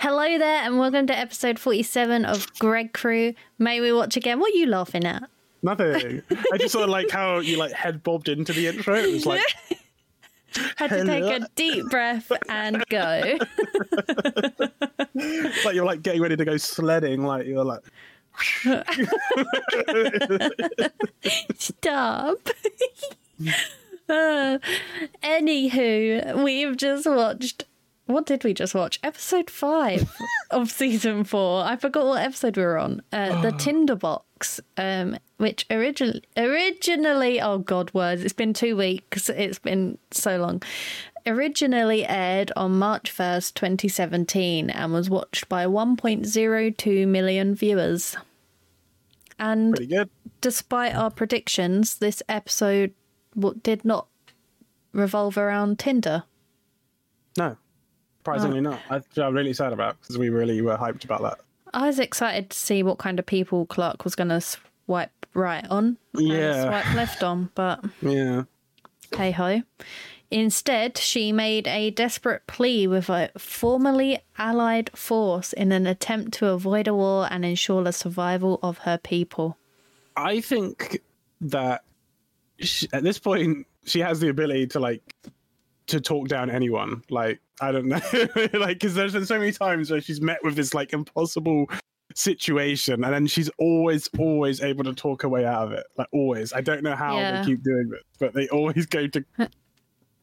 Hello 0.00 0.38
there, 0.38 0.64
and 0.64 0.78
welcome 0.78 1.06
to 1.08 1.14
episode 1.14 1.58
47 1.58 2.24
of 2.24 2.50
Gregkru. 2.54 3.34
May 3.58 3.82
we 3.82 3.92
watch 3.92 4.16
again? 4.16 4.40
What 4.40 4.54
are 4.54 4.56
you 4.56 4.64
laughing 4.64 5.04
at? 5.04 5.28
Nothing. 5.62 6.22
I 6.50 6.56
just 6.56 6.72
sort 6.72 6.84
of 6.84 6.88
like 6.88 7.10
how 7.10 7.40
you 7.40 7.58
like 7.58 7.72
head 7.72 8.02
bobbed 8.02 8.30
into 8.30 8.54
the 8.54 8.66
intro. 8.68 8.94
It 8.94 9.12
was 9.12 9.26
like 9.26 9.42
Had 10.76 10.88
to 10.88 11.04
take 11.04 11.24
a 11.24 11.46
deep 11.54 11.90
breath 11.90 12.32
and 12.48 12.82
go. 12.88 13.38
like 15.66 15.74
you're 15.74 15.84
like 15.84 16.00
getting 16.00 16.22
ready 16.22 16.34
to 16.34 16.46
go 16.46 16.56
sledding. 16.56 17.22
Like 17.22 17.46
you're 17.46 17.62
like 17.62 17.82
Stop. 21.58 22.38
uh, 24.08 24.58
anywho, 25.22 26.42
we've 26.42 26.74
just 26.78 27.04
watched. 27.06 27.64
What 28.10 28.26
did 28.26 28.42
we 28.42 28.54
just 28.54 28.74
watch? 28.74 28.98
Episode 29.04 29.48
five 29.48 30.12
of 30.50 30.70
season 30.70 31.22
four. 31.22 31.64
I 31.64 31.76
forgot 31.76 32.06
what 32.06 32.22
episode 32.22 32.56
we 32.56 32.62
were 32.64 32.76
on. 32.78 33.02
Uh, 33.12 33.40
the 33.40 33.52
Tinderbox, 33.52 34.60
um, 34.76 35.16
which 35.36 35.64
originally, 35.70 36.22
originally, 36.36 37.40
oh 37.40 37.58
god, 37.58 37.94
words. 37.94 38.24
It's 38.24 38.32
been 38.32 38.52
two 38.52 38.76
weeks. 38.76 39.28
It's 39.28 39.60
been 39.60 39.96
so 40.10 40.38
long. 40.38 40.60
Originally 41.24 42.04
aired 42.04 42.50
on 42.56 42.78
March 42.78 43.12
first, 43.12 43.54
twenty 43.54 43.86
seventeen, 43.88 44.70
and 44.70 44.92
was 44.92 45.08
watched 45.08 45.48
by 45.48 45.68
one 45.68 45.96
point 45.96 46.26
zero 46.26 46.70
two 46.70 47.06
million 47.06 47.54
viewers. 47.54 48.16
And 49.38 49.76
pretty 49.76 49.94
good. 49.94 50.10
despite 50.40 50.94
our 50.94 51.10
predictions, 51.10 51.96
this 51.98 52.22
episode 52.28 52.92
did 53.62 53.84
not 53.84 54.08
revolve 54.92 55.38
around 55.38 55.78
Tinder. 55.78 56.24
No, 57.38 57.56
surprisingly 58.20 58.58
oh. 58.58 58.62
not. 58.62 58.80
I, 58.90 59.20
I'm 59.20 59.34
really 59.34 59.52
sad 59.52 59.72
about 59.72 60.00
because 60.00 60.18
we 60.18 60.28
really 60.28 60.60
were 60.60 60.76
hyped 60.76 61.04
about 61.04 61.22
that. 61.22 61.38
I 61.72 61.86
was 61.86 61.98
excited 61.98 62.50
to 62.50 62.56
see 62.56 62.82
what 62.82 62.98
kind 62.98 63.18
of 63.18 63.26
people 63.26 63.66
Clarke 63.66 64.04
was 64.04 64.14
going 64.14 64.28
to 64.28 64.40
swipe 64.40 65.26
right 65.34 65.66
on 65.70 65.96
and 66.14 66.28
Yeah. 66.28 66.64
swipe 66.64 66.94
left 66.94 67.22
on, 67.22 67.50
but 67.54 67.84
Yeah. 68.02 68.44
hey 69.16 69.30
ho. 69.30 69.62
Instead, 70.32 70.96
she 70.96 71.32
made 71.32 71.66
a 71.66 71.90
desperate 71.90 72.46
plea 72.46 72.86
with 72.86 73.08
a 73.08 73.30
formerly 73.36 74.20
allied 74.38 74.90
force 74.94 75.52
in 75.52 75.72
an 75.72 75.86
attempt 75.86 76.32
to 76.34 76.46
avoid 76.48 76.86
a 76.86 76.94
war 76.94 77.26
and 77.30 77.44
ensure 77.44 77.82
the 77.82 77.92
survival 77.92 78.60
of 78.62 78.78
her 78.78 78.98
people. 78.98 79.56
I 80.16 80.40
think 80.40 81.00
that 81.40 81.82
she, 82.60 82.86
at 82.92 83.02
this 83.02 83.18
point 83.18 83.66
she 83.86 84.00
has 84.00 84.20
the 84.20 84.28
ability 84.28 84.66
to 84.68 84.78
like 84.80 85.02
to 85.86 86.00
talk 86.00 86.28
down 86.28 86.50
anyone. 86.50 87.02
Like 87.10 87.40
I 87.60 87.72
don't 87.72 87.86
know, 87.86 88.00
like 88.58 88.78
because 88.78 88.94
there's 88.94 89.12
been 89.12 89.26
so 89.26 89.38
many 89.38 89.52
times 89.52 89.90
where 89.90 90.00
she's 90.00 90.20
met 90.20 90.38
with 90.42 90.56
this 90.56 90.72
like 90.74 90.92
impossible 90.92 91.66
situation, 92.14 93.04
and 93.04 93.12
then 93.14 93.26
she's 93.26 93.50
always 93.58 94.08
always 94.18 94.60
able 94.62 94.84
to 94.84 94.92
talk 94.94 95.22
her 95.22 95.28
way 95.28 95.44
out 95.44 95.66
of 95.66 95.72
it. 95.72 95.84
Like 95.96 96.08
always. 96.12 96.52
I 96.52 96.60
don't 96.60 96.82
know 96.82 96.96
how 96.96 97.16
Yeah. 97.18 97.40
they 97.42 97.46
keep 97.46 97.62
doing 97.62 97.88
this, 97.90 98.02
but 98.18 98.34
they 98.34 98.48
always 98.48 98.86
go 98.86 99.06
to 99.06 99.24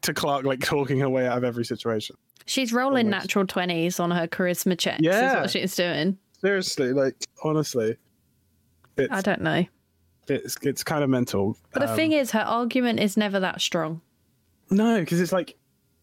to 0.04 0.14
Clarke 0.14 0.46
like 0.46 0.60
talking 0.62 1.00
her 1.00 1.10
way 1.10 1.28
out 1.28 1.38
of 1.38 1.44
every 1.44 1.66
situation. 1.66 2.16
She's 2.46 2.72
rolling 2.72 3.10
natural 3.10 3.46
20s 3.46 4.00
on 4.00 4.12
her 4.12 4.28
charisma 4.28 4.78
checks, 4.78 5.00
is 5.00 5.06
Yeah. 5.06 5.42
what 5.42 5.50
she's 5.50 5.76
doing. 5.76 6.18
Seriously, 6.42 6.94
like 6.94 7.16
honestly, 7.44 7.98
it's 8.98 9.12
I 9.12 9.22
don't 9.22 9.42
know. 9.42 9.66
it's 10.28 10.56
it's 10.62 10.84
kind 10.84 11.04
of 11.04 11.10
mental. 11.10 11.58
But 11.74 11.82
the 11.82 11.90
Um, 11.90 11.96
thing 11.96 12.12
is, 12.14 12.32
her 12.32 12.40
argument 12.42 13.00
is 13.00 13.18
never 13.18 13.40
that 13.40 13.60
strong. 13.62 14.02
No, 14.70 15.00
because 15.00 15.22
it's 15.22 15.32
like, 15.32 15.56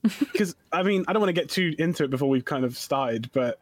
because 0.19 0.55
I 0.73 0.83
mean, 0.83 1.05
I 1.09 1.13
don't 1.13 1.21
want 1.21 1.35
to 1.35 1.41
get 1.41 1.49
too 1.51 1.75
into 1.79 2.05
it 2.05 2.11
before 2.11 2.29
we've 2.29 2.45
kind 2.45 2.65
of 2.65 2.77
started, 2.77 3.31
but 3.33 3.59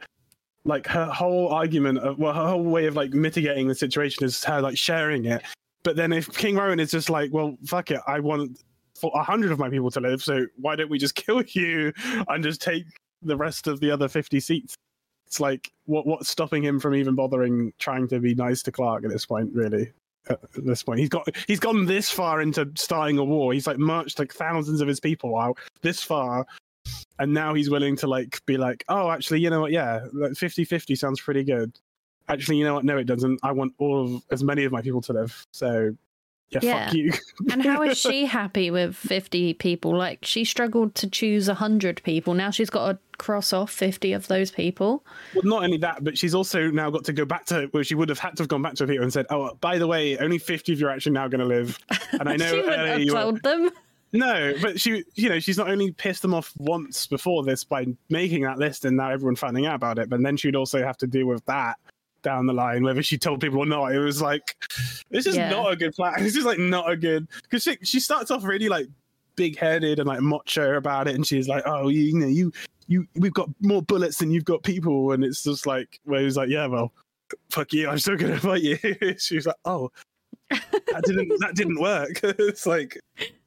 like 0.64 0.86
her 0.86 1.06
whole 1.06 1.48
argument 1.48 1.98
of, 1.98 2.18
well, 2.18 2.32
her 2.32 2.48
whole 2.48 2.62
way 2.62 2.86
of 2.86 2.96
like 2.96 3.12
mitigating 3.12 3.68
the 3.68 3.74
situation 3.74 4.24
is 4.24 4.42
her 4.44 4.60
like 4.60 4.76
sharing 4.76 5.24
it. 5.24 5.42
But 5.82 5.96
then 5.96 6.12
if 6.12 6.32
King 6.36 6.56
Rowan 6.56 6.80
is 6.80 6.90
just 6.90 7.10
like, 7.10 7.32
well, 7.32 7.56
fuck 7.66 7.90
it, 7.90 8.00
I 8.06 8.20
want 8.20 8.60
for 8.94 9.10
a 9.14 9.22
hundred 9.22 9.50
of 9.52 9.58
my 9.58 9.68
people 9.68 9.90
to 9.92 10.00
live, 10.00 10.22
so 10.22 10.46
why 10.56 10.76
don't 10.76 10.90
we 10.90 10.98
just 10.98 11.14
kill 11.26 11.42
you 11.42 11.92
and 12.28 12.42
just 12.42 12.60
take 12.60 12.84
the 13.22 13.36
rest 13.36 13.66
of 13.66 13.80
the 13.80 13.90
other 13.90 14.08
fifty 14.08 14.40
seats? 14.40 14.74
It's 15.26 15.40
like, 15.40 15.70
what 15.86 16.06
what's 16.06 16.28
stopping 16.28 16.62
him 16.62 16.78
from 16.78 16.94
even 16.94 17.14
bothering 17.14 17.72
trying 17.78 18.08
to 18.08 18.20
be 18.20 18.34
nice 18.34 18.62
to 18.64 18.72
Clarke 18.72 19.04
at 19.04 19.10
this 19.10 19.26
point? 19.26 19.50
Really, 19.54 19.92
at 20.28 20.38
this 20.56 20.82
point, 20.82 21.00
he's 21.00 21.08
got 21.08 21.28
he's 21.46 21.60
gone 21.60 21.86
this 21.86 22.10
far 22.10 22.40
into 22.40 22.70
starting 22.76 23.18
a 23.18 23.24
war. 23.24 23.52
He's 23.52 23.66
like 23.66 23.78
marched 23.78 24.18
like 24.18 24.32
thousands 24.32 24.80
of 24.80 24.88
his 24.88 25.00
people 25.00 25.36
out 25.36 25.58
this 25.80 26.02
far, 26.02 26.46
and 27.18 27.32
now 27.32 27.54
he's 27.54 27.70
willing 27.70 27.96
to 27.96 28.06
like 28.06 28.44
be 28.46 28.56
like, 28.56 28.84
oh, 28.88 29.10
actually, 29.10 29.40
you 29.40 29.50
know 29.50 29.60
what? 29.60 29.72
Yeah, 29.72 30.06
like 30.12 30.32
50-50 30.32 30.96
sounds 30.96 31.20
pretty 31.20 31.44
good. 31.44 31.72
Actually, 32.28 32.56
you 32.58 32.64
know 32.64 32.74
what? 32.74 32.84
No, 32.84 32.98
it 32.98 33.04
doesn't. 33.04 33.40
I 33.42 33.52
want 33.52 33.74
all 33.78 34.16
of 34.16 34.22
as 34.30 34.44
many 34.44 34.64
of 34.64 34.72
my 34.72 34.80
people 34.80 35.00
to 35.02 35.12
live. 35.12 35.44
So, 35.52 35.94
yeah, 36.54 36.60
Yeah. 36.62 36.84
fuck 36.86 36.94
you. 36.94 37.12
And 37.50 37.62
how 37.62 37.82
is 37.82 37.98
she 38.00 38.26
happy 38.26 38.70
with 38.70 38.94
50 38.96 39.54
people? 39.54 39.96
Like, 39.96 40.24
she 40.24 40.44
struggled 40.44 40.94
to 40.96 41.08
choose 41.08 41.48
100 41.48 42.02
people. 42.04 42.34
Now 42.34 42.50
she's 42.50 42.70
got 42.70 42.92
to 42.92 42.98
cross 43.18 43.52
off 43.52 43.70
50 43.70 44.12
of 44.12 44.26
those 44.28 44.50
people. 44.50 45.04
Well, 45.34 45.44
not 45.44 45.64
only 45.64 45.76
that, 45.78 46.02
but 46.04 46.18
she's 46.18 46.34
also 46.34 46.70
now 46.70 46.90
got 46.90 47.04
to 47.04 47.12
go 47.12 47.24
back 47.24 47.46
to 47.46 47.68
where 47.72 47.84
she 47.84 47.94
would 47.94 48.08
have 48.08 48.18
had 48.18 48.36
to 48.36 48.42
have 48.42 48.48
gone 48.48 48.62
back 48.62 48.74
to 48.74 48.86
people 48.86 49.02
and 49.04 49.12
said, 49.12 49.26
"Oh, 49.30 49.54
by 49.60 49.78
the 49.78 49.86
way, 49.86 50.18
only 50.18 50.38
fifty 50.38 50.72
of 50.72 50.80
you 50.80 50.86
are 50.88 50.90
actually 50.90 51.12
now 51.12 51.28
going 51.28 51.40
to 51.40 51.46
live." 51.46 51.78
And 52.12 52.28
I 52.28 52.36
know 52.36 52.48
she 52.50 52.56
wouldn't 52.56 52.86
have 52.88 53.00
you 53.00 53.12
were- 53.14 53.20
told 53.20 53.42
them. 53.42 53.70
No, 54.14 54.52
but 54.60 54.78
she, 54.78 55.04
you 55.14 55.30
know, 55.30 55.38
she's 55.38 55.56
not 55.56 55.70
only 55.70 55.90
pissed 55.92 56.20
them 56.20 56.34
off 56.34 56.52
once 56.58 57.06
before 57.06 57.44
this 57.44 57.64
by 57.64 57.86
making 58.10 58.42
that 58.42 58.58
list 58.58 58.84
and 58.84 58.94
now 58.98 59.08
everyone 59.10 59.36
finding 59.36 59.64
out 59.64 59.76
about 59.76 59.98
it, 59.98 60.10
but 60.10 60.22
then 60.22 60.36
she'd 60.36 60.54
also 60.54 60.82
have 60.82 60.98
to 60.98 61.06
deal 61.06 61.24
with 61.26 61.42
that 61.46 61.78
down 62.22 62.46
the 62.46 62.52
line, 62.52 62.82
whether 62.84 63.02
she 63.02 63.18
told 63.18 63.40
people 63.40 63.58
or 63.60 63.66
not. 63.66 63.92
It 63.92 63.98
was 63.98 64.22
like, 64.22 64.56
this 65.10 65.26
is 65.26 65.36
Yeah. 65.36 65.50
not 65.50 65.72
a 65.72 65.76
good 65.76 65.94
plan. 65.94 66.14
This 66.22 66.36
is 66.36 66.44
like 66.44 66.58
not 66.58 66.90
a 66.90 66.96
good 66.96 67.28
because 67.42 67.62
she 67.62 67.76
she 67.82 68.00
starts 68.00 68.30
off 68.30 68.44
really 68.44 68.68
like 68.68 68.86
big 69.36 69.56
headed 69.58 69.98
and 69.98 70.06
like 70.08 70.20
macho 70.20 70.74
about 70.76 71.08
it, 71.08 71.14
and 71.14 71.26
she's 71.26 71.48
like, 71.48 71.62
oh, 71.66 71.88
you, 71.88 72.00
you 72.00 72.18
know, 72.18 72.26
you 72.26 72.52
you 72.88 73.06
we've 73.16 73.32
got 73.34 73.48
more 73.60 73.82
bullets 73.82 74.18
than 74.18 74.30
you've 74.30 74.44
got 74.44 74.62
people, 74.62 75.12
and 75.12 75.24
it's 75.24 75.42
just 75.42 75.66
like 75.66 76.00
where 76.04 76.20
he's 76.22 76.36
like, 76.36 76.48
yeah, 76.48 76.66
well, 76.66 76.92
fuck 77.50 77.72
you, 77.72 77.88
I'm 77.88 77.98
still 77.98 78.16
gonna 78.16 78.38
fight 78.40 78.62
you. 78.62 78.78
She's 79.18 79.46
like, 79.46 79.56
oh. 79.64 79.90
that 80.50 81.02
didn't 81.04 81.28
that 81.40 81.54
didn't 81.54 81.80
work. 81.80 82.20
it's 82.22 82.66
like 82.66 82.98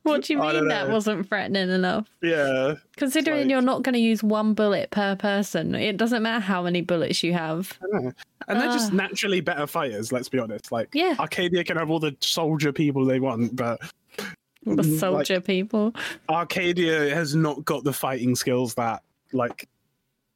What 0.06 0.24
do 0.24 0.34
you 0.34 0.40
mean 0.40 0.68
that 0.68 0.90
wasn't 0.90 1.28
threatening 1.28 1.70
enough? 1.70 2.08
yeah, 2.22 2.76
Considering 2.96 3.42
like- 3.42 3.50
you're 3.50 3.62
not 3.62 3.82
going 3.84 3.94
to 3.94 4.00
use 4.00 4.22
one 4.24 4.54
bullet 4.54 4.92
per 4.92 5.16
person, 5.16 5.74
it 5.76 5.98
doesn't 5.98 6.22
matter 6.22 6.40
how 6.40 6.62
many 6.62 6.82
bullets 6.82 7.24
you 7.24 7.34
have. 7.34 7.78
I 7.82 7.88
know. 8.00 8.12
And 8.48 8.62
they're 8.62 8.68
just 8.72 8.92
Ah. 8.92 8.96
naturally 8.96 9.42
better 9.42 9.66
fighters, 9.66 10.12
let's 10.12 10.30
be 10.30 10.38
honest. 10.38 10.72
Like 10.72 10.90
Yeah. 10.94 11.16
Arcadia 11.18 11.64
can 11.64 11.78
have 11.78 11.90
all 11.90 12.00
the 12.00 12.16
soldier 12.22 12.72
people 12.72 13.04
they 13.06 13.20
want, 13.20 13.56
but 13.56 13.80
The 14.18 14.72
Mm, 14.72 14.78
like- 14.88 15.00
soldier 15.00 15.42
people. 15.42 15.94
Arcadia 16.30 17.14
has 17.14 17.36
not 17.36 17.64
got 17.66 17.84
the 17.84 17.94
fighting 17.94 18.36
skills 18.36 18.74
that 18.76 19.04
like 19.34 19.68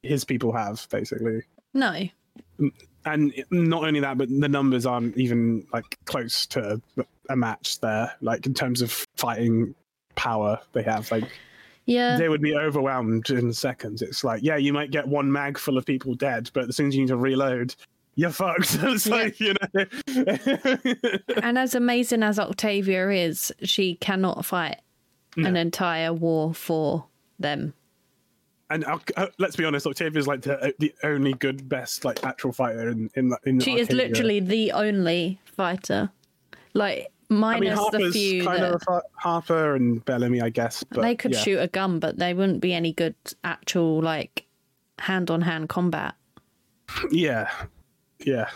his 0.02 0.24
people 0.24 0.52
have, 0.52 0.86
basically. 0.90 1.42
No. 1.74 1.94
And 3.04 3.32
not 3.50 3.84
only 3.84 4.00
that, 4.00 4.18
but 4.18 4.28
the 4.28 4.48
numbers 4.48 4.84
aren't 4.86 5.16
even 5.16 5.66
like 5.72 5.96
close 6.04 6.46
to 6.48 6.80
a 7.28 7.36
match 7.36 7.80
there, 7.80 8.12
like 8.20 8.44
in 8.46 8.54
terms 8.54 8.82
of 8.82 9.06
fighting 9.16 9.74
power 10.16 10.60
they 10.72 10.82
have. 10.82 11.10
Like 11.10 11.24
Yeah. 11.86 12.16
they 12.18 12.28
would 12.28 12.42
be 12.42 12.54
overwhelmed 12.54 13.30
in 13.30 13.52
seconds. 13.52 14.02
It's 14.02 14.22
like, 14.24 14.42
yeah, 14.42 14.56
you 14.56 14.72
might 14.72 14.90
get 14.90 15.06
one 15.08 15.30
mag 15.32 15.56
full 15.58 15.78
of 15.78 15.86
people 15.86 16.14
dead, 16.14 16.50
but 16.52 16.68
as 16.68 16.76
soon 16.76 16.88
as 16.88 16.94
you 16.94 17.02
need 17.02 17.08
to 17.08 17.16
reload, 17.16 17.74
you're 18.16 18.30
fucked. 18.30 18.76
it's 18.82 19.06
Yeah. 19.06 19.14
like, 19.14 19.40
you 19.40 19.54
know. 19.74 21.16
And 21.42 21.56
as 21.58 21.74
amazing 21.74 22.22
as 22.22 22.38
Octavia 22.38 23.10
is, 23.10 23.52
she 23.62 23.94
cannot 23.94 24.44
fight 24.44 24.80
an 25.36 25.56
entire 25.56 26.12
war 26.12 26.52
for 26.52 27.06
them. 27.38 27.72
And 28.70 28.84
uh, 28.84 28.98
uh, 29.16 29.26
let's 29.38 29.56
be 29.56 29.64
honest, 29.64 29.86
Octavia's 29.86 30.26
like 30.26 30.42
the, 30.42 30.72
the 30.78 30.94
only 31.02 31.34
good, 31.34 31.68
best, 31.68 32.04
like 32.04 32.24
actual 32.24 32.52
fighter 32.52 32.88
in 32.88 33.10
in, 33.14 33.32
in 33.44 33.60
She 33.60 33.78
is 33.78 33.90
literally 33.90 34.40
the 34.40 34.72
only 34.72 35.40
fighter. 35.44 36.10
Like 36.72 37.08
I 37.30 37.34
minus 37.34 37.78
mean, 37.78 38.02
the 38.02 38.12
few 38.12 38.44
kind 38.44 38.62
that 38.62 38.74
of 38.74 39.02
Harper 39.14 39.74
and 39.74 40.04
Bellamy, 40.04 40.40
I 40.40 40.50
guess. 40.50 40.84
But 40.84 41.02
they 41.02 41.16
could 41.16 41.32
yeah. 41.32 41.40
shoot 41.40 41.58
a 41.58 41.68
gun, 41.68 41.98
but 41.98 42.18
they 42.18 42.32
wouldn't 42.32 42.60
be 42.60 42.72
any 42.72 42.92
good 42.92 43.16
actual 43.42 44.00
like 44.00 44.46
hand 45.00 45.30
on 45.30 45.40
hand 45.40 45.68
combat. 45.68 46.14
Yeah, 47.10 47.50
yeah, 48.24 48.50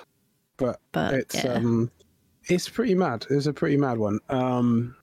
but, 0.56 0.80
But, 0.92 1.14
it's 1.14 1.34
yeah. 1.34 1.54
um, 1.54 1.90
it's 2.44 2.68
pretty 2.68 2.94
mad. 2.94 3.26
It's 3.30 3.46
a 3.46 3.52
pretty 3.52 3.76
mad 3.76 3.98
one. 3.98 4.20
Um, 4.28 4.96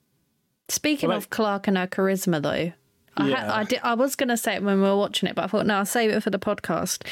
Speaking 0.68 1.10
Well, 1.10 1.18
of 1.18 1.30
Clarke 1.30 1.68
and 1.68 1.76
her 1.76 1.86
charisma, 1.86 2.42
though, 2.42 2.72
I, 3.16 3.28
Yeah. 3.28 3.54
I, 3.54 3.64
did, 3.64 3.80
I 3.82 3.94
was 3.94 4.16
going 4.16 4.30
to 4.30 4.36
say 4.36 4.54
it 4.54 4.62
when 4.62 4.80
we 4.80 4.88
were 4.88 4.96
watching 4.96 5.28
it, 5.28 5.34
but 5.34 5.44
I 5.44 5.46
thought, 5.48 5.66
no, 5.66 5.76
I'll 5.76 5.86
save 5.86 6.10
it 6.10 6.22
for 6.22 6.30
the 6.30 6.38
podcast. 6.38 7.06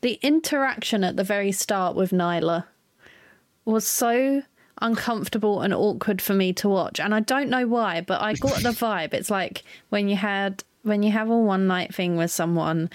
The 0.00 0.18
interaction 0.22 1.04
at 1.04 1.16
the 1.16 1.24
very 1.24 1.52
start 1.52 1.94
with 1.94 2.10
Niylah 2.10 2.64
was 3.64 3.86
so 3.86 4.42
uncomfortable 4.80 5.60
and 5.60 5.72
awkward 5.72 6.20
for 6.20 6.34
me 6.34 6.52
to 6.54 6.68
watch, 6.68 6.98
and 6.98 7.14
I 7.14 7.20
don't 7.20 7.48
know 7.48 7.66
why, 7.66 8.00
but 8.00 8.20
I 8.20 8.34
got 8.34 8.62
the 8.62 8.70
vibe. 8.70 9.14
It's 9.14 9.30
like 9.30 9.62
when 9.90 10.08
you 10.08 10.16
had 10.16 10.64
when 10.82 11.02
you 11.02 11.12
have 11.12 11.30
a 11.30 11.38
one 11.38 11.68
night 11.68 11.94
thing 11.94 12.16
with 12.16 12.32
someone 12.32 12.90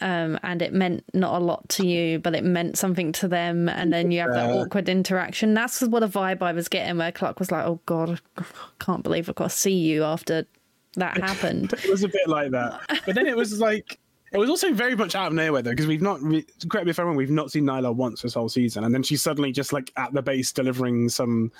um, 0.00 0.38
and 0.42 0.62
it 0.62 0.72
meant 0.72 1.04
not 1.12 1.40
a 1.40 1.44
lot 1.44 1.68
to 1.70 1.86
you, 1.86 2.18
but 2.18 2.34
it 2.34 2.44
meant 2.44 2.78
something 2.78 3.12
to 3.12 3.28
them, 3.28 3.68
and 3.68 3.92
then 3.92 4.10
you 4.10 4.20
have 4.20 4.32
that 4.32 4.50
awkward 4.50 4.88
interaction. 4.88 5.54
That's 5.54 5.80
what 5.80 6.02
a 6.02 6.08
vibe 6.08 6.42
I 6.42 6.52
was 6.52 6.68
getting 6.68 6.98
where 6.98 7.10
Clarke 7.10 7.40
was 7.40 7.50
like, 7.50 7.66
"Oh 7.66 7.80
God, 7.86 8.20
I 8.36 8.44
can't 8.78 9.02
believe 9.02 9.28
I've 9.28 9.34
got 9.34 9.50
to 9.50 9.56
see 9.56 9.74
you 9.74 10.04
after 10.04 10.46
that 10.94 11.16
happened." 11.22 11.72
It 11.72 11.90
was 11.90 12.02
a 12.04 12.08
bit 12.08 12.26
like 12.28 12.50
that, 12.52 12.80
but 13.06 13.14
then 13.14 13.26
it 13.26 13.36
was 13.36 13.60
like 13.60 13.98
it 14.32 14.38
was 14.38 14.50
also 14.50 14.72
very 14.72 14.94
much 14.94 15.14
out 15.14 15.28
of 15.28 15.32
nowhere 15.32 15.62
though 15.62 15.70
because 15.70 15.86
we've 15.86 16.02
not 16.02 16.20
re- 16.22 16.44
correct 16.68 16.84
me 16.86 16.90
if 16.90 16.98
I'm 16.98 17.06
wrong, 17.06 17.16
we've 17.16 17.30
not 17.30 17.50
seen 17.50 17.64
Niylah 17.64 17.94
once 17.94 18.22
this 18.22 18.34
whole 18.34 18.48
season, 18.48 18.84
and 18.84 18.94
then 18.94 19.02
she's 19.02 19.22
suddenly 19.22 19.52
just 19.52 19.72
like 19.72 19.90
at 19.96 20.12
the 20.12 20.22
base 20.22 20.52
delivering 20.52 21.08
some 21.08 21.50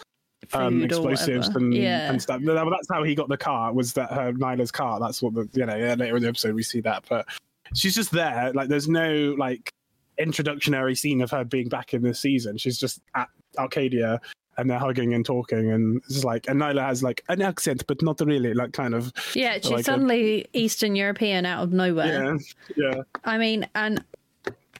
um, 0.53 0.85
explosives 0.85 1.49
and, 1.49 1.75
yeah, 1.75 2.11
and 2.11 2.21
stuff. 2.23 2.41
That- 2.43 2.69
That's 2.71 2.89
how 2.91 3.03
he 3.03 3.15
got 3.15 3.29
the 3.29 3.37
car. 3.37 3.73
Was 3.73 3.93
that 3.95 4.13
her 4.13 4.33
Niylah's 4.33 4.71
car? 4.71 5.01
That's 5.01 5.21
what 5.23 5.35
the 5.35 5.49
you 5.55 5.67
know 5.67 5.77
yeah, 5.77 5.95
later 5.95 6.17
in 6.17 6.23
the 6.23 6.29
episode 6.29 6.55
we 6.55 6.63
see 6.63 6.81
that, 6.83 7.05
but 7.09 7.27
she's 7.75 7.95
just 7.95 8.11
there. 8.11 8.53
Like 8.55 8.69
there's 8.69 8.89
no 8.89 9.35
like 9.39 9.73
introductionary 10.21 10.97
scene 10.99 11.21
of 11.21 11.31
her 11.31 11.45
being 11.45 11.69
back 11.69 11.95
in 11.95 12.03
this 12.03 12.21
season. 12.21 12.59
She's 12.59 12.79
just 12.79 13.01
at 13.15 13.29
Arcadia. 13.57 14.21
And 14.59 14.69
they're 14.69 14.79
hugging 14.79 15.15
and 15.15 15.25
talking, 15.25 15.71
and 15.71 16.03
it's 16.09 16.25
like, 16.25 16.49
and 16.49 16.61
Niylah 16.61 16.87
has 16.89 17.03
like 17.03 17.23
an 17.29 17.41
accent, 17.41 17.85
but 17.87 18.03
not 18.03 18.21
really, 18.21 18.55
like 18.55 18.73
kind 18.73 18.93
of, 18.93 19.13
yeah. 19.35 19.55
She's 19.55 19.71
like 19.71 19.81
a- 19.81 19.85
suddenly 19.85 20.47
Eastern 20.53 20.97
European 20.97 21.47
out 21.47 21.63
of 21.63 21.73
nowhere. 21.73 22.37
yeah, 22.77 22.91
yeah. 22.91 23.03
I 23.25 23.39
mean, 23.39 23.69
and 23.77 24.05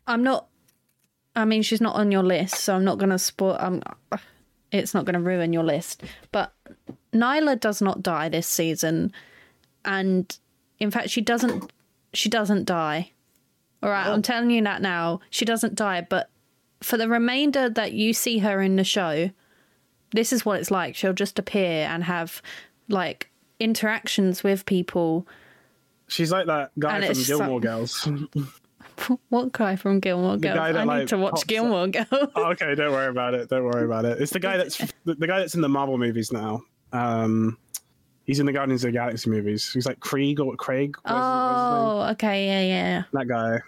I'm 0.09 0.25
not. 0.25 0.49
I 1.37 1.45
mean, 1.45 1.63
she's 1.63 1.81
not 1.81 1.95
on 1.95 2.11
your 2.11 2.25
list, 2.25 2.57
so 2.57 2.75
I'm 2.75 2.85
not 2.85 2.99
going 2.99 3.11
to 3.11 3.19
spoil. 3.19 3.57
I'm. 3.61 3.81
it's 4.73 4.95
not 4.95 5.05
going 5.05 5.15
to 5.15 5.21
ruin 5.21 5.53
your 5.53 5.63
list. 5.63 6.03
But 6.33 6.53
Niylah 7.13 7.61
does 7.61 7.81
not 7.81 8.03
die 8.03 8.29
this 8.29 8.49
season, 8.49 9.13
and 9.85 10.37
in 10.81 10.91
fact, 10.91 11.11
she 11.11 11.21
doesn't. 11.21 11.73
She 12.15 12.29
doesn't 12.29 12.65
die. 12.65 13.13
All 13.83 13.91
right, 13.91 14.09
I'm 14.09 14.19
oh. 14.19 14.23
telling 14.23 14.51
you 14.51 14.63
that 14.65 14.83
now. 14.83 15.21
She 15.31 15.45
doesn't 15.45 15.77
die, 15.77 16.01
but 16.01 16.31
for 16.81 16.97
the 16.97 17.09
remainder 17.09 17.69
that 17.69 17.93
you 17.93 18.13
see 18.13 18.39
her 18.39 18.61
in 18.61 18.77
the 18.77 18.85
show, 18.85 19.31
this 20.13 20.33
is 20.33 20.45
what 20.45 20.61
it's 20.61 20.71
like. 20.71 20.95
She'll 20.95 21.13
just 21.13 21.39
appear 21.39 21.87
and 21.87 22.05
have 22.05 22.43
like 22.89 23.31
interactions 23.61 24.43
with 24.43 24.67
people. 24.67 25.27
She's 26.09 26.33
like 26.33 26.47
that 26.47 26.71
guy 26.79 27.13
from 27.13 27.23
Gilmore 27.25 27.61
Girls. 27.61 28.09
What 29.29 29.53
guy 29.53 29.77
from 29.77 30.01
Gilmore 30.01 30.39
Girls? 30.39 30.57
guy 30.57 30.73
that, 30.73 30.81
I 30.81 30.83
need 30.83 30.89
like, 30.89 31.09
to 31.09 31.19
watch 31.19 31.47
Gilmore 31.47 31.87
Girls. 31.87 32.07
oh, 32.11 32.51
okay, 32.51 32.75
don't 32.75 32.91
worry 32.91 33.07
about 33.07 33.35
it. 33.35 33.49
Don't 33.49 33.65
worry 33.65 33.85
about 33.85 34.05
it. 34.05 34.21
It's 34.21 34.33
the 34.33 34.41
guy 34.41 34.57
that's 34.57 34.77
the, 35.05 35.15
the 35.15 35.27
guy 35.27 35.39
that's 35.39 35.55
in 35.55 35.61
the 35.61 35.69
Marvel 35.69 35.99
movies 35.99 36.33
now. 36.33 36.63
Um, 36.93 37.59
he's 38.25 38.41
in 38.41 38.47
the 38.47 38.53
Guardians 38.53 38.83
of 38.85 38.89
the 38.89 38.99
Galaxy 38.99 39.31
movies. 39.31 39.71
He's 39.73 39.87
like 39.87 40.01
Krieg 40.01 40.41
or 40.41 40.57
Craig. 40.57 40.97
What 41.03 41.13
is- 41.13 41.15
what's 41.15 41.61
his 41.61 41.71
name? 41.71 41.85
Oh, 41.87 42.09
okay, 42.13 42.47
yeah, 42.47 42.63
yeah. 42.63 43.03
that 43.13 43.29
guy. 43.29 43.61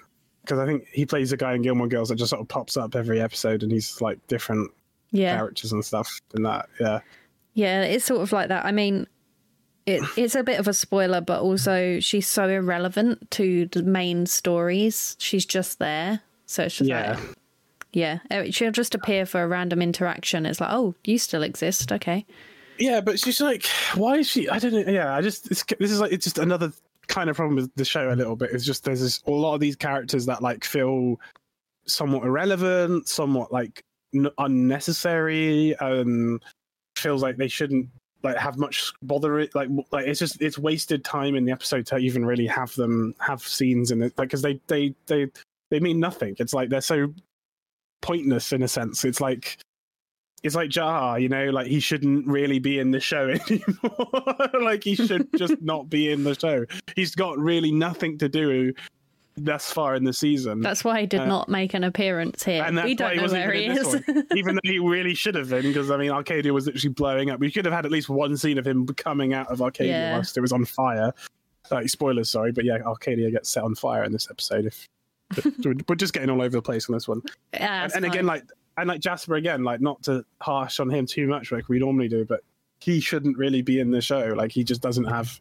Because 0.43 0.59
I 0.59 0.67
think 0.67 0.87
he 0.91 1.07
plays 1.07 1.31
a 1.33 1.37
guy 1.37 1.55
in 1.55 1.63
Gilmore 1.63 1.87
Girls 1.87 2.09
that 2.09 2.17
just 2.17 2.31
sort 2.31 2.41
of 2.43 2.49
pops 2.49 2.77
up 2.77 2.97
every 2.97 3.21
episode, 3.21 3.63
and 3.63 3.71
he's 3.71 4.01
like 4.01 4.19
different 4.27 4.71
Yeah. 5.13 5.37
characters 5.37 5.73
and 5.73 5.85
stuff 5.85 6.21
in 6.35 6.43
that. 6.45 6.69
Yeah, 6.79 7.01
Yeah, 7.55 7.83
it's 7.83 8.05
sort 8.05 8.21
of 8.23 8.33
like 8.33 8.49
that. 8.49 8.65
I 8.65 8.73
mean, 8.73 9.07
it, 9.87 10.03
it's 10.17 10.35
a 10.35 10.45
bit 10.45 10.61
of 10.61 10.69
a 10.69 10.75
spoiler, 10.75 11.21
but 11.21 11.41
also 11.41 12.01
she's 12.01 12.29
so 12.29 12.49
irrelevant 12.49 13.31
to 13.33 13.67
the 13.67 13.83
main 13.83 14.27
stories. 14.27 15.17
She's 15.19 15.45
just 15.47 15.79
there. 15.79 16.21
So 16.47 16.65
it's 16.65 16.77
just 16.77 16.91
yeah. 16.91 17.13
like, 17.13 17.37
yeah, 17.93 18.19
Uh, 18.31 18.45
she'll 18.51 18.71
just 18.71 18.95
appear 18.95 19.27
for 19.27 19.43
a 19.43 19.49
random 19.49 19.83
interaction. 19.83 20.47
It's 20.47 20.61
like, 20.61 20.71
oh, 20.73 20.95
you 21.05 21.19
still 21.19 21.43
exist. 21.43 21.91
Okay. 21.91 22.25
Yeah, 22.79 23.01
but 23.01 23.19
she's 23.19 23.41
like, 23.41 23.67
why 23.95 24.19
is 24.19 24.29
she? 24.29 24.49
I 24.49 24.59
don't 24.59 24.73
know. 24.73 24.85
Yeah, 24.91 25.15
I 25.15 25.21
just 25.21 25.51
it's, 25.51 25.65
this 25.79 25.91
is 25.91 26.01
like 26.01 26.13
it's 26.13 26.25
just 26.25 26.39
another 26.39 26.73
kind 27.09 27.29
of 27.29 27.37
problem 27.37 27.57
with 27.57 27.75
the 27.75 27.85
show 27.85 28.13
a 28.13 28.15
little 28.15 28.37
bit. 28.37 28.51
It's 28.53 28.65
just 28.65 28.85
there's 28.85 29.01
this, 29.01 29.23
a 29.27 29.31
lot 29.31 29.55
of 29.55 29.61
these 29.61 29.77
characters 29.77 30.27
that 30.27 30.43
like 30.43 30.65
feel 30.65 31.21
somewhat 31.87 32.25
irrelevant, 32.25 33.09
somewhat 33.09 33.53
like 33.53 33.85
n- 34.15 34.31
unnecessary, 34.39 35.75
and 35.81 36.43
feels 36.97 37.23
like 37.23 37.37
they 37.37 37.49
shouldn't 37.49 37.89
like 38.23 38.37
have 38.37 38.59
much 38.59 38.93
bother 39.03 39.39
it 39.39 39.55
like 39.55 39.69
like 39.93 40.07
it's 40.07 40.21
just 40.21 40.41
it's 40.43 40.59
wasted 40.59 41.03
time 41.03 41.35
in 41.35 41.45
the 41.47 41.53
episode 41.53 41.87
to 41.87 41.97
even 41.97 42.25
really 42.25 42.47
have 42.47 42.75
them 42.75 43.15
have 43.19 43.41
scenes 43.41 43.91
in 43.91 44.03
it 44.03 44.13
like 44.19 44.29
because 44.29 44.43
they 44.43 44.61
they 44.67 44.95
they 45.07 45.27
they 45.71 45.81
mean 45.81 45.99
nothing 45.99 46.37
it's 46.39 46.53
like 46.53 46.69
they're 46.69 46.83
so 46.83 47.13
pointless 48.03 48.53
in 48.53 48.63
a 48.63 48.69
sense 48.69 49.05
it's 49.07 49.23
like 49.23 49.59
it's 50.43 50.55
like 50.55 50.71
Jaha, 50.71 51.21
you 51.21 51.29
know, 51.29 51.51
like 51.51 51.67
he 51.67 51.81
shouldn't 51.81 52.27
really 52.27 52.59
be 52.59 52.79
in 52.79 52.93
the 52.93 53.01
show 53.01 53.29
anymore. 53.51 54.61
like 54.63 54.83
he 54.85 54.95
should 54.95 55.29
just 55.37 55.55
not 55.61 55.91
be 55.91 56.11
in 56.11 56.25
the 56.25 56.35
show. 56.35 56.65
He's 56.97 57.15
got 57.15 57.39
really 57.39 57.73
nothing 57.73 58.17
to 58.19 58.29
do 58.29 58.73
thus 59.37 59.73
far 59.73 59.95
in 59.95 60.05
the 60.05 60.13
season. 60.13 60.61
That's 60.61 60.85
why 60.85 61.01
he 61.01 61.07
did 61.07 61.21
Uh, 61.21 61.27
not 61.27 61.49
make 61.49 61.73
an 61.75 61.85
appearance 61.85 62.43
here. 62.45 62.63
and 62.65 62.77
that's 62.77 62.85
we 62.85 62.95
don't 62.95 63.13
he 63.13 63.17
know 63.27 63.33
where 63.33 63.53
he 63.53 63.65
even 63.67 63.77
is. 63.79 63.95
even 64.35 64.55
though 64.57 64.61
he 64.65 64.79
really 64.79 65.15
should 65.15 65.35
have 65.35 65.49
been. 65.51 65.63
Because 65.63 65.91
I 65.91 65.97
mean, 65.97 66.11
Arcadia 66.11 66.53
was 66.53 66.67
literally 66.67 66.93
blowing 66.95 67.31
up. 67.31 67.41
We 67.41 67.51
could 67.51 67.65
have 67.65 67.75
had 67.75 67.85
at 67.87 67.93
least 67.93 68.09
one 68.09 68.37
scene 68.37 68.59
of 68.59 68.67
him 68.67 68.87
coming 68.87 69.33
out 69.35 69.49
of 69.49 69.63
Arcadia 69.63 69.93
Yeah. 69.93 70.13
whilst 70.15 70.37
it 70.37 70.41
was 70.41 70.53
on 70.53 70.65
fire. 70.65 71.13
Like 71.71 71.89
spoilers, 71.89 72.29
sorry, 72.29 72.53
but 72.53 72.65
yeah, 72.65 72.79
Arcadia 72.85 73.31
gets 73.31 73.49
set 73.51 73.63
on 73.63 73.75
fire 73.77 74.03
in 74.05 74.13
this 74.13 74.29
episode. 74.31 74.67
If 74.67 74.89
we're 75.89 75.95
just 75.95 76.13
getting 76.13 76.29
all 76.31 76.43
over 76.43 76.51
the 76.57 76.63
place 76.63 76.89
on 76.91 76.95
this 76.95 77.07
one. 77.07 77.23
Yeah, 77.55 77.85
and, 77.85 77.93
and 77.95 78.05
again, 78.05 78.27
like 78.27 78.43
and 78.77 78.89
like 78.89 79.01
Jasper 79.01 79.37
again, 79.37 79.63
like 79.63 79.81
not 79.81 80.03
to 80.05 80.25
harsh 80.41 80.81
on 80.81 80.91
him 80.91 81.07
too 81.07 81.27
much 81.29 81.53
like 81.53 81.69
we 81.69 81.79
normally 81.79 82.09
do, 82.09 82.25
but 82.25 82.41
he 82.83 82.99
shouldn't 83.01 83.37
really 83.37 83.63
be 83.63 83.79
in 83.81 83.91
the 83.91 84.01
show. 84.01 84.33
Like 84.37 84.53
he 84.53 84.65
just 84.65 84.81
doesn't 84.81 85.05
have 85.05 85.39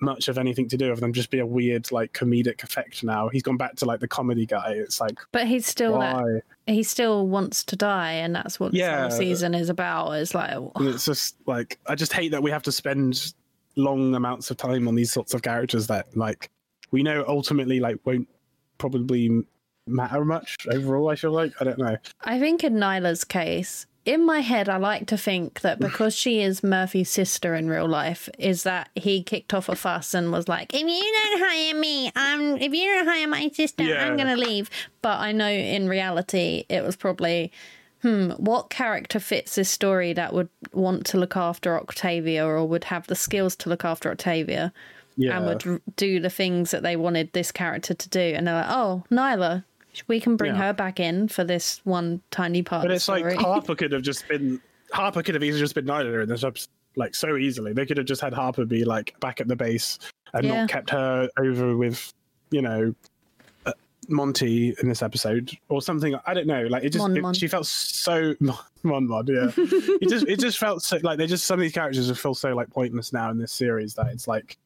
much 0.00 0.28
of 0.28 0.38
anything 0.38 0.68
to 0.68 0.76
do 0.76 0.92
other 0.92 1.00
than 1.00 1.12
just 1.12 1.30
be 1.30 1.38
a 1.40 1.46
weird 1.46 1.90
like 1.90 2.12
comedic 2.12 2.62
effect 2.62 3.02
now. 3.02 3.28
He's 3.28 3.42
gone 3.42 3.56
back 3.56 3.76
to 3.76 3.84
like 3.84 4.00
the 4.00 4.08
comedy 4.08 4.46
guy. 4.46 4.72
It's 4.72 5.00
like 5.00 5.18
but 5.32 5.46
he's 5.46 5.66
still 5.66 5.98
that 5.98 6.42
he 6.66 6.82
still 6.82 7.26
wants 7.28 7.64
to 7.64 7.76
die, 7.76 8.12
and 8.12 8.34
that's 8.34 8.58
what 8.60 8.72
Yeah. 8.74 9.08
whole 9.08 9.10
season 9.10 9.54
is 9.54 9.68
about. 9.68 10.12
It's 10.12 10.34
like, 10.34 10.56
it's 10.80 11.04
just 11.04 11.36
like 11.46 11.78
I 11.86 11.94
just 11.94 12.12
hate 12.12 12.30
that 12.32 12.42
we 12.42 12.50
have 12.50 12.62
to 12.64 12.72
spend 12.72 13.32
long 13.76 14.14
amounts 14.14 14.50
of 14.50 14.56
time 14.56 14.88
on 14.88 14.94
these 14.94 15.12
sorts 15.12 15.34
of 15.34 15.42
characters 15.42 15.86
that 15.88 16.16
like 16.16 16.50
we 16.92 17.02
know 17.02 17.24
ultimately 17.28 17.78
like 17.80 17.98
won't 18.04 18.28
probably 18.78 19.30
matter 19.86 20.24
much 20.24 20.56
overall. 20.70 21.08
I 21.08 21.16
feel 21.16 21.32
like 21.32 21.52
I 21.60 21.64
don't 21.64 21.78
know. 21.78 21.96
I 22.24 22.38
think 22.38 22.64
in 22.64 22.74
Niylah's 22.74 23.24
case, 23.24 23.86
in 24.06 24.24
my 24.24 24.40
head, 24.40 24.68
I 24.68 24.76
like 24.78 25.06
to 25.08 25.18
think 25.18 25.60
that 25.60 25.78
because 25.78 26.14
she 26.14 26.40
is 26.40 26.62
Murphy's 26.62 27.10
sister 27.10 27.54
in 27.54 27.68
real 27.68 27.88
life, 27.88 28.28
is 28.38 28.62
that 28.62 28.88
he 28.94 29.22
kicked 29.22 29.52
off 29.52 29.68
a 29.68 29.74
fuss 29.76 30.14
and 30.14 30.32
was 30.32 30.48
like, 30.48 30.72
"If 30.72 30.80
you 30.80 30.86
don't 31.22 31.40
hire 31.40 31.74
me, 31.74 32.10
I'm. 32.16 32.56
If 32.56 32.72
you 32.72 32.86
don't 32.94 33.06
hire 33.06 33.26
my 33.28 33.48
sister, 33.52 33.82
Yeah. 33.84 34.06
I'm 34.06 34.16
gonna 34.16 34.36
leave." 34.36 34.70
But 35.02 35.18
I 35.20 35.32
know 35.32 35.48
in 35.48 35.88
reality, 35.88 36.64
it 36.68 36.82
was 36.82 36.96
probably. 36.96 37.52
Hmm, 38.02 38.30
what 38.32 38.68
character 38.68 39.18
fits 39.18 39.54
this 39.54 39.70
story 39.70 40.12
that 40.12 40.32
would 40.34 40.50
want 40.72 41.06
to 41.06 41.18
look 41.18 41.34
after 41.36 41.76
Octavia 41.80 42.46
or 42.46 42.64
would 42.64 42.84
have 42.84 43.06
the 43.06 43.14
skills 43.16 43.56
to 43.56 43.70
look 43.70 43.86
after 43.86 44.10
Octavia 44.10 44.72
Yeah, 45.16 45.38
and 45.38 45.46
would 45.46 45.80
do 45.96 46.20
the 46.20 46.28
things 46.30 46.70
that 46.72 46.82
they 46.82 46.94
wanted 46.94 47.32
this 47.32 47.50
character 47.50 47.94
to 47.94 48.08
do? 48.10 48.20
And 48.20 48.46
they're 48.46 48.54
like, 48.54 48.68
oh, 48.68 49.02
Niylah, 49.10 49.64
we 50.08 50.20
can 50.20 50.36
bring 50.36 50.54
Yeah. 50.54 50.62
her 50.66 50.72
back 50.72 51.00
in 51.00 51.28
for 51.28 51.44
this 51.44 51.80
one 51.84 52.20
tiny 52.30 52.62
part 52.62 52.82
but 52.82 52.90
it's 52.92 53.08
like 53.08 53.24
Harper 53.38 53.74
could 53.74 53.92
have 53.92 54.02
just 54.02 54.26
been 54.28 54.60
Harper 54.92 55.22
could 55.22 55.34
have 55.34 55.42
easily 55.44 55.60
just 55.60 55.74
been 55.74 55.84
Niylah 55.86 56.22
in 56.22 56.28
this 56.28 56.44
episode, 56.44 56.68
like 56.94 57.14
so 57.14 57.36
easily. 57.36 57.72
They 57.72 57.84
could 57.86 57.96
have 57.96 58.06
just 58.06 58.20
had 58.20 58.32
Harper 58.32 58.64
be 58.64 58.84
like 58.84 59.18
back 59.20 59.40
at 59.40 59.48
the 59.48 59.56
base 59.56 59.98
and 60.32 60.44
Yeah. 60.44 60.60
not 60.60 60.68
kept 60.70 60.90
her 60.90 61.28
over 61.38 61.76
with, 61.76 62.14
you 62.50 62.62
know, 62.62 62.94
uh, 63.66 63.72
Monty 64.08 64.74
in 64.80 64.88
this 64.88 65.02
episode 65.02 65.50
or 65.68 65.82
something. 65.82 66.14
I 66.24 66.34
don't 66.34 66.46
know. 66.46 66.62
Like 66.62 66.84
it 66.84 66.90
just 66.90 67.02
Mon 67.02 67.16
it- 67.16 67.20
Mon. 67.20 67.34
she 67.34 67.48
felt 67.48 67.66
so 67.66 68.34
Mon 68.84 69.06
Mon. 69.08 69.26
Yeah, 69.26 69.50
it 69.56 70.08
just 70.08 70.26
it 70.28 70.38
just 70.38 70.58
felt 70.58 70.82
so 70.84 70.98
like 71.02 71.18
they 71.18 71.26
just 71.26 71.44
some 71.46 71.58
of 71.58 71.62
these 71.62 71.72
characters 71.72 72.06
just 72.06 72.20
feel 72.20 72.34
so 72.34 72.54
like 72.54 72.70
pointless 72.70 73.12
now 73.12 73.30
in 73.30 73.38
this 73.38 73.52
series 73.52 73.94
that 73.94 74.06
it's 74.06 74.28
like. 74.28 74.56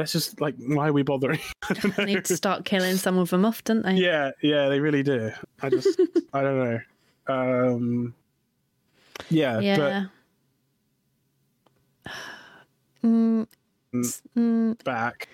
Let's 0.00 0.12
just 0.12 0.40
like, 0.40 0.54
why 0.58 0.88
are 0.88 0.92
we 0.94 1.02
bothering? 1.02 1.40
They 1.96 2.04
need 2.06 2.24
to 2.24 2.36
start 2.36 2.64
killing 2.64 2.96
some 2.96 3.18
of 3.18 3.28
them 3.30 3.44
off, 3.44 3.62
don't 3.64 3.82
they? 3.82 3.94
Yeah, 3.96 4.30
yeah, 4.42 4.68
they 4.70 4.80
really 4.80 5.02
do. 5.02 5.30
I 5.62 5.68
just, 5.68 6.00
I 6.32 6.42
don't 6.42 6.58
know. 6.58 6.80
Um, 7.28 8.14
yeah, 9.28 9.60
Yeah. 9.60 10.04
Mm, 13.04 13.46
Mm. 13.94 14.22
mm, 14.36 14.84
back. 14.84 15.28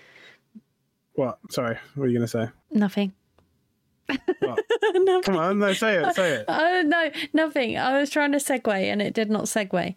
What? 1.14 1.38
Sorry, 1.50 1.76
what 1.94 2.04
are 2.04 2.08
you 2.08 2.14
gonna 2.18 2.28
say? 2.28 2.48
nothing. 2.70 3.12
Come 4.08 5.36
on, 5.36 5.58
no, 5.58 5.72
say 5.72 5.96
it, 5.96 6.14
say 6.14 6.34
it. 6.34 6.44
Oh 6.48 6.82
no, 6.86 7.10
nothing. 7.32 7.76
I 7.78 7.98
was 8.00 8.10
trying 8.10 8.32
to 8.32 8.38
segue 8.38 8.68
and 8.72 9.02
it 9.02 9.14
did 9.14 9.30
not 9.30 9.44
segue. 9.44 9.94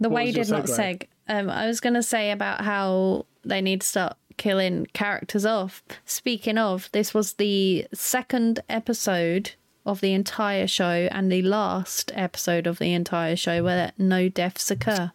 The 0.00 0.08
What 0.08 0.14
way 0.16 0.32
did 0.32 0.48
not 0.50 0.64
segue? 0.64 0.78
seg. 0.98 1.06
Um, 1.28 1.48
I 1.50 1.66
was 1.66 1.80
going 1.80 1.94
to 1.94 2.02
say 2.02 2.30
about 2.30 2.60
how 2.60 3.26
they 3.44 3.60
need 3.60 3.80
to 3.82 3.86
start 3.86 4.16
killing 4.36 4.86
characters 4.94 5.44
off. 5.46 5.82
Speaking 6.04 6.58
of, 6.58 6.88
this 6.92 7.14
was 7.14 7.34
the 7.34 7.86
second 7.94 8.60
episode 8.68 9.52
of 9.86 10.00
the 10.00 10.12
entire 10.12 10.66
show 10.66 11.08
and 11.12 11.30
the 11.30 11.42
last 11.42 12.10
episode 12.14 12.66
of 12.66 12.78
the 12.78 12.92
entire 12.94 13.36
show 13.36 13.62
where 13.62 13.92
no 13.98 14.28
deaths 14.28 14.70
occur. 14.70 15.12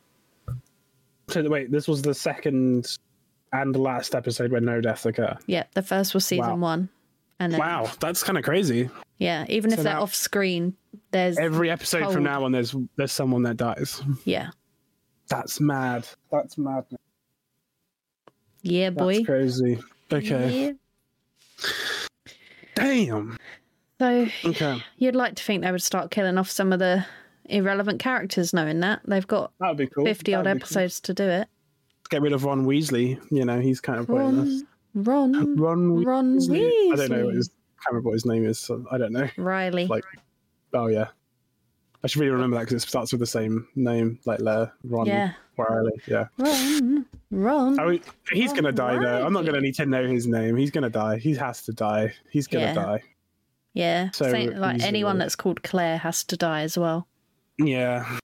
So 1.27 1.47
wait, 1.49 1.71
this 1.71 1.87
was 1.87 2.01
the 2.01 2.13
second 2.13 2.97
and 3.51 3.75
last 3.75 4.15
episode 4.15 4.51
where 4.51 4.61
no 4.61 4.79
deaths 4.81 5.05
occur. 5.05 5.35
Yeah, 5.47 5.63
the 5.73 5.81
first 5.81 6.13
was 6.13 6.25
season 6.25 6.45
Wow. 6.47 6.55
one. 6.57 6.89
And 7.39 7.53
then, 7.53 7.59
Wow, 7.59 7.89
that's 7.99 8.21
kind 8.23 8.37
of 8.37 8.43
crazy. 8.43 8.89
yeah, 9.17 9.45
even 9.47 9.71
if 9.71 9.77
they're 9.81 9.93
now- 9.95 10.01
off 10.03 10.13
screen, 10.13 10.75
there's 11.11 11.37
Every 11.37 11.69
episode 11.71 12.01
Cold. 12.03 12.13
from 12.13 12.23
now 12.23 12.43
on, 12.43 12.51
there's 12.51 12.75
there's 12.95 13.11
someone 13.11 13.43
that 13.43 13.57
dies. 13.57 14.01
yeah, 14.25 14.49
That's 15.29 15.59
mad. 15.59 16.07
That's 16.31 16.57
mad. 16.57 16.85
Yeah, 18.61 18.89
boy. 18.89 19.15
That's 19.15 19.25
crazy. 19.25 19.79
Okay. 20.11 20.65
Yeah. 20.65 21.67
Damn. 22.75 23.37
So 23.99 24.27
Okay. 24.45 24.81
you'd 24.97 25.15
like 25.15 25.35
to 25.35 25.43
think 25.43 25.63
they 25.63 25.71
would 25.71 25.81
start 25.83 26.11
killing 26.11 26.37
off 26.37 26.49
some 26.49 26.71
of 26.71 26.79
the 26.79 27.05
irrelevant 27.45 27.99
characters, 27.99 28.53
knowing 28.53 28.79
that 28.79 29.01
they've 29.05 29.27
got 29.27 29.51
That 29.59 29.69
would 29.69 29.77
be 29.77 29.87
cool. 29.87 30.05
fifty 30.05 30.33
odd 30.33 30.45
That'd 30.45 30.61
be 30.61 30.61
cool. 30.61 30.65
episodes 30.67 30.99
to 31.01 31.13
do 31.13 31.23
it. 31.23 31.47
Get 32.09 32.21
rid 32.21 32.33
of 32.33 32.43
Ron 32.45 32.65
Weasley. 32.65 33.19
You 33.31 33.45
know, 33.45 33.59
he's 33.59 33.81
kind 33.81 33.99
of 33.99 34.07
pointless. 34.07 34.63
Ron, 34.95 35.33
Ron, 35.33 35.55
Ron, 35.57 36.03
Ron 36.05 36.37
Weasley. 36.39 36.93
I 36.93 36.95
don't 36.95 37.09
know 37.11 37.25
what 37.25 37.35
his, 37.35 37.49
I 37.49 37.83
can't 37.83 37.91
remember 37.93 38.09
what 38.09 38.13
his 38.13 38.25
name 38.25 38.45
is. 38.45 38.57
So 38.59 38.85
I 38.89 38.97
don't 38.97 39.11
know. 39.11 39.27
Riley. 39.37 39.85
Like, 39.87 40.03
oh 40.73 40.87
yeah. 40.87 41.07
I 42.01 42.07
should 42.07 42.21
really 42.21 42.31
remember 42.31 42.55
that 42.57 42.61
because 42.67 42.81
it 42.81 42.87
starts 42.87 43.11
with 43.11 43.19
the 43.19 43.27
same 43.27 43.67
name, 43.75 44.19
like 44.25 44.39
Le, 44.39 44.71
Ron, 44.85 45.05
Yeah. 45.05 45.33
Riley. 45.59 45.91
Yeah. 46.07 46.27
I 46.39 46.79
mean, 47.31 48.01
he's 48.31 48.53
gonna 48.53 48.71
die 48.71 48.97
though. 48.97 49.25
I'm 49.25 49.33
not 49.33 49.45
gonna 49.45 49.61
need 49.61 49.75
to 49.75 49.85
know 49.85 50.05
his 50.07 50.27
name. 50.27 50.55
He's 50.55 50.71
gonna 50.71 50.89
die. 50.89 51.17
He 51.17 51.35
has 51.35 51.61
to 51.63 51.73
die. 51.73 52.13
He's 52.29 52.47
gonna 52.47 52.65
Yeah. 52.65 52.73
die. 52.73 53.03
yeah, 53.73 54.09
so 54.11 54.25
like 54.31 54.77
easily. 54.77 54.87
anyone 54.87 55.17
that's 55.17 55.35
called 55.35 55.61
Claire 55.63 55.97
has 55.99 56.23
to 56.25 56.37
die 56.37 56.61
as 56.61 56.77
well. 56.77 57.07
Yeah. 57.57 58.17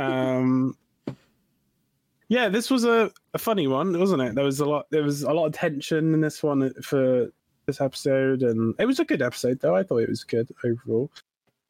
um. 0.00 0.76
Yeah, 2.28 2.48
this 2.48 2.70
was 2.72 2.84
a, 2.84 3.12
a 3.34 3.38
funny 3.38 3.68
one, 3.68 3.96
wasn't 3.96 4.20
it? 4.22 4.34
There 4.34 4.44
was 4.44 4.58
a 4.58 4.64
lot. 4.64 4.86
There 4.90 5.04
was 5.04 5.22
a 5.22 5.30
lot 5.32 5.46
of 5.46 5.52
tension 5.52 6.12
in 6.12 6.20
this 6.20 6.42
one 6.42 6.72
for 6.82 7.30
this 7.66 7.80
episode, 7.80 8.42
and 8.42 8.74
it 8.80 8.86
was 8.86 8.98
a 8.98 9.04
good 9.04 9.22
episode 9.22 9.60
though. 9.60 9.76
I 9.76 9.84
thought 9.84 9.98
it 9.98 10.08
was 10.08 10.24
good 10.24 10.48
overall. 10.64 11.10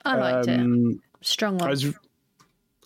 I 0.06 0.16
liked 0.16 0.48
it. 0.48 0.58
um, 0.60 1.02
Strong 1.20 1.60
I 1.60 1.64
one. 1.64 1.70
was 1.70 1.94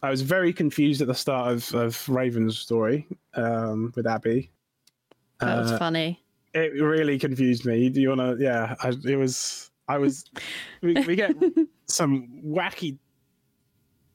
I 0.03 0.11
was 0.11 0.23
very 0.23 0.53
confused 0.53 1.01
at 1.03 1.09
the 1.09 1.15
start 1.15 1.53
of, 1.53 1.75
of 1.75 2.09
Raven's 2.09 2.59
story 2.59 3.07
um, 3.35 3.93
with 3.95 4.07
Abby. 4.07 4.51
That 5.41 5.59
was 5.59 5.73
Uh, 5.73 5.79
funny. 5.79 6.23
it 6.55 6.73
really 6.83 7.19
confused 7.19 7.65
me. 7.67 7.89
Do 7.91 8.01
you 8.01 8.09
want 8.11 8.21
to? 8.39 8.43
Yeah, 8.43 8.75
I, 8.83 8.93
it 9.05 9.17
was. 9.17 9.71
I 9.89 9.99
was. 9.99 10.25
We, 10.83 10.95
we 11.07 11.15
get 11.17 11.35
some 11.89 12.29
wacky, 12.45 12.97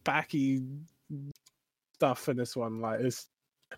backy 0.04 0.63
stuff 1.94 2.27
in 2.30 2.38
this 2.38 2.56
one. 2.56 2.82
Like 2.82 3.01
it's. 3.01 3.27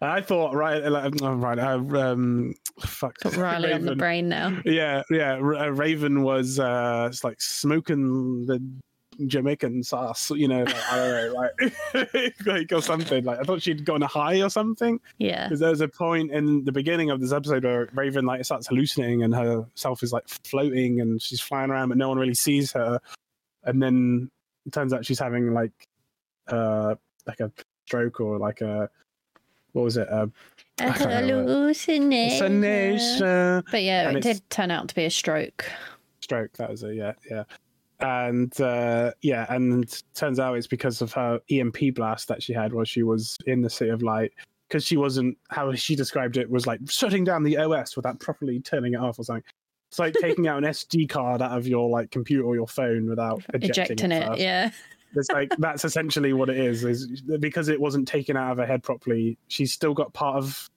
I 0.02 0.22
thought 0.22 0.54
right, 0.54 0.84
like, 0.92 1.14
oh, 1.22 1.34
right. 1.34 1.58
Uh, 1.58 1.80
um, 2.00 2.54
fuck. 2.82 3.18
Got 3.20 3.36
Riley 3.36 3.74
on 3.74 3.84
the 3.84 3.96
brain 3.96 4.30
now. 4.30 4.60
Yeah, 4.64 5.02
yeah. 5.10 5.34
R- 5.34 5.56
uh, 5.56 5.68
Raven 5.70 6.22
was 6.24 6.60
uh, 6.60 7.08
it's 7.10 7.24
like 7.24 7.42
smoking 7.42 8.46
the 8.46 8.62
Jamaican 9.26 9.82
sauce, 9.84 10.30
you 10.32 10.48
know, 10.48 10.64
like, 10.64 10.92
I 10.92 10.96
don't 10.96 11.34
know, 11.34 11.40
like, 11.40 12.36
like 12.46 12.72
or 12.72 12.82
something. 12.82 13.24
Like 13.24 13.40
I 13.40 13.44
thought 13.44 13.62
she'd 13.62 13.84
gone 13.86 14.02
high 14.02 14.42
or 14.42 14.50
something. 14.50 15.00
Yeah. 15.18 15.46
Because 15.48 15.60
there's 15.60 15.82
a 15.82 15.88
point 15.88 16.32
in 16.32 16.64
the 16.66 16.72
beginning 16.72 17.10
of 17.10 17.20
this 17.20 17.32
episode 17.32 17.64
where 17.64 17.90
Raven 17.94 18.26
like 18.26 18.46
starts 18.46 18.68
hallucinating 18.68 19.24
and 19.24 19.34
herself 19.34 20.04
is 20.04 20.14
like 20.14 20.28
floating 20.28 21.02
and 21.02 21.22
she's 21.22 21.42
flying 21.42 21.72
around, 21.72 21.90
but 21.90 21.98
no 21.98 22.10
one 22.10 22.18
really 22.20 22.34
sees 22.36 22.72
her. 22.74 23.00
And 23.64 23.82
then 23.82 24.30
it 24.66 24.74
turns 24.74 24.94
out 24.94 25.06
she's 25.06 25.20
having 25.20 25.54
like 25.54 25.72
uh 26.48 26.96
like 27.26 27.40
a 27.40 27.52
stroke 27.86 28.20
or 28.22 28.38
like 28.38 28.62
a 28.62 28.90
what 29.74 29.84
was 29.84 29.98
it? 29.98 30.08
A 30.10 30.24
A 30.80 30.94
can't 30.94 31.00
remember. 31.00 31.44
hallucination. 31.52 32.64
hallucination. 32.64 33.64
But 33.72 33.84
yeah, 33.84 34.08
And 34.10 34.18
it 34.18 34.24
did 34.24 34.50
turn 34.50 34.72
out 34.72 34.88
to 34.90 34.96
be 34.96 35.06
a 35.06 35.10
stroke. 35.10 35.66
stroke. 36.22 36.54
That 36.54 36.70
was 36.70 36.84
it. 36.84 36.96
Yeah, 36.96 37.14
yeah. 37.30 37.44
And 38.00 38.60
uh, 38.62 39.12
yeah, 39.22 39.46
and 39.50 40.04
turns 40.14 40.40
out 40.40 40.56
it's 40.58 40.68
because 40.68 41.02
of 41.02 41.12
her 41.14 41.40
EMP 41.50 41.96
blast 41.96 42.28
that 42.28 42.44
she 42.44 42.54
had 42.54 42.74
while 42.74 42.86
she 42.86 43.04
was 43.04 43.38
in 43.48 43.62
the 43.62 43.70
City 43.70 43.90
of 43.90 44.04
Light. 44.04 44.32
Because 44.68 44.86
she 44.86 44.98
wasn't 44.98 45.38
how 45.50 45.74
she 45.76 45.96
described 45.96 46.36
it 46.36 46.50
was 46.50 46.68
like 46.68 46.82
shutting 46.90 47.24
down 47.24 47.44
the 47.44 47.58
OS 47.58 47.96
without 47.96 48.20
properly 48.20 48.60
turning 48.60 48.94
it 48.94 49.00
off 49.00 49.18
or 49.18 49.24
something. 49.24 49.44
It's 49.90 50.00
like 50.00 50.14
taking 50.14 50.48
out 50.48 50.58
an 50.58 50.66
SD 50.66 51.08
card 51.08 51.42
out 51.42 51.58
of 51.58 51.66
your 51.66 51.90
like 51.90 52.12
computer 52.12 52.44
or 52.44 52.56
your 52.56 52.68
phone 52.68 53.10
without 53.10 53.42
ejecting, 53.54 53.94
Ejecting 53.94 54.12
it. 54.12 54.34
it, 54.34 54.40
yeah. 54.40 54.72
It's 55.16 55.32
like 55.32 55.50
that's 55.58 55.86
essentially 55.86 56.34
what 56.34 56.50
it 56.50 56.58
is. 56.58 56.84
Is 56.84 57.22
because 57.40 57.70
it 57.70 57.80
wasn't 57.80 58.08
taken 58.08 58.36
out 58.36 58.52
of 58.52 58.58
her 58.58 58.66
head 58.66 58.84
properly. 58.84 59.38
She's 59.48 59.72
still 59.72 59.94
got 59.94 60.14
part 60.14 60.36
of 60.36 60.70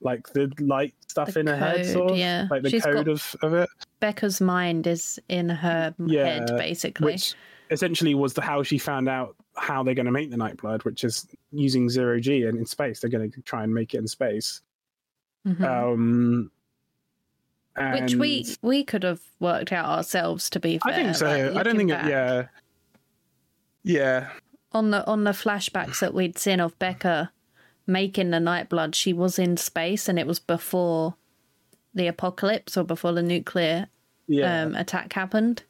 like 0.00 0.28
the 0.32 0.52
light 0.60 0.94
stuff 1.08 1.34
The 1.34 1.40
in 1.40 1.46
her 1.48 1.56
head, 1.56 1.86
sort 1.86 2.12
of 2.12 2.16
yeah. 2.16 2.46
like 2.50 2.62
the 2.62 2.70
She's 2.70 2.84
code 2.84 3.08
of, 3.08 3.34
of 3.42 3.52
it. 3.54 3.68
Becca's 4.00 4.40
mind 4.40 4.86
is 4.86 5.18
in 5.28 5.48
her 5.48 5.94
Yeah, 5.98 6.24
head, 6.24 6.46
basically. 6.56 7.06
which 7.12 7.34
essentially 7.70 8.14
was 8.14 8.32
the 8.34 8.40
how 8.42 8.62
she 8.62 8.78
found 8.78 9.08
out 9.08 9.34
how 9.56 9.82
they're 9.82 9.94
going 9.94 10.06
to 10.06 10.12
make 10.12 10.30
the 10.30 10.36
Nightblood, 10.36 10.84
which 10.84 11.02
is 11.04 11.26
using 11.52 11.88
zero 11.90 12.20
G 12.20 12.44
and 12.44 12.56
in 12.56 12.64
space. 12.66 13.00
They're 13.00 13.10
going 13.10 13.30
to 13.30 13.40
try 13.42 13.64
and 13.64 13.74
make 13.74 13.92
it 13.94 13.98
in 13.98 14.06
space. 14.06 14.62
Mhm. 15.46 15.62
Um, 15.64 16.50
Which 18.00 18.14
we 18.16 18.46
we 18.62 18.84
could 18.84 19.02
have 19.04 19.20
worked 19.40 19.72
out 19.72 19.86
ourselves. 19.86 20.48
To 20.50 20.60
be 20.60 20.78
fair, 20.78 20.92
I 20.92 20.96
think 20.96 21.16
so. 21.16 21.26
like, 21.26 21.56
I 21.56 21.62
don't 21.62 21.76
think 21.76 21.90
it. 21.90 22.04
Yeah, 22.06 22.46
yeah, 23.84 24.30
on 24.72 24.90
the 24.90 25.06
on 25.06 25.24
the 25.24 25.30
flashbacks 25.30 26.00
that 26.00 26.12
we'd 26.14 26.38
seen 26.38 26.60
of 26.60 26.78
Becca 26.78 27.30
making 27.88 28.30
the 28.30 28.38
Nightblood, 28.38 28.94
she 28.94 29.12
was 29.12 29.38
in 29.38 29.56
space, 29.56 30.08
and 30.08 30.18
it 30.18 30.26
was 30.26 30.38
before 30.38 31.16
the 31.94 32.06
apocalypse 32.06 32.76
or 32.76 32.84
before 32.84 33.12
the 33.12 33.22
nuclear 33.22 33.88
yeah. 34.28 34.62
um, 34.62 34.74
attack 34.74 35.12
happened. 35.12 35.64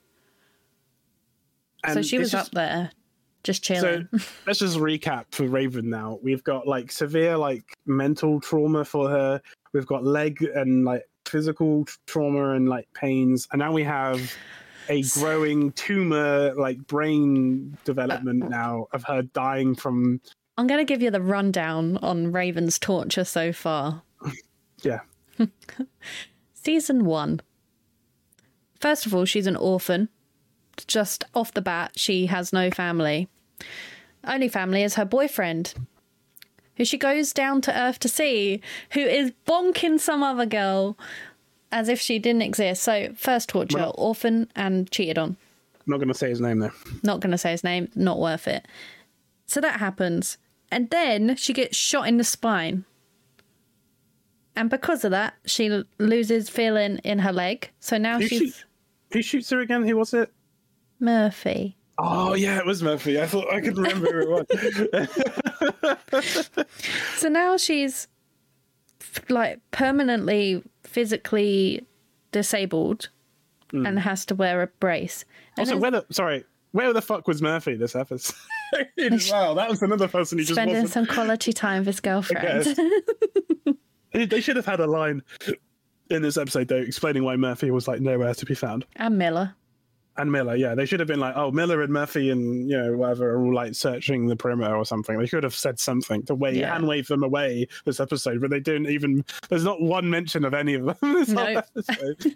so 1.92 2.02
she 2.02 2.18
was 2.18 2.32
just- 2.32 2.48
up 2.48 2.52
there, 2.54 2.90
just 3.44 3.62
chilling. 3.62 3.80
So 3.80 4.18
chilling. 4.18 4.25
let's 4.46 4.58
just 4.58 4.76
recap 4.76 5.26
for 5.30 5.46
Raven 5.46 5.88
now. 5.88 6.18
We've 6.22 6.44
got 6.44 6.66
like 6.66 6.92
severe 6.92 7.37
like 7.37 7.64
mental 7.87 8.40
trauma 8.40 8.84
for 8.84 9.08
her. 9.08 9.40
We've 9.72 9.87
got 9.87 10.04
leg 10.04 10.42
and 10.42 10.84
like 10.84 11.08
physical 11.25 11.87
trauma 12.06 12.54
and 12.54 12.68
like 12.68 12.92
pains, 12.94 13.46
and 13.52 13.60
now 13.60 13.72
we 13.72 13.84
have 13.84 14.20
a 14.90 15.02
growing 15.02 15.70
tumor 15.72 16.54
like 16.54 16.84
brain 16.87 17.76
development 17.84 18.48
now 18.48 18.87
of 18.92 19.04
her 19.04 19.22
dying 19.22 19.75
from 19.75 20.20
I'm 20.59 20.67
going 20.67 20.85
to 20.85 20.93
give 20.93 21.00
you 21.00 21.11
the 21.12 21.23
rundown 21.23 21.99
on 21.99 22.33
Raven's 22.33 22.81
torture 22.81 23.25
so 23.25 23.53
far. 23.53 24.03
yeah 24.83 25.00
Season 26.53 27.05
one. 27.05 27.41
First 28.81 29.07
of 29.07 29.15
all, 29.15 29.25
she's 29.25 29.47
an 29.47 29.55
orphan. 29.57 30.09
Just 30.88 31.25
off 31.33 31.55
the 31.55 31.62
bat, 31.62 31.93
she 31.95 32.27
has 32.27 32.53
no 32.53 32.71
family. 32.73 33.29
Only 34.25 34.49
family 34.49 34.83
is 34.83 34.95
her 34.97 35.05
boyfriend, 35.05 35.75
who 36.77 36.85
she 36.85 36.99
goes 36.99 37.33
down 37.33 37.61
to 37.62 37.77
Earth 37.77 38.00
to 38.00 38.09
see, 38.09 38.61
who 38.93 39.00
is 39.00 39.33
bonking 39.47 39.99
some 40.00 40.23
other 40.25 40.47
girl 40.47 40.99
as 41.71 41.88
if 41.88 42.00
she 42.00 42.19
didn't 42.19 42.43
exist. 42.43 42.83
So, 42.83 43.12
first 43.17 43.49
torture, 43.49 43.79
Well- 43.79 43.95
orphan 43.97 44.50
and 44.57 44.91
cheated 44.91 45.19
on. 45.19 45.37
Not 45.87 45.99
going 45.99 46.09
to 46.09 46.15
say 46.15 46.29
his 46.29 46.41
name 46.41 46.59
though. 46.59 46.73
Not 47.05 47.21
going 47.21 47.31
to 47.31 47.38
say 47.38 47.53
his 47.53 47.65
name, 47.65 47.88
not 47.95 48.19
worth 48.19 48.47
it. 48.49 48.67
So 49.47 49.61
that 49.61 49.81
happens. 49.81 50.37
And 50.70 50.90
then 50.90 51.37
she 51.37 51.52
gets 51.52 51.76
shot 51.76 52.08
in 52.08 52.16
the 52.18 52.25
spine. 52.25 52.84
And 54.54 54.68
because 54.68 55.04
of 55.04 55.12
that, 55.12 55.34
she 55.46 55.84
loses 55.98 56.50
feeling 56.50 56.98
in 57.04 57.20
her 57.20 57.32
leg. 57.32 57.70
So 57.80 57.96
now 57.96 58.18
Who, 58.18 58.26
she's 58.26 58.40
shoot, 58.40 58.64
who 59.12 59.22
shoots 59.22 59.50
her 59.50 59.60
again? 59.60 59.87
Who 59.87 59.96
was 59.96 60.12
it? 60.12 60.32
Murphy. 61.00 61.76
Oh 61.98 62.34
yeah, 62.34 62.58
it 62.58 62.66
was 62.66 62.82
Murphy. 62.82 63.20
I 63.20 63.26
thought 63.26 63.52
I 63.52 63.60
could 63.60 63.76
remember 63.76 64.25
who 64.25 64.38
it 64.38 65.08
was. 66.12 66.50
So 67.16 67.28
now 67.28 67.56
she's 67.56 68.06
like 69.28 69.60
permanently 69.70 70.62
physically 70.84 71.87
disabled 72.32 73.08
hmm. 73.70 73.87
and 73.87 73.98
has 73.98 74.25
to 74.26 74.34
wear 74.34 74.62
a 74.62 74.66
brace. 74.66 75.25
And 75.56 75.68
also, 75.68 75.78
where 75.78 75.90
the 75.90 76.06
sorry, 76.10 76.44
where 76.72 76.92
the 76.92 77.02
fuck 77.02 77.26
was 77.26 77.42
Murphy 77.42 77.75
this 77.75 77.96
episode? 77.96 78.37
wow, 79.30 79.54
that 79.54 79.68
was 79.68 79.82
another 79.82 80.08
person 80.08 80.38
who 80.38 80.44
just 80.44 80.54
spending 80.54 80.87
some 80.87 81.06
quality 81.06 81.52
time 81.52 81.80
with 81.80 81.87
his 81.87 82.00
girlfriend. 82.00 82.76
They- 84.12 84.40
should 84.40 84.56
have 84.56 84.66
had 84.66 84.80
a 84.80 84.87
line 84.87 85.22
in 86.10 86.22
this 86.22 86.37
episode 86.38 86.68
though, 86.68 86.76
explaining 86.76 87.25
why 87.25 87.37
Murphy 87.37 87.70
was 87.70 87.87
like 87.87 88.00
nowhere 88.00 88.34
to 88.34 88.46
be 88.46 88.54
found. 88.54 88.84
and 88.96 89.16
Miller. 89.18 89.54
And 90.16 90.32
Miller, 90.32 90.56
yeah, 90.56 90.75
they 90.75 90.84
should 90.87 90.98
have 90.98 91.06
been 91.06 91.20
like, 91.20 91.37
oh, 91.37 91.52
Miller 91.52 91.80
and 91.82 91.92
Murphy 91.92 92.30
and 92.30 92.68
you 92.68 92.76
know 92.76 92.96
whatever 92.96 93.30
are 93.34 93.44
all 93.44 93.54
like 93.54 93.76
searching 93.76 94.26
the 94.26 94.34
perimeter 94.34 94.75
or 94.75 94.84
something. 94.84 95.16
They 95.16 95.28
could 95.28 95.44
have 95.44 95.54
said 95.54 95.78
something 95.78 96.25
to 96.25 96.34
wave 96.34 96.56
Yeah. 96.56 96.72
hand 96.72 96.88
wave 96.88 97.06
them 97.06 97.22
away 97.22 97.68
this 97.84 98.00
episode, 98.00 98.40
but 98.40 98.50
they 98.50 98.58
didn't 98.58 98.88
even. 98.88 99.25
There's 99.48 99.62
not 99.64 99.80
one 99.80 100.10
mention 100.10 100.44
of 100.44 100.54
any 100.54 100.75
of 100.75 100.87
them. 100.87 100.96
this 101.14 101.28
Nope. 101.28 101.64
episode. 101.76 102.34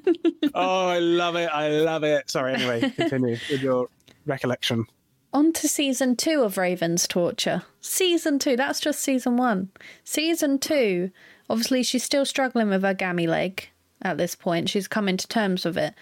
oh, 0.55 0.89
I 0.89 0.99
love 1.01 1.35
it! 1.35 1.47
I 1.53 1.71
love 1.71 2.05
it. 2.05 2.31
Sorry. 2.31 2.55
Anyway, 2.55 2.89
continue 2.97 3.37
with 3.51 3.63
your 3.63 3.89
recollection. 4.27 4.87
On 5.33 5.53
to 5.55 5.67
season 5.69 6.17
two 6.17 6.43
of 6.43 6.59
Raven's 6.59 7.09
Torture. 7.09 7.63
Season 7.81 8.39
two, 8.39 8.57
that's 8.57 8.81
just 8.81 9.01
season 9.01 9.37
one. 9.37 9.71
Season 10.05 10.59
two, 10.59 11.11
obviously, 11.49 11.83
she's 11.83 12.05
still 12.05 12.27
struggling 12.27 12.69
with 12.69 12.83
her 12.83 12.95
gammy 12.95 13.27
leg. 13.27 13.69
at 14.03 14.19
this 14.19 14.35
point. 14.35 14.69
She's 14.69 14.89
coming 14.89 15.17
to 15.17 15.27
terms 15.27 15.65
with 15.65 15.79
it. 15.79 15.95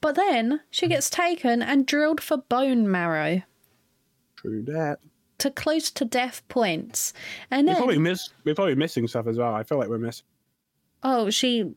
But 0.00 0.16
then 0.16 0.60
she 0.70 0.88
gets 0.88 1.08
taken 1.08 1.62
and 1.62 1.86
drilled 1.86 2.20
for 2.20 2.38
bone 2.38 2.90
marrow 2.90 3.42
True 4.36 4.62
that. 4.64 4.98
to 5.38 5.50
close 5.50 5.90
to 5.92 6.04
death 6.04 6.42
points. 6.48 7.12
And 7.50 7.68
We're 7.68 7.76
probably 7.76 7.98
miss. 7.98 8.30
We're 8.44 8.56
probably 8.56 8.74
missing 8.74 9.06
stuff 9.06 9.28
as 9.28 9.38
well. 9.38 9.54
I 9.54 9.62
feel 9.62 9.78
like 9.78 9.88
we're 9.88 9.98
missing. 9.98 10.24
Oh, 11.04 11.30
she 11.30 11.72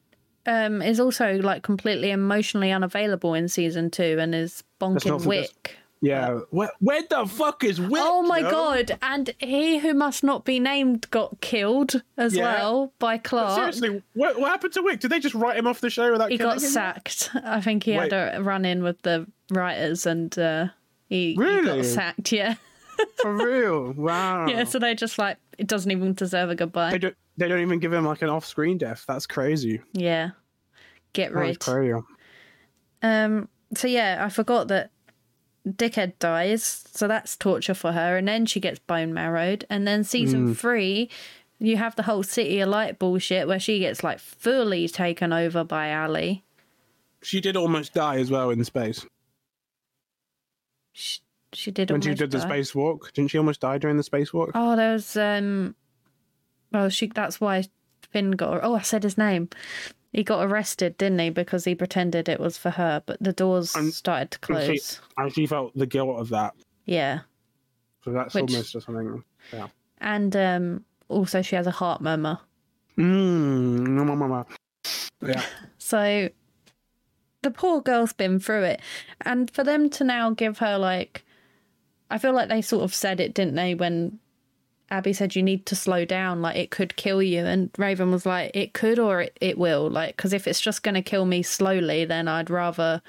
um, 0.47 0.81
is 0.81 0.99
also 0.99 1.35
like 1.35 1.61
completely 1.61 2.09
emotionally 2.09 2.71
unavailable 2.71 3.35
in 3.35 3.47
season 3.47 3.91
two 3.91 4.17
and 4.19 4.33
is 4.33 4.63
bonking 4.81 5.21
for 5.21 5.27
Wick. 5.27 5.77
This- 6.05 6.09
Yeah. 6.11 6.39
Where, 6.51 6.71
where 6.79 7.01
the 7.09 7.25
fuck 7.25 7.63
is 7.63 7.79
Wick? 7.81 8.01
Oh 8.03 8.21
my 8.23 8.39
yo? 8.39 8.51
god! 8.51 8.97
And 9.01 9.33
he 9.39 9.79
who 9.79 9.93
must 9.93 10.23
not 10.23 10.45
be 10.45 10.59
named 10.59 11.09
got 11.11 11.41
killed 11.41 12.01
as 12.17 12.35
Yeah. 12.35 12.43
well 12.43 12.93
by 12.99 13.17
Clarke. 13.17 13.55
Seriously, 13.55 14.03
what, 14.13 14.39
what 14.39 14.49
happened 14.51 14.73
to 14.73 14.81
Wick? 14.81 14.99
Did 14.99 15.11
they 15.11 15.19
just 15.19 15.35
write 15.35 15.57
him 15.57 15.67
off 15.67 15.81
the 15.81 15.89
show 15.89 16.11
without 16.11 16.29
he 16.31 16.37
killing 16.37 16.55
got 16.55 16.63
him? 16.63 16.69
sacked. 16.69 17.29
I 17.43 17.61
think 17.61 17.83
he 17.83 17.97
Wait. 17.97 18.11
had 18.11 18.37
a 18.39 18.43
run 18.43 18.65
in 18.65 18.83
with 18.83 19.01
the 19.01 19.27
writers 19.51 20.05
and 20.05 20.37
uh, 20.37 20.67
he, 21.07 21.33
he 21.33 21.37
Really? 21.39 21.81
got 21.81 21.85
sacked. 21.85 22.31
Yeah, 22.31 22.55
For 23.21 23.33
real? 23.33 23.93
Wow. 23.97 24.47
yeah. 24.47 24.63
So 24.65 24.79
they 24.79 24.95
just 24.95 25.17
like 25.17 25.37
it 25.57 25.67
doesn't 25.67 25.89
even 25.91 26.13
deserve 26.13 26.49
a 26.49 26.53
They 26.53 26.55
goodbye. 26.57 26.97
don't. 26.97 27.15
They 27.37 27.47
don't 27.49 27.59
even 27.61 27.79
give 27.79 27.91
him 27.91 28.05
like 28.05 28.21
an 28.21 28.29
off-screen 28.29 28.77
death. 28.77 29.03
That's 29.07 29.25
crazy. 29.27 29.81
Yeah, 29.93 30.31
get 31.13 31.33
That's 31.33 31.41
rid. 31.41 31.59
crazy. 31.59 31.99
Um. 33.01 33.49
So 33.73 33.87
yeah, 33.87 34.21
I 34.23 34.29
forgot 34.29 34.67
that 34.69 34.91
Dickhead 35.67 36.13
dies, 36.19 36.63
so 36.91 37.07
that's 37.07 37.35
torture 37.35 37.73
for 37.73 37.91
her, 37.93 38.17
and 38.17 38.27
then 38.27 38.45
she 38.45 38.59
gets 38.59 38.79
bone 38.79 39.13
marrowed, 39.13 39.65
and 39.69 39.87
then 39.87 40.03
season 40.03 40.49
Mm. 40.49 40.57
three, 40.57 41.09
you 41.59 41.77
have 41.77 41.95
the 41.95 42.03
whole 42.03 42.21
City 42.23 42.59
of 42.59 42.69
Light 42.69 42.99
bullshit 42.99 43.47
where 43.47 43.59
she 43.59 43.79
gets 43.79 44.03
like 44.03 44.19
fully 44.19 44.87
taken 44.87 45.33
over 45.33 45.63
by 45.63 45.93
Ali. 45.93 46.43
She 47.23 47.41
did 47.41 47.55
almost 47.57 47.93
die 47.95 48.17
as 48.17 48.29
well 48.29 48.51
in 48.51 48.63
space 48.63 49.05
She, 50.91 51.21
she 51.53 51.71
did 51.71 51.89
when 51.89 52.01
she 52.01 52.13
did 52.13 52.29
the 52.31 52.39
die. 52.39 52.47
spacewalk. 52.59 53.11
Didn't 53.13 53.31
she 53.31 53.37
almost 53.37 53.61
die 53.61 53.77
during 53.77 53.97
the 53.97 54.03
spacewalk? 54.03 54.51
Oh, 54.53 54.75
there 54.75 54.93
was 54.93 55.17
um. 55.17 55.75
Well, 56.71 56.89
she. 56.89 57.07
That's 57.07 57.41
why 57.41 57.63
Finn 58.11 58.31
got. 58.31 58.63
Oh, 58.63 58.75
I 58.75 58.81
said 58.81 59.03
his 59.03 59.17
name. 59.17 59.49
He 60.15 60.23
got 60.23 60.45
arrested, 60.45 60.97
didn't 60.97 61.19
he? 61.19 61.29
Because 61.29 61.65
he 61.65 61.75
pretended 61.75 62.29
it 62.29 62.39
was 62.39 62.57
for 62.57 62.69
her, 62.69 63.03
but 63.05 63.17
the 63.19 63.33
doors 63.33 63.75
And- 63.75 63.93
started 63.93 64.31
to 64.31 64.53
and 64.53 64.61
she- 64.61 64.67
close. 64.79 65.01
And 65.17 65.33
she 65.33 65.45
felt 65.45 65.75
the 65.75 65.85
guilt 65.85 66.17
of 66.19 66.29
that. 66.29 66.53
Yeah. 66.85 67.19
So 68.05 68.11
that's 68.11 68.33
Which- 68.33 68.49
almost 68.53 68.71
just 68.71 68.85
something. 68.85 69.23
Yeah. 69.51 69.67
and 69.99 70.33
um, 70.35 70.85
also 71.09 71.41
she 71.41 71.55
has 71.57 71.67
a 71.67 71.71
heart 71.71 71.99
murmur. 72.01 72.39
Mmm. 72.97 73.87
No. 73.87 74.45
Yeah. 75.21 75.43
So 75.77 76.29
the 77.43 77.51
poor 77.51 77.79
girl's 77.81 78.13
been 78.13 78.39
through 78.39 78.63
it, 78.63 78.81
and 79.21 79.51
for 79.51 79.63
them 79.63 79.87
to 79.91 80.03
now 80.03 80.31
give 80.31 80.57
her 80.59 80.77
like, 80.79 81.23
I 82.09 82.17
feel 82.17 82.33
like 82.33 82.49
they 82.49 82.61
sort 82.63 82.83
of 82.83 82.93
said 82.95 83.19
it, 83.19 83.33
didn't 83.35 83.53
they? 83.55 83.75
When 83.75 84.17
Abby 84.91 85.13
said 85.13 85.35
you 85.35 85.41
need 85.41 85.65
to 85.65 85.75
slow 85.75 86.05
down, 86.05 86.41
like 86.41 86.55
it 86.57 86.71
could 86.71 86.95
kill 86.95 87.21
you, 87.21 87.43
and 87.45 87.69
Raven 87.77 88.11
was 88.11 88.25
like, 88.25 88.51
it 88.53 88.73
could 88.73 88.99
or 88.99 89.21
it, 89.21 89.37
it 89.41 89.57
will, 89.57 89.89
like 89.89 90.15
because 90.15 90.33
if 90.33 90.47
it's 90.47 90.61
just 90.61 90.83
going 90.83 90.95
to 90.95 91.01
kill 91.01 91.25
me 91.25 91.41
slowly, 91.41 92.05
then 92.05 92.27
I'd 92.27 92.49
rather 92.49 93.01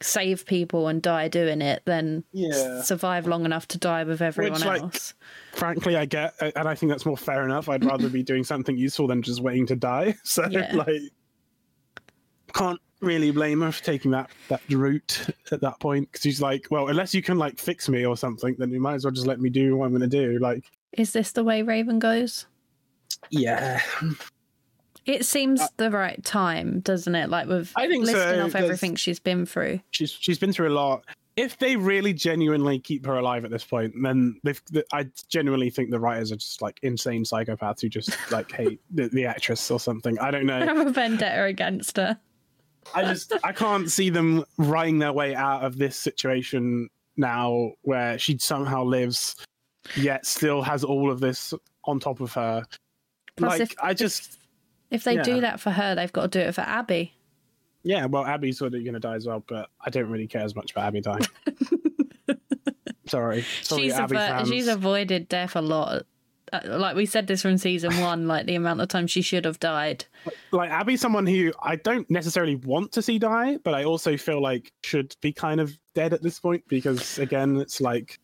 save 0.00 0.46
people 0.46 0.86
and 0.86 1.02
die 1.02 1.26
doing 1.26 1.60
it 1.60 1.82
than 1.84 2.22
Yeah. 2.32 2.82
survive 2.82 3.26
long 3.26 3.44
enough 3.44 3.66
to 3.68 3.78
die 3.78 4.04
with 4.04 4.22
everyone 4.22 4.60
like, 4.60 4.80
else. 4.80 5.14
Frankly, 5.54 5.96
I 5.96 6.04
get, 6.04 6.34
and 6.40 6.68
I 6.68 6.74
think 6.76 6.90
that's 6.90 7.04
more 7.04 7.16
fair 7.16 7.44
enough. 7.44 7.68
I'd 7.68 7.84
rather 7.84 8.08
be 8.08 8.22
doing 8.22 8.44
something 8.44 8.76
useful 8.76 9.08
than 9.08 9.22
just 9.22 9.40
waiting 9.40 9.66
to 9.66 9.76
die. 9.76 10.14
So, 10.24 10.46
Yeah. 10.48 10.70
like, 10.72 11.02
can't 12.54 12.80
really 13.00 13.30
blame 13.30 13.60
her 13.60 13.70
for 13.72 13.82
taking 13.84 14.10
that 14.12 14.30
that 14.48 14.62
route 14.70 15.26
at 15.52 15.60
that 15.60 15.78
point 15.80 16.10
because 16.10 16.22
she's 16.22 16.40
like, 16.40 16.66
well, 16.70 16.88
unless 16.88 17.14
you 17.14 17.22
can 17.22 17.38
like 17.38 17.58
fix 17.58 17.88
me 17.88 18.06
or 18.06 18.16
something, 18.16 18.54
then 18.58 18.70
you 18.70 18.80
might 18.80 18.94
as 18.94 19.04
well 19.04 19.12
just 19.12 19.26
let 19.26 19.40
me 19.40 19.50
do 19.50 19.76
what 19.76 19.86
I'm 19.86 19.90
going 19.90 20.08
to 20.08 20.08
do. 20.08 20.38
Like, 20.38 20.64
Is 20.92 21.12
this 21.12 21.32
the 21.32 21.44
way 21.44 21.62
Raven 21.62 21.98
goes? 21.98 22.46
yeah, 23.30 23.80
It 25.06 25.24
seems 25.24 25.62
the 25.78 25.90
right 25.90 26.22
time, 26.22 26.80
doesn't 26.80 27.14
it? 27.14 27.30
Like 27.30 27.48
with 27.48 27.72
Uh, 27.76 27.80
I 27.82 27.88
think 27.88 28.06
so, 28.06 28.12
listing 28.12 28.40
off 28.40 28.52
'cause- 28.52 28.62
everything 28.62 28.94
she's 28.96 29.18
been 29.18 29.46
through. 29.46 29.80
she's 29.90 30.10
she's 30.10 30.38
been 30.38 30.52
through 30.52 30.68
a 30.68 30.76
lot. 30.76 31.04
If 31.36 31.56
they 31.58 31.76
really 31.76 32.12
genuinely 32.12 32.78
keep 32.80 33.06
her 33.06 33.14
alive 33.16 33.44
at 33.44 33.50
this 33.50 33.64
point, 33.64 33.94
then 34.02 34.38
they've. 34.44 34.60
I 34.92 35.08
genuinely 35.28 35.70
think 35.70 35.90
the 35.90 36.00
writers 36.00 36.32
are 36.32 36.36
just 36.36 36.60
like 36.60 36.78
insane 36.82 37.24
psychopaths 37.24 37.80
who 37.80 37.88
just 37.88 38.10
like 38.30 38.50
hate 38.52 38.80
the, 38.90 39.08
the 39.08 39.24
actress 39.24 39.70
or 39.70 39.80
something. 39.80 40.18
I 40.18 40.30
don't 40.30 40.46
know. 40.46 40.58
have 40.64 40.86
a 40.86 40.90
vendetta 40.90 41.44
against 41.44 41.96
her. 41.96 42.18
I 42.94 43.02
just 43.04 43.32
I 43.44 43.52
can't 43.52 43.90
see 43.90 44.10
them 44.10 44.44
writing 44.58 44.98
their 44.98 45.12
way 45.12 45.34
out 45.34 45.62
of 45.64 45.78
this 45.78 45.96
situation 45.96 46.88
now 47.16 47.72
where 47.82 48.18
she 48.18 48.36
somehow 48.38 48.84
lives 48.84 49.36
yet 49.96 50.26
still 50.26 50.62
has 50.62 50.84
all 50.84 51.10
of 51.10 51.20
this 51.20 51.54
on 51.84 52.00
top 52.00 52.20
of 52.20 52.32
her. 52.34 52.64
Plus, 53.36 53.50
like 53.52 53.60
if- 53.60 53.74
I 53.82 53.94
just 53.94 54.38
If 54.90 55.04
they 55.04 55.16
Yeah. 55.16 55.22
do 55.22 55.40
that 55.42 55.60
for 55.60 55.70
her, 55.70 55.94
they've 55.94 56.12
got 56.12 56.30
to 56.32 56.38
do 56.38 56.44
it 56.48 56.54
for 56.54 56.62
Abby. 56.62 57.12
yeah, 57.82 58.06
well 58.06 58.24
Abby's 58.24 58.58
sort 58.58 58.74
of 58.74 58.84
gonna 58.84 59.00
die 59.00 59.14
as 59.16 59.26
well, 59.26 59.44
but 59.46 59.68
I 59.80 59.90
don't 59.90 60.08
really 60.10 60.26
care 60.26 60.42
as 60.42 60.54
much 60.56 60.70
about 60.72 60.86
Abby 60.86 61.00
dying. 61.00 61.20
Sorry. 63.06 63.42
Sorry, 63.62 63.82
she's 63.84 63.92
Abby 63.94 64.16
avo- 64.16 64.46
she's 64.46 64.68
avoided 64.68 65.28
death 65.28 65.56
a 65.56 65.62
lot. 65.62 66.02
Uh, 66.52 66.60
Like 66.64 66.94
we 66.96 67.06
said 67.06 67.26
this 67.26 67.40
from 67.42 67.56
season 67.56 67.92
one, 68.00 68.26
like 68.28 68.46
the 68.46 68.54
amount 68.54 68.80
of 68.82 68.88
time 68.88 69.06
she 69.06 69.22
should 69.22 69.44
have 69.46 69.58
died. 69.60 70.04
like 70.52 70.70
Abby's 70.70 71.00
someone 71.00 71.26
who 71.26 71.52
I 71.62 71.76
don't 71.76 72.08
necessarily 72.10 72.56
want 72.56 72.92
to 72.92 73.02
see 73.02 73.18
die, 73.18 73.56
but 73.64 73.74
I 73.74 73.84
also 73.84 74.16
feel 74.18 74.42
like 74.42 74.72
should 74.82 75.16
be 75.22 75.32
kind 75.32 75.60
of 75.60 75.78
dead 75.94 76.12
at 76.12 76.22
this 76.22 76.38
point 76.40 76.64
because 76.68 77.18
again, 77.18 77.56
it's 77.56 77.80
like 77.80 78.18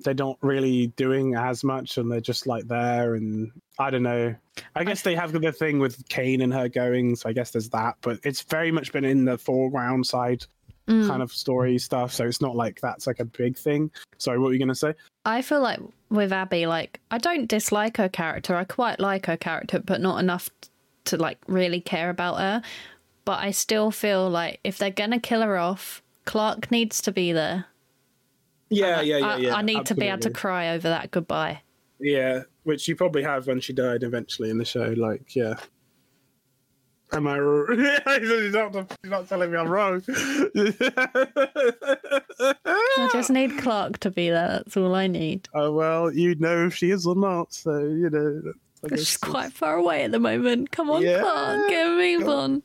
they're 0.00 0.14
not 0.14 0.38
really 0.42 0.88
doing 0.88 1.34
as 1.34 1.64
much 1.64 1.98
and 1.98 2.10
they're 2.10 2.20
just 2.20 2.46
like 2.46 2.66
there 2.68 3.14
and 3.14 3.50
I 3.78 3.90
don't 3.90 4.02
know. 4.02 4.34
I 4.74 4.84
guess 4.84 5.02
they 5.02 5.14
have 5.14 5.32
the 5.32 5.52
thing 5.52 5.78
with 5.78 6.08
Kane 6.08 6.40
and 6.40 6.52
her 6.52 6.68
going, 6.68 7.16
so 7.16 7.28
I 7.28 7.32
guess 7.32 7.50
there's 7.50 7.70
that, 7.70 7.96
but 8.00 8.18
it's 8.24 8.42
very 8.42 8.70
much 8.70 8.92
been 8.92 9.04
in 9.04 9.24
the 9.24 9.38
foreground 9.38 10.06
side 10.06 10.44
Mm. 10.88 11.06
kind 11.06 11.20
of 11.22 11.30
story 11.30 11.76
stuff, 11.76 12.14
so 12.14 12.24
it's 12.24 12.40
not 12.40 12.56
like 12.56 12.80
that's 12.80 13.06
like 13.06 13.20
a 13.20 13.24
big 13.26 13.58
thing. 13.58 13.90
Sorry, 14.16 14.38
what 14.38 14.46
were 14.46 14.52
you 14.54 14.58
gonna 14.58 14.74
say? 14.74 14.94
I 15.26 15.42
feel 15.42 15.60
like 15.60 15.80
with 16.08 16.32
Abby, 16.32 16.64
like 16.66 16.98
I 17.10 17.18
don't 17.18 17.46
dislike 17.46 17.98
her 17.98 18.08
character. 18.08 18.56
I 18.56 18.64
quite 18.64 18.98
like 18.98 19.26
her 19.26 19.36
character, 19.36 19.80
but 19.80 20.00
not 20.00 20.18
enough 20.18 20.48
to 21.04 21.18
like 21.18 21.36
really 21.46 21.82
care 21.82 22.08
about 22.08 22.38
her. 22.38 22.62
But 23.26 23.40
I 23.40 23.50
still 23.50 23.90
feel 23.90 24.30
like 24.30 24.60
if 24.64 24.78
they're 24.78 24.88
gonna 24.90 25.20
kill 25.20 25.42
her 25.42 25.58
off, 25.58 26.02
Clarke 26.24 26.70
needs 26.70 27.02
to 27.02 27.12
be 27.12 27.32
there. 27.32 27.66
Yeah, 28.70 29.00
yeah, 29.00 29.36
yeah, 29.36 29.54
I, 29.54 29.58
I 29.58 29.62
need 29.62 29.86
to 29.86 29.94
be 29.94 30.06
able 30.06 30.20
to 30.20 30.30
cry 30.30 30.70
over 30.70 30.88
that 30.88 31.10
goodbye. 31.10 31.62
Yeah, 32.00 32.42
which 32.64 32.86
you 32.86 32.94
probably 32.96 33.22
have 33.22 33.46
when 33.46 33.60
she 33.60 33.72
died 33.72 34.02
eventually 34.02 34.50
in 34.50 34.58
the 34.58 34.64
show. 34.64 34.94
Like, 34.96 35.34
yeah. 35.34 35.54
Am 37.12 37.26
I 37.26 37.38
wrong? 37.38 37.66
he's, 38.20 38.52
not, 38.52 38.74
he's 39.02 39.10
not 39.10 39.28
telling 39.28 39.50
me 39.50 39.56
I'm 39.56 39.68
wrong. 39.68 40.02
I 42.64 43.08
just 43.12 43.30
need 43.30 43.56
Clarke 43.58 43.98
to 44.00 44.10
be 44.10 44.28
there. 44.28 44.48
That's 44.48 44.76
all 44.76 44.94
I 44.94 45.06
need. 45.06 45.48
oh, 45.54 45.72
well, 45.72 46.12
you 46.12 46.34
know 46.34 46.66
if 46.66 46.74
she 46.74 46.90
is 46.90 47.06
or 47.06 47.14
not. 47.16 47.54
So, 47.54 47.78
you 47.78 48.10
know. 48.10 48.42
She's 48.90 49.16
quite 49.16 49.52
far 49.52 49.76
away 49.76 50.04
at 50.04 50.12
the 50.12 50.20
moment. 50.20 50.70
Come 50.70 50.90
on, 50.90 51.02
Yeah. 51.02 51.20
Clarke, 51.20 51.68
get 51.70 51.86
a 51.86 51.90
move 51.90 52.28
on. 52.28 52.62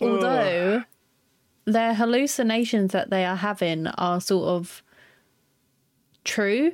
Although 0.00 0.82
their 1.64 1.94
hallucinations 1.94 2.92
that 2.92 3.10
they 3.10 3.24
are 3.24 3.36
having 3.36 3.86
are 3.86 4.20
sort 4.20 4.48
of 4.48 4.82
true, 6.24 6.72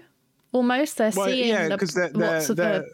almost. 0.52 0.96
They're 0.98 1.12
Well, 1.14 1.26
seeing 1.26 1.48
yeah, 1.48 1.68
the, 1.68 1.76
because 1.76 1.94
they're, 1.94 2.08
they're, 2.10 2.30
what's 2.34 2.48
they're, 2.48 2.84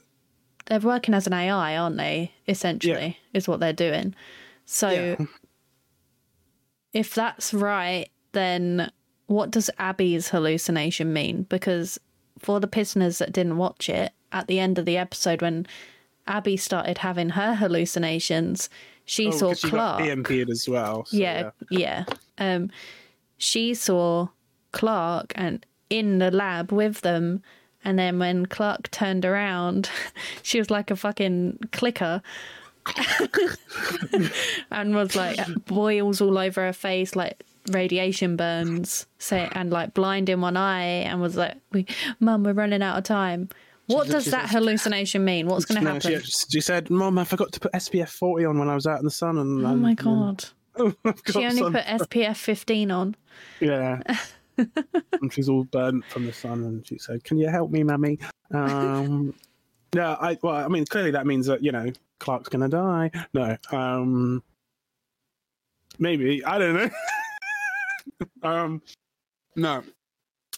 they're 0.66 0.80
working 0.80 1.14
as 1.14 1.26
an 1.26 1.32
AI, 1.32 1.76
aren't 1.76 1.96
they? 1.96 2.32
Essentially, 2.48 3.18
is 3.32 3.48
what 3.48 3.60
they're 3.60 3.72
doing. 3.72 4.14
So, 4.66 4.90
Yeah. 4.90 5.16
if 6.92 7.14
that's 7.14 7.52
right, 7.54 8.08
then 8.32 8.90
what 9.26 9.50
does 9.50 9.70
Abby's 9.78 10.28
hallucination 10.28 11.12
mean? 11.12 11.44
Because 11.48 11.98
for 12.38 12.60
the 12.60 12.66
prisoners 12.66 13.18
that 13.18 13.32
didn't 13.32 13.56
watch 13.56 13.88
it, 13.88 14.12
at 14.32 14.46
the 14.46 14.60
end 14.60 14.78
of 14.78 14.84
the 14.86 14.96
episode, 14.96 15.42
when 15.42 15.66
Abby 16.26 16.56
started 16.56 16.98
having 16.98 17.30
her 17.30 17.54
hallucinations, 17.54 18.70
she 19.04 19.28
oh, 19.28 19.30
saw 19.32 19.54
she 19.54 19.68
Clarke. 19.68 20.02
EMP'd 20.02 20.50
as 20.50 20.68
well. 20.68 21.04
so, 21.06 21.16
yeah, 21.16 21.50
yeah. 21.70 22.04
Um, 22.38 22.70
she 23.38 23.74
saw 23.74 24.28
Clarke 24.72 25.32
and 25.34 25.64
in 25.90 26.18
the 26.18 26.30
lab 26.30 26.72
with 26.72 27.02
them. 27.02 27.42
And 27.84 27.98
then 27.98 28.18
when 28.18 28.46
Clarke 28.46 28.90
turned 28.90 29.24
around, 29.24 29.90
she 30.42 30.58
was 30.58 30.70
like 30.70 30.90
a 30.90 30.96
fucking 30.96 31.58
clicker. 31.72 32.22
and 34.70 34.94
was 34.94 35.14
like 35.16 35.38
boils 35.66 36.20
all 36.20 36.38
over 36.38 36.62
her 36.64 36.72
face, 36.72 37.14
like 37.16 37.42
radiation 37.70 38.36
burns, 38.36 39.06
say, 39.18 39.48
and 39.52 39.70
like 39.70 39.94
blind 39.94 40.28
in 40.28 40.40
one 40.40 40.56
eye, 40.56 40.82
and 40.82 41.20
was 41.20 41.36
like, 41.36 41.56
"We, 41.72 41.86
mum, 42.20 42.44
we're 42.44 42.52
running 42.52 42.82
out 42.82 42.98
of 42.98 43.04
time." 43.04 43.48
What 43.86 44.08
does 44.08 44.26
that 44.26 44.48
hallucination 44.50 45.24
mean? 45.24 45.46
What's 45.48 45.64
going 45.64 45.78
to 45.80 45.84
No, 45.84 45.94
happen? 45.94 46.20
She, 46.22 46.30
she 46.48 46.60
said, 46.60 46.90
"Mom, 46.90 47.18
I 47.18 47.24
forgot 47.24 47.52
to 47.52 47.60
put 47.60 47.72
SPF 47.72 48.08
40 48.08 48.44
on 48.44 48.58
when 48.58 48.68
I 48.68 48.74
was 48.74 48.86
out 48.86 48.98
in 48.98 49.04
the 49.04 49.10
sun." 49.10 49.36
And 49.38 49.64
oh 49.64 49.70
and- 49.70 49.82
my 49.82 49.94
god. 49.94 50.44
and- 50.76 50.96
I've 51.04 51.20
She 51.30 51.44
only 51.44 51.58
sun- 51.62 51.72
put 51.72 51.84
SPF 51.84 52.36
15 52.36 52.90
on. 52.90 53.16
Yeah. 53.60 54.00
and 55.20 55.32
she's 55.32 55.48
all 55.48 55.64
burnt 55.64 56.04
from 56.06 56.26
the 56.26 56.32
sun, 56.32 56.64
and 56.64 56.86
she 56.86 56.98
said, 56.98 57.24
"Can 57.24 57.38
you 57.38 57.48
help 57.48 57.70
me, 57.70 57.82
mummy?" 57.82 58.18
Um, 58.52 59.34
yeah, 59.94 60.16
I 60.20 60.38
well, 60.42 60.54
I 60.54 60.68
mean, 60.68 60.84
clearly 60.86 61.10
that 61.12 61.26
means 61.26 61.46
that 61.46 61.62
you 61.62 61.72
know 61.72 61.90
Clarke's 62.18 62.48
gonna 62.48 62.68
die. 62.68 63.10
No, 63.32 63.56
um, 63.72 64.42
maybe 65.98 66.44
I 66.44 66.58
don't 66.58 66.74
know. 66.74 66.90
um, 68.48 68.82
no, 69.56 69.82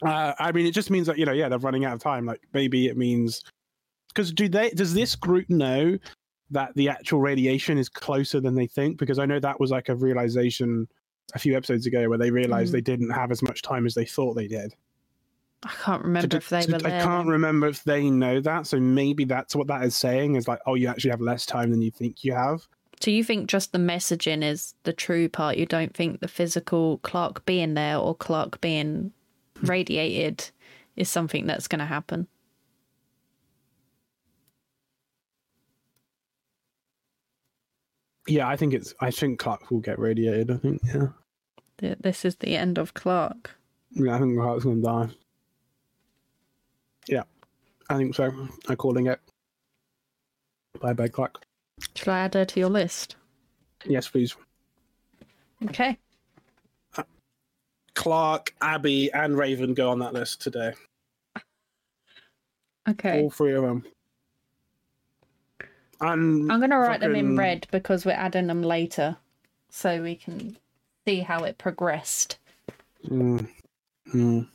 uh, 0.03 0.33
I 0.39 0.53
mean, 0.53 0.67
it 0.67 0.73
just 0.73 0.91
means 0.91 1.07
that 1.07 1.19
you 1.19 1.27
know, 1.27 1.33
yeah, 1.33 1.49
they're 1.49 1.59
running 1.59 1.85
out 1.85 1.95
of 1.95 2.01
time. 2.01 2.27
Like 2.27 2.43
maybe 2.53 2.87
it 2.87 2.97
means 2.97 3.43
because 4.09 4.33
do 4.33 4.49
they? 4.49 4.71
Does 4.71 4.95
this 4.95 5.15
group 5.17 5.49
know? 5.49 5.99
That 6.51 6.75
the 6.75 6.91
actual 6.91 7.23
radiation 7.23 7.79
is 7.79 7.89
closer 7.89 8.39
than 8.39 8.55
they 8.55 8.67
think, 8.67 8.99
because 8.99 9.19
I 9.19 9.25
know 9.25 9.41
that 9.41 9.59
was 9.59 9.71
like 9.71 9.89
a 9.89 9.95
realization 9.95 10.87
a 11.35 11.39
few 11.39 11.57
episodes 11.57 11.87
ago 11.87 12.09
where 12.09 12.19
they 12.19 12.31
realized 12.31 12.71
Mm. 12.71 12.73
they 12.73 12.81
didn't 12.81 13.11
have 13.11 13.31
as 13.31 13.43
much 13.43 13.63
time 13.63 13.87
as 13.87 13.95
they 13.95 14.05
thought 14.05 14.35
they 14.35 14.49
did. 14.49 14.75
I 15.65 15.71
can't 15.85 16.03
remember 16.03 16.35
So 16.35 16.39
if 16.39 16.49
they 16.49 16.67
d- 16.67 16.73
were 16.73 16.79
so 16.81 16.87
I 16.87 16.91
can't 16.91 17.29
remember 17.29 17.69
if 17.69 17.85
they 17.85 18.11
know 18.11 18.41
that. 18.41 18.67
So 18.67 18.81
maybe 18.81 19.25
that's 19.25 19.55
what 19.55 19.69
that 19.69 19.85
is 19.85 19.97
saying 19.97 20.35
is 20.35 20.49
like, 20.49 20.59
oh, 20.67 20.75
you 20.75 20.89
actually 20.89 21.11
have 21.13 21.21
less 21.21 21.47
time 21.47 21.71
than 21.71 21.81
you 21.83 21.91
think 21.93 22.25
you 22.25 22.35
have. 22.35 22.67
So 23.01 23.11
you 23.11 23.23
think 23.25 23.49
just 23.49 23.73
the 23.73 23.79
messaging 23.79 24.43
is 24.45 24.75
the 24.83 24.93
true 24.93 25.29
part? 25.29 25.57
You 25.57 25.67
don't 25.67 25.95
think 25.95 26.21
the 26.21 26.29
physical 26.29 26.99
Clarke 26.99 27.45
being 27.47 27.75
there 27.75 27.97
or 27.97 28.15
Clarke 28.15 28.61
being 28.61 29.13
radiated 29.63 30.51
is 30.97 31.09
something 31.09 31.47
that's 31.47 31.69
going 31.69 31.79
to 31.81 31.85
happen? 31.87 32.27
Yeah, 38.29 38.49
I 38.49 38.57
think 38.57 38.73
it's. 38.75 38.95
I 39.01 39.11
think 39.11 39.39
Clarke 39.39 39.71
will 39.71 39.81
get 39.81 39.99
radiated. 39.99 40.51
I 40.51 40.57
think. 40.59 40.81
Yeah. 40.85 41.09
Th- 41.83 41.99
This 42.01 42.25
is 42.25 42.37
the 42.37 42.57
end 42.57 42.79
of 42.79 42.95
Clarke. 42.95 43.51
Yeah, 43.91 44.15
I 44.15 44.19
think 44.21 44.39
Clarke's 44.39 44.65
gonna 44.65 44.81
die. 44.81 45.09
Yeah, 47.09 47.25
I 47.91 47.97
think 47.97 48.15
so. 48.15 48.33
I'm 48.69 48.77
calling 48.77 49.09
it. 49.09 49.21
Bye, 50.81 50.93
bye, 50.95 51.09
Clarke. 51.09 51.45
Shall 51.97 52.15
I 52.15 52.21
add 52.21 52.35
her 52.35 52.45
to 52.45 52.61
your 52.61 52.71
list? 52.71 53.17
Yes, 53.85 54.09
please. 54.09 54.37
Okay. 55.65 55.99
Uh, 56.97 57.03
Clarke, 57.95 58.55
Abby, 58.63 59.13
and 59.13 59.37
Raven 59.37 59.75
go 59.75 59.91
on 59.91 59.99
that 59.99 60.15
list 60.15 60.41
today. 60.41 60.73
Okay. 62.89 63.23
All 63.23 63.31
three 63.31 63.55
of 63.55 63.63
them. 63.63 63.85
And 66.01 66.51
I'm 66.51 66.59
going 66.61 66.71
to 66.71 66.79
write 66.79 67.01
them 67.01 67.15
in 67.15 67.37
red 67.37 67.67
because 67.71 68.05
we're 68.05 68.13
adding 68.13 68.49
them 68.49 68.63
later 68.63 69.17
so 69.71 70.03
we 70.03 70.17
can 70.17 70.57
see 71.07 71.21
how 71.21 71.45
it 71.45 71.59
progressed. 71.59 72.39
Mm. 73.07 73.49
Mm. 74.15 74.49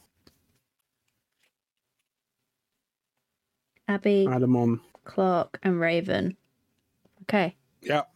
Abby, 3.88 4.28
Add 4.30 4.44
'em 4.44 4.56
on. 4.56 4.82
Clarke, 5.06 5.60
and 5.64 5.80
Raven. 5.80 6.36
Okay. 7.24 7.56
Yep. 7.82 8.10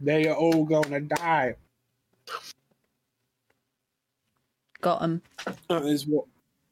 They 0.00 0.28
are 0.28 0.36
all 0.36 0.64
gonna 0.64 1.00
die. 1.00 1.56
Got 4.80 5.00
them. 5.00 5.22
That 5.68 5.84
is 5.84 6.06
what 6.06 6.24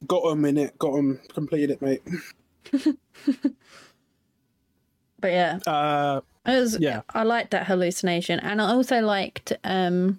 got 0.07 0.23
them 0.29 0.45
in 0.45 0.57
it. 0.57 0.77
Got 0.79 0.93
them 0.95 1.19
completed 1.33 1.71
it, 1.71 1.81
mate. 1.81 2.01
But 5.21 5.31
yeah, 5.33 5.59
Uh, 5.67 6.21
was, 6.45 6.77
Yeah. 6.79 7.01
I 7.09 7.23
liked 7.23 7.51
that 7.51 7.67
hallucination. 7.67 8.39
And 8.39 8.61
I 8.61 8.69
also 8.71 9.01
liked 9.01 9.51
um, 9.65 10.17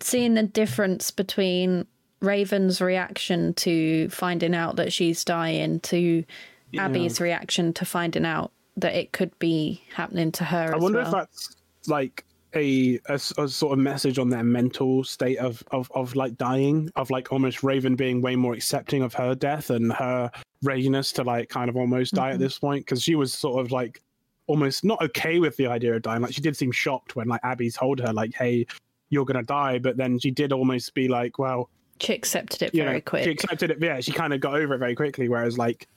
seeing 0.00 0.34
the 0.34 0.42
difference 0.42 1.10
between 1.10 1.86
Raven's 2.20 2.80
reaction 2.80 3.54
to 3.54 4.08
finding 4.10 4.54
out 4.54 4.76
that 4.76 4.92
she's 4.92 5.24
dying 5.24 5.80
to 5.80 6.24
Yeah. 6.72 6.84
Abby's 6.84 7.20
reaction 7.20 7.72
to 7.74 7.84
finding 7.84 8.26
out 8.26 8.52
that 8.76 8.94
it 8.94 9.12
could 9.12 9.36
be 9.38 9.82
happening 9.94 10.30
to 10.32 10.44
her. 10.44 10.72
I 10.74 10.76
wonder 10.78 10.98
well. 10.98 11.06
if 11.08 11.12
that's 11.12 11.56
like 11.86 12.24
a 12.54 12.98
a 13.08 13.18
sort 13.18 13.72
of 13.72 13.78
message 13.78 14.18
on 14.18 14.30
their 14.30 14.42
mental 14.42 15.04
state 15.04 15.36
of, 15.38 15.62
of 15.70 15.90
of 15.94 16.16
like 16.16 16.36
dying, 16.38 16.90
of 16.96 17.10
like 17.10 17.30
almost 17.32 17.62
Raven 17.62 17.94
being 17.94 18.20
way 18.22 18.36
more 18.36 18.54
accepting 18.54 19.02
of 19.02 19.14
her 19.14 19.34
death 19.34 19.70
and 19.70 19.92
her 19.92 20.30
readiness 20.62 21.12
to 21.12 21.24
like 21.24 21.48
kind 21.48 21.68
of 21.68 21.76
almost 21.76 22.14
die 22.14 22.30
Mhm. 22.30 22.34
at 22.34 22.38
this 22.40 22.58
point 22.58 22.84
because 22.86 23.02
she 23.02 23.14
was 23.14 23.32
sort 23.32 23.64
of 23.64 23.70
like 23.70 24.00
almost 24.46 24.82
not 24.84 25.00
okay 25.02 25.38
with 25.40 25.56
the 25.56 25.66
idea 25.66 25.94
of 25.94 26.02
dying. 26.02 26.22
Like 26.22 26.32
she 26.32 26.40
did 26.40 26.56
seem 26.56 26.72
shocked 26.72 27.16
when 27.16 27.28
like 27.28 27.40
Abby 27.44 27.70
told 27.70 28.00
her 28.00 28.12
like, 28.12 28.34
"Hey, 28.34 28.66
you're 29.10 29.24
gonna 29.24 29.42
die," 29.42 29.78
but 29.78 29.96
then 29.96 30.18
she 30.18 30.30
did 30.30 30.52
almost 30.52 30.94
be 30.94 31.08
like, 31.08 31.38
"Well." 31.38 31.70
She 32.00 32.14
accepted 32.14 32.62
it 32.62 32.72
very 32.72 32.94
know, 32.94 33.00
quick. 33.00 33.24
She 33.24 33.30
accepted 33.30 33.72
it. 33.72 33.78
Yeah, 33.80 34.00
she 34.00 34.12
kind 34.12 34.32
of 34.32 34.40
got 34.40 34.54
over 34.54 34.74
it 34.74 34.78
very 34.78 34.94
quickly. 34.94 35.28
Whereas 35.28 35.58
like 35.58 35.88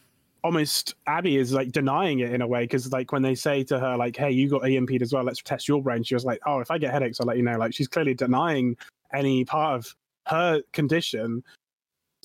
almost 0.44 0.96
Abby 1.06 1.38
is 1.38 1.54
like 1.54 1.72
denying 1.72 2.20
it 2.20 2.34
in 2.34 2.42
a 2.42 2.48
way 2.48 2.64
because 2.64 2.92
like 2.92 3.12
when 3.12 3.22
they 3.22 3.36
say 3.36 3.64
to 3.66 3.80
her 3.80 3.96
like, 3.98 4.16
"Hey, 4.16 4.32
you 4.32 4.50
got 4.50 4.66
EMP'd 4.66 5.02
as 5.02 5.14
well. 5.14 5.24
Let's 5.24 5.42
test 5.42 5.68
your 5.68 5.82
brain." 5.82 6.04
She 6.04 6.16
was 6.16 6.26
like, 6.26 6.40
"Oh, 6.46 6.60
if 6.60 6.72
I 6.72 6.78
get 6.78 6.92
headaches, 6.92 7.20
I'll 7.20 7.28
let 7.28 7.38
you 7.38 7.44
know." 7.44 7.58
Like 7.58 7.74
she's 7.74 7.88
clearly 7.88 8.14
denying 8.14 8.76
any 9.14 9.46
part 9.46 9.78
of 9.78 9.96
her 10.28 10.62
condition. 10.74 11.44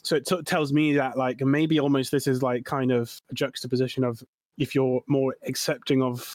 So 0.03 0.17
it 0.17 0.27
t- 0.27 0.43
tells 0.43 0.73
me 0.73 0.95
that 0.95 1.17
like 1.19 1.41
maybe 1.41 1.81
almost 1.81 2.11
this 2.11 2.27
is 2.27 2.43
like 2.43 2.65
kind 2.65 2.93
of 2.93 3.21
a 3.31 3.35
juxtaposition 3.35 4.05
of 4.05 4.23
if 4.59 4.75
you're 4.75 5.03
more 5.07 5.35
accepting 5.47 6.03
of 6.03 6.35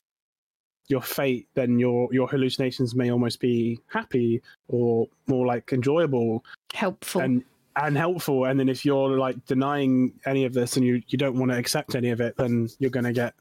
your 0.91 1.01
fate, 1.01 1.47
then 1.55 1.79
your 1.79 2.09
your 2.13 2.27
hallucinations 2.27 2.93
may 2.95 3.11
almost 3.11 3.39
be 3.39 3.79
happy 3.87 4.41
or 4.67 5.07
more 5.27 5.45
like 5.45 5.71
enjoyable 5.73 6.43
Helpful. 6.73 7.21
and 7.21 7.43
and 7.77 7.97
helpful 7.97 8.45
and 8.45 8.59
then 8.59 8.67
if 8.67 8.83
you're 8.83 9.17
like 9.17 9.45
denying 9.45 10.11
any 10.25 10.43
of 10.43 10.53
this 10.53 10.75
and 10.75 10.85
you 10.85 11.01
you 11.07 11.17
don't 11.17 11.37
want 11.39 11.51
to 11.51 11.57
accept 11.57 11.95
any 11.95 12.09
of 12.09 12.19
it 12.19 12.35
then 12.35 12.67
you're 12.79 12.91
going 12.91 13.05
to 13.05 13.13
get 13.13 13.33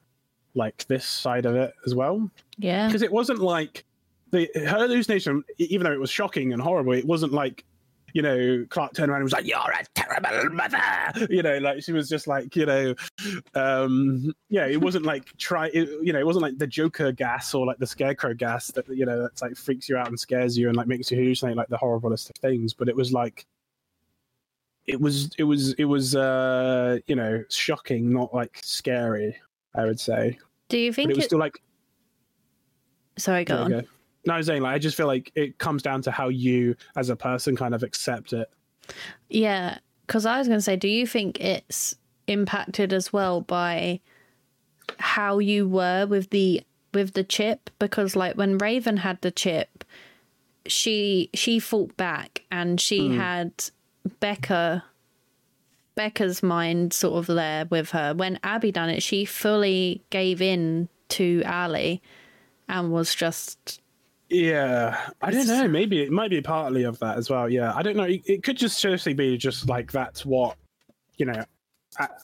like 0.55 0.87
this 0.87 1.05
side 1.05 1.47
of 1.47 1.57
it 1.57 1.73
as 1.85 1.95
well 1.95 2.31
yeah. 2.57 2.87
because 2.87 3.03
it 3.03 3.11
wasn't 3.11 3.39
like 3.39 3.85
the 4.31 4.49
her 4.55 4.79
hallucination 4.79 5.43
even 5.59 5.85
though 5.85 5.93
it 5.93 5.99
was 6.01 6.11
shocking 6.11 6.53
and 6.53 6.63
horrible 6.63 6.93
it 6.93 7.05
wasn't 7.05 7.33
like 7.33 7.65
you 8.15 8.23
know 8.23 8.65
clarke 8.71 8.93
turned 8.95 9.11
around 9.11 9.19
and 9.19 9.25
was 9.25 9.33
like 9.33 9.47
you're 9.47 9.59
a 9.59 9.85
terrible 9.95 10.51
mother 10.55 10.79
you 11.31 11.43
know 11.43 11.59
like 11.59 11.83
she 11.83 11.93
was 11.93 12.09
just 12.09 12.27
like 12.27 12.55
you 12.57 12.67
know 12.67 12.95
um 13.55 14.33
yeah 14.49 14.67
it 14.67 14.81
wasn't 14.81 15.05
like 15.05 15.25
try 15.39 15.69
it, 15.69 15.89
you 16.03 16.13
know 16.13 16.19
it 16.19 16.27
wasn't 16.27 16.43
like 16.43 16.57
the 16.59 16.67
joker 16.67 17.13
gas 17.13 17.55
or 17.55 17.67
like 17.67 17.79
the 17.79 17.87
scarecrow 17.87 18.35
gas 18.35 18.69
that 18.69 18.89
you 18.89 19.05
know 19.07 19.21
that's 19.23 19.43
like 19.43 19.57
freaks 19.57 19.89
you 19.89 19.97
out 19.97 20.09
and 20.09 20.19
scares 20.19 20.57
you 20.59 20.69
and 20.69 20.77
like 20.77 20.87
makes 20.87 21.11
you 21.11 21.19
hallucinate 21.19 21.57
like 21.57 21.69
the 21.69 21.79
horriblest 21.79 22.31
of 22.31 22.37
things 22.37 22.75
but 22.75 22.89
it 22.89 22.97
was 22.97 23.13
like 23.13 23.47
it 24.87 25.01
was 25.01 25.31
it 25.39 25.45
was 25.45 25.73
it 25.75 25.85
was 25.85 26.17
uh 26.17 26.99
you 27.07 27.15
know 27.15 27.45
shocking 27.49 28.13
not 28.13 28.35
like 28.35 28.59
scary 28.63 29.37
i 29.75 29.85
would 29.85 30.01
say 30.01 30.37
Do 30.69 30.79
you 30.79 30.91
but 30.91 30.97
think 30.97 31.11
it 31.11 31.17
was 31.17 31.25
it? 31.25 31.29
still 31.29 31.39
like 31.39 31.61
Sorry, 33.17 33.45
go 33.45 33.57
on. 33.59 33.71
go. 33.71 33.83
No, 34.27 34.35
I 34.35 34.39
was 34.39 34.47
saying 34.47 34.63
like 34.63 34.75
I 34.75 34.79
just 34.79 34.97
feel 34.97 35.07
like 35.07 35.33
it 35.35 35.59
comes 35.59 35.83
down 35.83 36.03
to 36.03 36.11
how 36.11 36.29
you 36.29 36.77
as 36.97 37.11
a 37.11 37.17
person 37.17 37.57
kind 37.57 37.75
of 37.75 37.83
accept 37.83 38.33
it. 38.33 38.51
Yeah, 39.29 39.79
because 40.07 40.27
I 40.27 40.39
was 40.39 40.49
going 40.49 40.59
to 40.59 40.63
say, 40.63 40.77
do 40.77 40.89
you 40.89 41.07
think 41.07 41.41
it's 41.41 41.97
impacted 42.27 42.93
as 42.93 43.13
well 43.13 43.41
by 43.41 44.01
how 44.99 45.39
you 45.39 45.69
were 45.69 46.07
with 46.07 46.31
the 46.31 46.63
with 46.93 47.15
the 47.15 47.25
chip? 47.25 47.71
Because 47.79 48.17
like 48.17 48.37
when 48.37 48.59
Raven 48.59 48.99
had 48.99 49.21
the 49.23 49.31
chip, 49.31 49.85
she 50.67 51.31
she 51.35 51.59
fought 51.59 51.97
back 51.97 52.43
and 52.51 52.81
she 52.81 53.09
hmm. 53.09 53.19
had 53.19 53.53
Becca 54.21 54.85
Becca's 55.95 56.43
mind 56.43 56.93
sort 56.93 57.19
of 57.19 57.35
there 57.35 57.67
with 57.67 57.91
her. 57.91 58.15
When 58.15 58.39
Abby 58.43 58.73
done 58.73 58.91
it, 58.91 59.03
she 59.03 59.25
fully 59.25 60.03
gave 60.11 60.41
in 60.41 60.89
to 61.11 61.43
Ali 61.45 62.01
and 62.69 62.93
was 62.93 63.15
just 63.15 63.81
Yeah, 64.31 65.11
I 65.21 65.31
don't 65.33 65.47
know. 65.49 65.67
Maybe 65.69 66.03
it 66.03 66.13
might 66.13 66.31
be 66.31 66.41
partly 66.41 66.85
of 66.85 66.99
that 67.01 67.19
as 67.19 67.29
well. 67.29 67.49
Yeah, 67.49 67.73
I 67.75 67.83
don't 67.83 67.97
know. 67.97 68.05
It, 68.05 68.23
it 68.27 68.43
could 68.45 68.57
just 68.57 68.79
seriously 68.79 69.13
be 69.13 69.37
just 69.37 69.69
like 69.69 69.91
that's 69.93 70.25
what 70.25 70.57
you 71.17 71.27
know. 71.27 71.45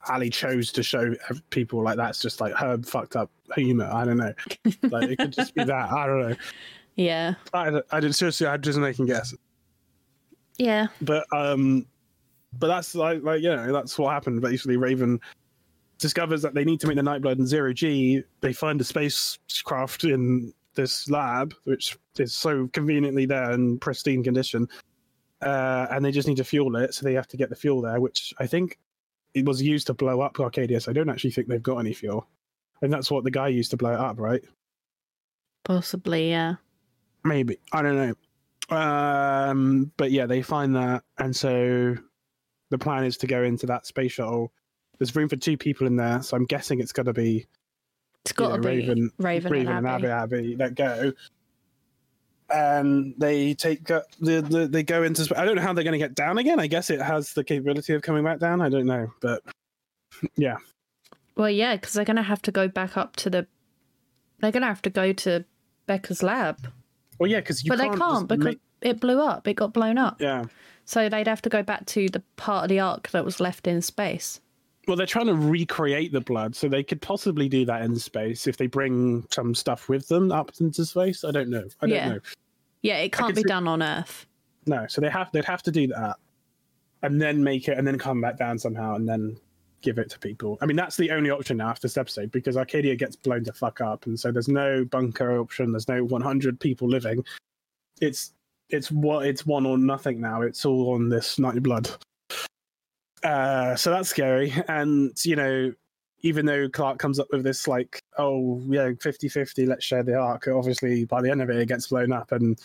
Ali 0.09 0.31
chose 0.31 0.71
to 0.73 0.83
show 0.85 1.13
people 1.51 1.83
like 1.83 1.97
that's 1.97 2.23
just 2.23 2.41
like 2.41 2.55
her 2.55 2.79
fucked 2.79 3.17
up 3.17 3.31
humor. 3.57 3.91
I 3.93 4.05
don't 4.05 4.17
know. 4.17 4.33
Like 4.85 5.11
it 5.11 5.19
could 5.19 5.33
just 5.33 5.55
be 5.57 5.65
that. 5.65 5.91
I 5.93 6.07
don't 6.07 6.31
know. 6.31 6.37
yeah 6.95 7.35
I, 7.53 7.83
I 7.91 7.99
did 7.99 8.15
seriously. 8.15 8.47
I'm 8.47 8.63
just 8.63 8.79
making 8.79 9.07
guesses. 9.07 9.39
yeah 10.59 10.87
but 11.03 11.27
um 11.35 11.85
but 12.61 12.69
that's 12.69 12.95
like 12.95 13.23
like 13.25 13.43
you 13.43 13.49
know 13.55 13.73
that's 13.73 13.99
what 13.99 14.13
happened 14.13 14.41
basically 14.41 14.77
raven 14.77 15.21
discovers 15.99 16.41
that 16.43 16.55
they 16.55 16.65
need 16.65 16.79
to 16.81 16.87
make 16.87 16.97
the 16.97 17.03
nightblood 17.03 17.39
in 17.39 17.47
zero 17.47 17.73
g 17.73 18.23
they 18.41 18.53
find 18.53 18.81
a 18.81 18.85
spacecraft 18.85 20.05
in 20.05 20.53
this 20.77 21.11
lab 21.11 21.55
which 21.65 21.97
is 22.19 22.35
so 22.35 22.69
conveniently 22.73 23.27
there 23.27 23.51
in 23.51 23.79
pristine 23.79 24.23
condition 24.23 24.69
uh 25.43 25.87
and 25.91 26.05
they 26.05 26.13
just 26.13 26.29
need 26.29 26.37
to 26.37 26.45
fuel 26.45 26.77
it 26.77 26.95
so 26.95 27.05
they 27.05 27.15
have 27.15 27.27
to 27.27 27.37
get 27.37 27.51
the 27.51 27.57
fuel 27.57 27.83
there 27.83 28.01
which 28.01 28.33
i 28.39 28.47
think 28.47 28.79
it 29.37 29.45
was 29.45 29.63
used 29.63 29.87
to 29.89 29.95
blow 29.95 30.23
up 30.23 30.41
Arcadia. 30.41 30.81
So 30.81 30.91
I 30.91 30.95
don't 30.95 31.11
actually 31.11 31.31
think 31.31 31.47
they've 31.47 31.63
got 31.63 31.77
any 31.77 31.93
fuel, 31.93 32.27
and 32.81 32.91
that's 32.91 33.11
what 33.11 33.23
the 33.23 33.31
guy 33.31 33.49
used 33.49 33.71
to 33.73 33.77
blow 33.77 33.93
it 33.93 34.01
up, 34.01 34.19
right? 34.19 34.43
Possibly, 35.63 36.31
yeah. 36.31 36.55
Maybe 37.23 37.59
I 37.73 37.83
don't 37.83 37.97
know. 37.97 38.77
Um, 38.77 39.93
but 39.99 40.11
yeah, 40.11 40.25
they 40.25 40.41
find 40.41 40.75
that, 40.75 41.05
and 41.19 41.37
so 41.37 41.95
the 42.71 42.79
plan 42.79 43.05
is 43.05 43.19
to 43.19 43.27
go 43.27 43.43
into 43.43 43.67
that 43.67 43.87
space 43.87 44.13
shuttle. 44.13 44.53
There's 44.99 45.15
room 45.15 45.29
for 45.29 45.37
two 45.37 45.59
people 45.59 45.87
in 45.87 45.97
there, 45.97 46.23
so 46.23 46.35
I'm 46.35 46.47
guessing 46.47 46.81
it's 46.81 46.93
going 46.93 47.07
to 47.07 47.13
be 47.13 47.47
It's 48.27 48.33
got 48.33 48.49
to 48.49 48.57
know, 48.57 48.63
be 48.63 48.69
Raven, 48.69 49.11
Raven, 49.19 49.53
Raven 49.53 49.73
and 49.73 49.87
Abby. 49.87 50.07
Abby 50.09 50.55
that 50.57 50.75
go. 50.75 51.13
And 52.49 53.15
they 53.19 53.55
take 53.55 53.91
uh, 53.91 54.03
the, 54.21 54.41
the 54.41 54.69
they 54.69 54.83
go 54.85 55.03
into. 55.03 55.33
I 55.37 55.45
don't 55.45 55.57
know 55.57 55.63
how 55.63 55.73
they're 55.73 55.83
going 55.85 55.93
to 55.93 55.99
get 55.99 56.15
down 56.15 56.39
again. 56.39 56.61
I 56.61 56.69
guess 56.69 56.91
it 56.91 57.01
has 57.01 57.33
the 57.33 57.43
capability 57.43 57.93
of 57.95 58.03
coming 58.03 58.23
back 58.23 58.39
down. 58.39 58.61
I 58.61 58.69
don't 58.69 58.87
know, 58.87 59.13
but 59.21 59.43
yeah, 60.37 60.57
Well, 61.37 61.51
yeah, 61.51 61.75
because 61.75 61.95
they're 61.95 62.05
going 62.05 62.17
to 62.17 62.23
have 62.23 62.43
to 62.43 62.53
go 62.53 62.69
back 62.69 62.97
up 62.97 63.17
to 63.17 63.31
the. 63.31 63.47
They're 64.39 64.53
going 64.53 64.63
to 64.63 64.69
have 64.69 64.83
to 64.83 64.91
go 64.91 65.13
to 65.13 65.45
Becca's 65.87 66.23
lab, 66.23 66.71
well, 67.19 67.29
yeah, 67.29 67.41
because 67.41 67.65
you 67.65 67.69
but 67.71 67.79
they 67.79 67.89
can't 67.89 67.99
can't 67.99 68.29
because 68.29 68.45
make- 68.45 68.61
it 68.81 69.01
blew 69.01 69.21
up. 69.21 69.49
It 69.49 69.55
got 69.55 69.73
blown 69.73 69.99
up. 69.99 70.21
yeah. 70.21 70.45
So 70.85 71.09
they'd 71.09 71.27
have 71.27 71.43
to 71.43 71.49
go 71.49 71.65
back 71.65 71.85
to 71.87 72.09
the 72.09 72.23
part 72.37 72.65
of 72.65 72.69
the 72.69 72.79
arc 72.79 73.11
that 73.11 73.25
was 73.25 73.41
left 73.41 73.67
in 73.67 73.83
space. 73.83 74.41
Well, 74.87 74.97
they're 74.97 75.07
trying 75.07 75.27
to 75.27 75.35
recreate 75.35 76.13
the 76.13 76.21
blood, 76.21 76.55
so 76.55 76.69
they 76.69 76.85
could 76.85 77.03
possibly 77.03 77.49
do 77.49 77.65
that 77.65 77.83
in 77.83 77.97
space 77.97 78.47
if 78.47 78.57
they 78.57 78.69
bring 78.69 79.27
some 79.33 79.55
stuff 79.55 79.89
with 79.89 80.07
them 80.07 80.31
up 80.31 80.53
into 80.61 80.85
space. 80.85 81.25
I 81.25 81.33
don't 81.33 81.51
know. 81.51 81.65
I 81.81 81.87
don't 81.87 81.97
Yeah. 81.97 82.09
know. 82.11 82.21
Yeah, 82.83 82.99
it 82.99 83.11
can't 83.13 83.35
be 83.35 83.43
see- 83.43 83.49
done 83.49 83.67
on 83.67 83.83
Earth. 83.83 84.27
No, 84.67 84.87
so 84.89 85.01
they 85.01 85.11
have 85.11 85.31
they'd 85.33 85.45
have 85.45 85.63
to 85.65 85.73
do 85.73 85.89
that, 85.89 86.17
and 87.03 87.21
then 87.21 87.43
make 87.43 87.67
it, 87.69 87.79
and 87.79 87.87
then 87.87 87.99
come 87.99 88.21
back 88.21 88.39
down 88.39 88.59
somehow, 88.59 88.95
and 88.95 89.09
then 89.09 89.37
give 89.83 89.99
it 89.99 90.09
to 90.11 90.19
people. 90.21 90.57
I 90.61 90.67
mean, 90.67 90.77
that's 90.77 90.97
the 90.97 91.11
only 91.11 91.31
option 91.31 91.57
now 91.59 91.69
after 91.71 91.83
this 91.87 91.97
episode 91.97 92.31
because 92.33 92.57
Arcadia 92.57 92.95
gets 92.97 93.17
blown 93.17 93.45
to 93.45 93.53
fuck 93.53 93.81
up, 93.81 94.07
and 94.07 94.19
so 94.19 94.31
there's 94.33 94.49
no 94.49 94.85
bunker 94.85 95.39
option. 95.39 95.73
There's 95.73 95.89
no 95.89 96.05
100 96.05 96.59
people 96.61 96.89
living. 96.89 97.25
It's 98.01 98.33
it's 98.71 98.91
what 98.91 99.27
it's 99.27 99.47
one 99.47 99.67
or 99.67 99.79
nothing 99.79 100.21
now. 100.21 100.43
It's 100.43 100.65
all 100.65 100.93
on 100.95 101.09
this 101.09 101.39
night 101.41 101.63
blood. 101.63 101.91
Uh, 103.27 103.75
so 103.77 103.91
that's 103.91 104.09
scary, 104.09 104.53
and 104.69 105.13
you 105.25 105.37
know. 105.37 105.73
Even 106.23 106.47
though 106.47 106.67
Clarke 106.69 106.99
comes 106.99 107.21
up 107.21 107.29
with 107.31 107.45
this, 107.45 107.69
like, 107.69 108.01
oh, 108.17 108.61
yeah, 108.69 108.91
50 109.01 109.29
50, 109.29 109.67
let's 109.67 109.85
share 109.85 110.03
the 110.03 110.15
arc, 110.15 110.49
obviously 110.49 111.05
by 111.05 111.21
the 111.21 111.31
end 111.31 111.43
of 111.43 111.51
it, 111.51 111.57
it 111.59 111.69
gets 111.69 111.89
blown 111.89 112.11
up. 112.11 112.33
And 112.33 112.59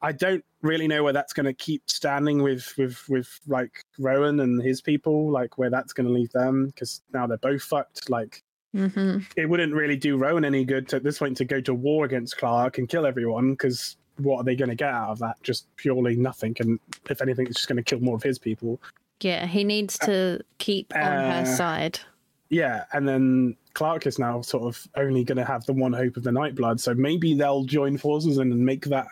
I 0.00 0.12
don't 0.12 0.44
really 0.62 0.88
know 0.88 1.04
where 1.04 1.12
that's 1.12 1.32
going 1.32 1.46
to 1.46 1.52
keep 1.52 1.82
standing 1.88 2.42
with 2.42 2.72
with 2.76 3.02
with 3.08 3.40
like 3.46 3.82
Rowan 3.98 4.40
and 4.40 4.62
his 4.62 4.80
people, 4.80 5.30
like 5.30 5.58
where 5.58 5.70
that's 5.70 5.92
going 5.92 6.06
to 6.06 6.12
leave 6.12 6.32
them 6.32 6.66
because 6.66 7.02
now 7.12 7.26
they're 7.26 7.38
both 7.38 7.62
fucked. 7.62 8.08
Like 8.10 8.42
hmm 8.72 9.18
it 9.36 9.48
wouldn't 9.48 9.74
really 9.74 9.96
do 9.96 10.16
Rowan 10.16 10.44
any 10.44 10.64
good 10.64 10.88
to, 10.88 10.96
at 10.96 11.02
this 11.02 11.18
point 11.18 11.36
to 11.38 11.44
go 11.44 11.60
to 11.60 11.74
war 11.74 12.04
against 12.04 12.38
Clarke 12.38 12.78
and 12.78 12.88
kill 12.88 13.06
everyone 13.06 13.52
because 13.52 13.96
what 14.18 14.38
are 14.38 14.44
they 14.44 14.56
going 14.56 14.70
to 14.70 14.74
get 14.74 14.88
out 14.90 15.10
of 15.10 15.18
that? 15.18 15.42
Just 15.42 15.66
purely 15.76 16.16
nothing. 16.16 16.56
And 16.60 16.80
if 17.10 17.20
anything, 17.20 17.46
it's 17.46 17.56
just 17.56 17.68
going 17.68 17.76
to 17.76 17.82
kill 17.82 18.00
more 18.00 18.16
of 18.16 18.22
his 18.22 18.38
people. 18.38 18.80
Yeah, 19.20 19.46
he 19.46 19.64
needs 19.64 19.98
to 20.00 20.40
keep 20.58 20.94
on 20.94 21.00
her 21.02 21.42
uh, 21.42 21.44
side. 21.44 22.00
Yeah, 22.48 22.84
and 22.92 23.08
then 23.08 23.56
Clarke 23.74 24.06
is 24.06 24.18
now 24.18 24.40
sort 24.42 24.64
of 24.64 24.86
only 24.94 25.24
going 25.24 25.38
to 25.38 25.44
have 25.44 25.64
the 25.66 25.72
one 25.72 25.92
hope 25.92 26.16
of 26.16 26.22
the 26.22 26.30
Nightblood. 26.30 26.78
So 26.80 26.94
maybe 26.94 27.34
they'll 27.34 27.64
join 27.64 27.96
forces 27.98 28.38
and 28.38 28.56
make 28.64 28.84
that 28.86 29.06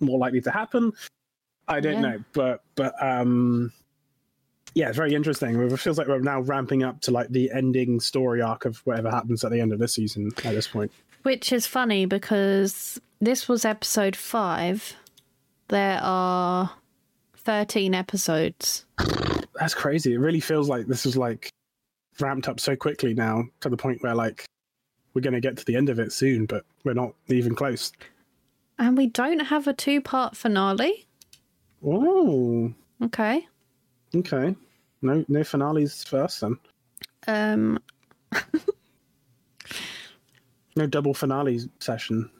more 0.00 0.18
likely 0.18 0.40
to 0.42 0.50
happen. 0.50 0.92
I 1.68 1.80
don't 1.80 1.94
Yeah. 1.94 2.00
know, 2.00 2.24
but 2.32 2.62
but 2.74 2.94
um, 3.02 3.72
yeah, 4.74 4.88
it's 4.88 4.96
very 4.96 5.14
interesting. 5.14 5.60
It 5.60 5.76
feels 5.78 5.98
like 5.98 6.08
we're 6.08 6.20
now 6.20 6.40
ramping 6.40 6.82
up 6.82 7.00
to 7.02 7.10
like 7.10 7.28
the 7.28 7.50
ending 7.52 8.00
story 8.00 8.42
arc 8.42 8.64
of 8.64 8.78
whatever 8.86 9.10
happens 9.10 9.44
at 9.44 9.50
the 9.50 9.60
end 9.60 9.72
of 9.72 9.78
this 9.78 9.94
season. 9.94 10.30
At 10.44 10.54
this 10.54 10.68
point, 10.68 10.92
Which 11.22 11.52
is 11.52 11.66
funny 11.66 12.04
because 12.06 13.00
this 13.20 13.48
was 13.48 13.64
episode 13.64 14.14
five. 14.16 14.94
There 15.68 16.00
are 16.02 16.72
13 17.44 17.94
episodes. 17.94 18.84
that's 19.54 19.74
crazy. 19.74 20.14
It 20.14 20.18
really 20.18 20.40
feels 20.40 20.68
like 20.68 20.86
this 20.86 21.06
is 21.06 21.16
like 21.16 21.48
ramped 22.20 22.48
up 22.48 22.60
so 22.60 22.76
quickly 22.76 23.14
now 23.14 23.44
to 23.60 23.68
the 23.68 23.76
point 23.76 24.02
where 24.02 24.14
like 24.14 24.44
we're 25.14 25.22
going 25.22 25.34
to 25.34 25.40
get 25.40 25.56
to 25.58 25.64
the 25.64 25.76
end 25.76 25.88
of 25.88 25.98
it 25.98 26.12
soon, 26.12 26.46
but 26.46 26.64
we're 26.84 26.94
not 26.94 27.14
even 27.28 27.54
close. 27.54 27.92
And 28.78 28.96
we 28.96 29.06
don't 29.08 29.40
have 29.40 29.66
a 29.66 29.72
two 29.74 30.00
part 30.00 30.36
finale. 30.36 31.06
Oh, 31.84 32.72
Okay. 33.02 33.46
Okay. 34.14 34.54
No 35.02 35.24
no 35.28 35.42
finales 35.42 36.04
first 36.04 36.40
then. 36.40 36.58
Um, 37.26 37.78
No 40.74 40.86
double 40.86 41.12
finale 41.12 41.60
session. 41.80 42.30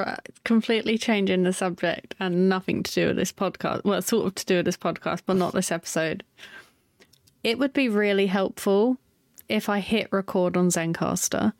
Right. 0.00 0.20
Completely 0.44 0.98
changing 0.98 1.42
the 1.44 1.52
subject 1.52 2.14
and 2.20 2.48
nothing 2.48 2.82
to 2.82 2.92
do 2.94 3.06
with 3.08 3.16
this 3.16 3.32
podcast. 3.32 3.84
Well, 3.84 4.02
sort 4.02 4.26
of 4.26 4.34
to 4.36 4.44
do 4.46 4.56
with 4.56 4.66
this 4.66 4.76
podcast, 4.76 5.22
but 5.26 5.36
not 5.36 5.52
this 5.52 5.70
episode. 5.72 6.22
It 7.42 7.58
would 7.58 7.72
be 7.72 7.88
really 7.88 8.26
helpful 8.26 8.98
if 9.48 9.68
I 9.68 9.80
hit 9.80 10.08
record 10.12 10.56
on 10.56 10.68
Zencastr. 10.68 11.52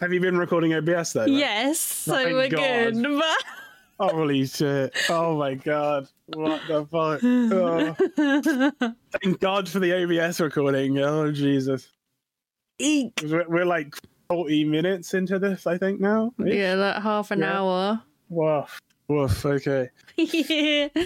Have 0.00 0.12
you 0.12 0.20
been 0.20 0.36
recording 0.36 0.74
OBS 0.74 1.12
though? 1.14 1.20
Like, 1.20 1.30
Yes, 1.30 1.78
so 1.80 2.12
we're 2.32 2.48
God. 2.48 2.92
good. 2.94 3.02
But 3.02 3.44
Holy 4.10 4.44
shit. 4.46 4.94
Oh 5.08 5.36
my 5.38 5.54
god. 5.54 6.06
What 6.26 6.60
the 6.68 6.84
fuck? 6.86 7.20
Oh. 8.92 8.94
Thank 9.22 9.40
God 9.40 9.68
for 9.68 9.78
the 9.78 9.94
OBS 9.94 10.40
recording. 10.40 10.98
Oh 10.98 11.32
Jesus. 11.32 11.88
Eek. 12.78 13.12
We're, 13.22 13.48
we're 13.48 13.64
like 13.64 13.94
40 14.28 14.64
minutes 14.64 15.14
into 15.14 15.38
this, 15.38 15.66
I 15.66 15.78
think 15.78 16.00
now. 16.00 16.32
Yeah, 16.38 16.74
like 16.74 17.02
half 17.02 17.30
an 17.30 17.40
Yeah. 17.40 17.58
hour. 17.60 18.02
Woof. 18.28 18.80
Woof. 19.08 19.44
Okay. 19.46 19.90
yeah. 20.16 20.88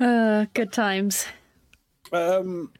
Uh, 0.00 0.44
good 0.54 0.72
times. 0.72 1.24
Um, 2.12 2.72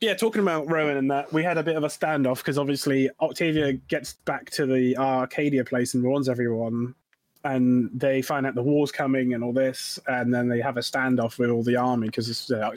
yeah, 0.00 0.14
talking 0.14 0.40
about 0.42 0.70
Rowan 0.70 0.96
and 0.96 1.10
that, 1.10 1.32
we 1.32 1.42
had 1.42 1.58
a 1.58 1.62
bit 1.62 1.74
of 1.74 1.82
a 1.82 1.88
standoff 1.88 2.36
because 2.36 2.56
obviously 2.56 3.10
Octavia 3.20 3.72
gets 3.72 4.12
back 4.24 4.48
to 4.50 4.64
the 4.64 4.96
Arcadia 4.96 5.64
place 5.64 5.94
and 5.94 6.04
warns 6.04 6.28
everyone, 6.28 6.94
and 7.42 7.90
they 7.92 8.22
find 8.22 8.46
out 8.46 8.54
the 8.54 8.62
war's 8.62 8.92
coming 8.92 9.34
and 9.34 9.42
all 9.42 9.52
this, 9.52 9.98
and 10.06 10.32
then 10.32 10.48
they 10.48 10.60
have 10.60 10.76
a 10.76 10.80
standoff 10.80 11.36
with 11.36 11.50
all 11.50 11.64
the 11.64 11.74
army 11.74 12.06
because 12.06 12.48
uh, 12.52 12.70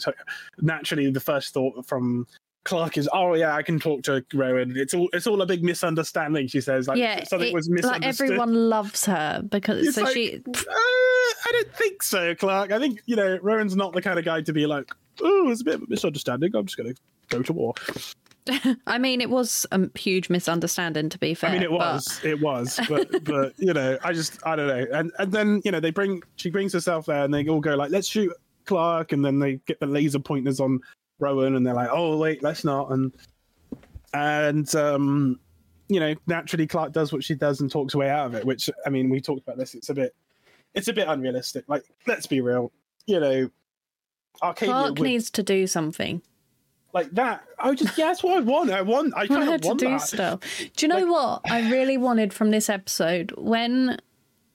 naturally 0.61 1.11
the 1.11 1.19
first 1.19 1.53
thought 1.53 1.85
from 1.85 2.25
Clarke 2.65 2.97
is, 2.97 3.07
"Oh 3.13 3.33
yeah, 3.35 3.55
I 3.55 3.61
can 3.61 3.79
talk 3.79 4.03
to 4.03 4.25
Rowan. 4.33 4.73
It's 4.75 4.93
all 4.93 5.07
it's 5.13 5.27
all 5.27 5.41
a 5.41 5.45
big 5.45 5.63
misunderstanding." 5.63 6.47
She 6.47 6.59
says, 6.61 6.87
"Like 6.87 6.97
yeah, 6.97 7.23
something 7.23 7.49
it- 7.49 7.53
was 7.53 7.69
like 7.69 8.03
everyone 8.03 8.53
loves 8.69 9.05
her 9.05 9.41
because 9.47 9.87
It's 9.87 9.95
so 9.95 10.03
like, 10.03 10.13
she. 10.13 10.35
uh, 10.35 10.51
I 10.67 11.51
don't 11.51 11.73
think 11.75 12.03
so, 12.03 12.35
Clarke. 12.35 12.71
I 12.71 12.79
think 12.79 13.01
you 13.05 13.15
know 13.15 13.37
Rowan's 13.41 13.75
not 13.75 13.93
the 13.93 14.01
kind 14.01 14.19
of 14.19 14.25
guy 14.25 14.41
to 14.41 14.51
be 14.51 14.65
like, 14.65 14.91
"Oh, 15.21 15.49
it's 15.51 15.61
a 15.61 15.63
bit 15.63 15.75
of 15.75 15.83
a 15.83 15.85
misunderstanding. 15.87 16.55
I'm 16.55 16.65
just 16.65 16.75
going 16.77 16.93
to 16.93 17.01
go 17.29 17.41
to 17.43 17.53
war." 17.53 17.73
I 18.87 18.97
mean, 18.99 19.21
it 19.21 19.29
was 19.29 19.65
a 19.71 19.87
huge 19.97 20.29
misunderstanding. 20.29 21.09
To 21.09 21.17
be 21.19 21.33
fair, 21.33 21.51
I 21.51 21.53
mean, 21.53 21.63
it 21.63 21.69
but- 21.69 21.77
was, 21.79 22.19
it 22.23 22.39
was, 22.41 22.79
but 22.89 23.23
but 23.25 23.53
you 23.57 23.73
know, 23.73 23.97
I 24.03 24.11
just 24.13 24.39
I 24.45 24.55
don't 24.55 24.67
know, 24.67 24.85
and 24.91 25.11
and 25.19 25.31
then 25.31 25.61
you 25.63 25.71
know 25.71 25.79
they 25.79 25.91
bring 25.91 26.21
she 26.35 26.49
brings 26.49 26.73
herself 26.73 27.05
there, 27.05 27.23
and 27.25 27.33
they 27.33 27.47
all 27.47 27.61
go 27.61 27.75
like, 27.75 27.91
let's 27.91 28.07
shoot 28.07 28.31
Clarke, 28.65 29.11
and 29.11 29.23
then 29.23 29.37
they 29.39 29.57
get 29.67 29.79
the 29.79 29.85
laser 29.87 30.19
pointers 30.19 30.59
on 30.59 30.79
Rowan, 31.19 31.55
and 31.55 31.65
they're 31.65 31.73
like, 31.73 31.89
oh 31.91 32.17
wait, 32.17 32.43
let's 32.43 32.63
not, 32.63 32.91
and 32.91 33.13
and 34.13 34.73
um, 34.75 35.39
you 35.87 35.99
know, 35.99 36.15
naturally 36.27 36.67
Clarke 36.67 36.91
does 36.93 37.11
what 37.13 37.23
she 37.23 37.35
does 37.35 37.61
and 37.61 37.69
talks 37.71 37.93
her 37.93 37.99
way 37.99 38.09
out 38.09 38.27
of 38.27 38.35
it, 38.35 38.45
which 38.45 38.69
I 38.85 38.89
mean, 38.89 39.09
we 39.09 39.19
talked 39.21 39.41
about 39.41 39.57
this. 39.57 39.75
It's 39.75 39.89
a 39.89 39.93
bit, 39.93 40.15
it's 40.73 40.87
a 40.87 40.93
bit 40.93 41.07
unrealistic. 41.07 41.65
Like, 41.67 41.83
let's 42.07 42.25
be 42.27 42.41
real, 42.41 42.71
you 43.05 43.19
know. 43.19 43.49
Arcadia 44.41 44.73
Clarke 44.73 44.89
would- 44.99 45.01
needs 45.07 45.29
to 45.31 45.43
do 45.43 45.65
something. 45.67 46.21
like 46.93 47.11
that. 47.11 47.43
I 47.59 47.73
just 47.73 47.97
yeah, 47.97 48.07
that's 48.07 48.23
what 48.23 48.37
I 48.37 48.39
want. 48.41 48.71
I 48.71 48.81
want. 48.81 49.13
I 49.15 49.21
I 49.21 49.27
kind 49.27 49.49
of 49.49 49.61
to 49.61 49.67
want 49.67 49.79
do 49.79 49.89
that. 49.89 50.01
stuff. 50.01 50.39
Do 50.75 50.85
you 50.85 50.87
know 50.89 50.99
Like- 51.05 51.11
what 51.45 51.51
I 51.51 51.69
really 51.71 51.97
wanted 51.97 52.33
from 52.33 52.51
this 52.51 52.69
episode 52.69 53.31
when 53.37 53.97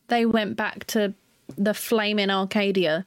they 0.09 0.27
went 0.27 0.57
back 0.57 0.85
to 0.89 1.15
the 1.57 1.75
flaming 1.75 2.31
Arcadia 2.31 3.05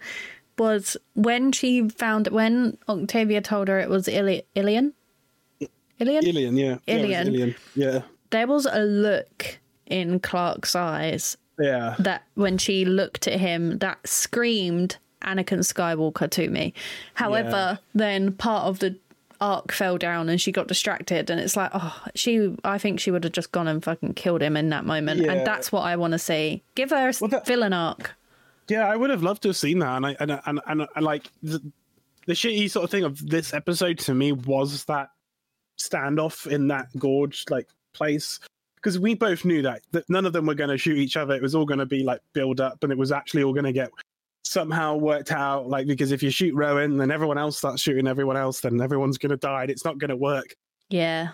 was 0.57 0.97
when 1.15 1.51
she 1.51 1.87
found 1.89 2.27
when 2.27 2.77
Octavia 2.87 3.41
told 3.41 3.67
her 3.67 3.79
it 3.79 3.89
was 3.89 4.07
Ili- 4.07 4.43
Ilian. 4.55 4.93
Ilian. 5.99 6.25
Ilian, 6.25 6.57
yeah, 6.57 6.77
Yeah, 6.87 6.95
Ilian. 6.95 7.27
Ilian. 7.27 7.55
yeah. 7.75 8.01
There 8.31 8.47
was 8.47 8.65
a 8.65 8.79
look 8.79 9.59
in 9.85 10.19
Clarke's 10.19 10.75
eyes 10.75 11.37
Yeah. 11.59 11.95
that 11.99 12.23
when 12.35 12.57
she 12.57 12.83
looked 12.85 13.27
at 13.27 13.39
him 13.39 13.77
that 13.79 13.99
screamed 14.07 14.97
Anakin 15.21 15.59
Skywalker 15.59 16.29
to 16.31 16.49
me. 16.49 16.73
However, 17.13 17.79
then 17.93 18.33
part 18.33 18.65
of 18.65 18.79
the 18.79 18.97
arc 19.39 19.71
fell 19.71 19.97
down 19.97 20.29
and 20.29 20.39
she 20.41 20.51
got 20.51 20.67
distracted 20.67 21.29
and 21.29 21.39
it's 21.39 21.55
like, 21.55 21.69
oh, 21.73 22.01
she 22.15 22.55
I 22.63 22.77
think 22.77 22.99
she 22.99 23.11
would 23.11 23.23
have 23.23 23.33
just 23.33 23.51
gone 23.51 23.67
and 23.67 23.83
fucking 23.83 24.13
killed 24.15 24.41
him 24.41 24.57
in 24.57 24.69
that 24.69 24.85
moment. 24.85 25.21
Yeah. 25.21 25.31
And 25.31 25.47
that's 25.47 25.71
what 25.71 25.81
I 25.81 25.95
want 25.95 26.11
to 26.13 26.19
see. 26.19 26.63
Give 26.75 26.89
her 26.89 27.09
a 27.09 27.13
Well, 27.21 27.29
that- 27.29 27.45
villain 27.45 27.73
arc. 27.73 28.15
Yeah, 28.69 28.87
I 28.87 28.95
would 28.95 29.09
have 29.09 29.23
loved 29.23 29.43
to 29.43 29.49
have 29.49 29.57
seen 29.57 29.79
that, 29.79 29.97
and 29.97 30.05
I 30.05 30.15
and 30.19 30.31
and 30.45 30.61
and, 30.67 30.87
and 30.95 31.05
like 31.05 31.29
the, 31.41 31.61
the 32.25 32.33
shitty 32.33 32.69
sort 32.71 32.85
of 32.85 32.91
thing 32.91 33.03
of 33.03 33.27
this 33.29 33.53
episode 33.53 33.99
to 33.99 34.13
me 34.13 34.31
was 34.31 34.85
that 34.85 35.09
standoff 35.79 36.47
in 36.47 36.67
that 36.67 36.87
gorge 36.97 37.45
like 37.49 37.67
place 37.93 38.39
because 38.75 38.99
we 38.99 39.15
both 39.15 39.43
knew 39.45 39.61
that 39.61 39.81
that 39.91 40.09
none 40.09 40.25
of 40.25 40.33
them 40.33 40.45
were 40.45 40.55
going 40.55 40.69
to 40.69 40.77
shoot 40.77 40.97
each 40.97 41.17
other. 41.17 41.33
It 41.33 41.41
was 41.41 41.55
all 41.55 41.65
going 41.65 41.79
to 41.79 41.85
be 41.85 42.03
like 42.03 42.21
build 42.33 42.61
up, 42.61 42.83
and 42.83 42.91
it 42.91 42.97
was 42.97 43.11
actually 43.11 43.43
all 43.43 43.53
going 43.53 43.65
to 43.65 43.73
get 43.73 43.91
somehow 44.43 44.95
worked 44.95 45.31
out. 45.31 45.67
Like 45.69 45.87
because 45.87 46.11
if 46.11 46.21
you 46.21 46.29
shoot 46.29 46.53
Rowan, 46.53 46.97
then 46.97 47.11
everyone 47.11 47.37
else 47.37 47.57
starts 47.57 47.81
shooting 47.81 48.07
everyone 48.07 48.37
else, 48.37 48.61
then 48.61 48.79
everyone's 48.81 49.17
going 49.17 49.31
to 49.31 49.37
die. 49.37 49.63
And 49.63 49.71
it's 49.71 49.85
not 49.85 49.97
going 49.97 50.09
to 50.09 50.17
work. 50.17 50.55
Yeah. 50.89 51.29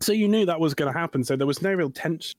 So 0.00 0.12
you 0.12 0.28
knew 0.28 0.46
that 0.46 0.60
was 0.60 0.74
going 0.74 0.92
to 0.92 0.98
happen. 0.98 1.24
So 1.24 1.36
there 1.36 1.46
was 1.46 1.62
no 1.62 1.72
real 1.72 1.90
tension. 1.90 2.38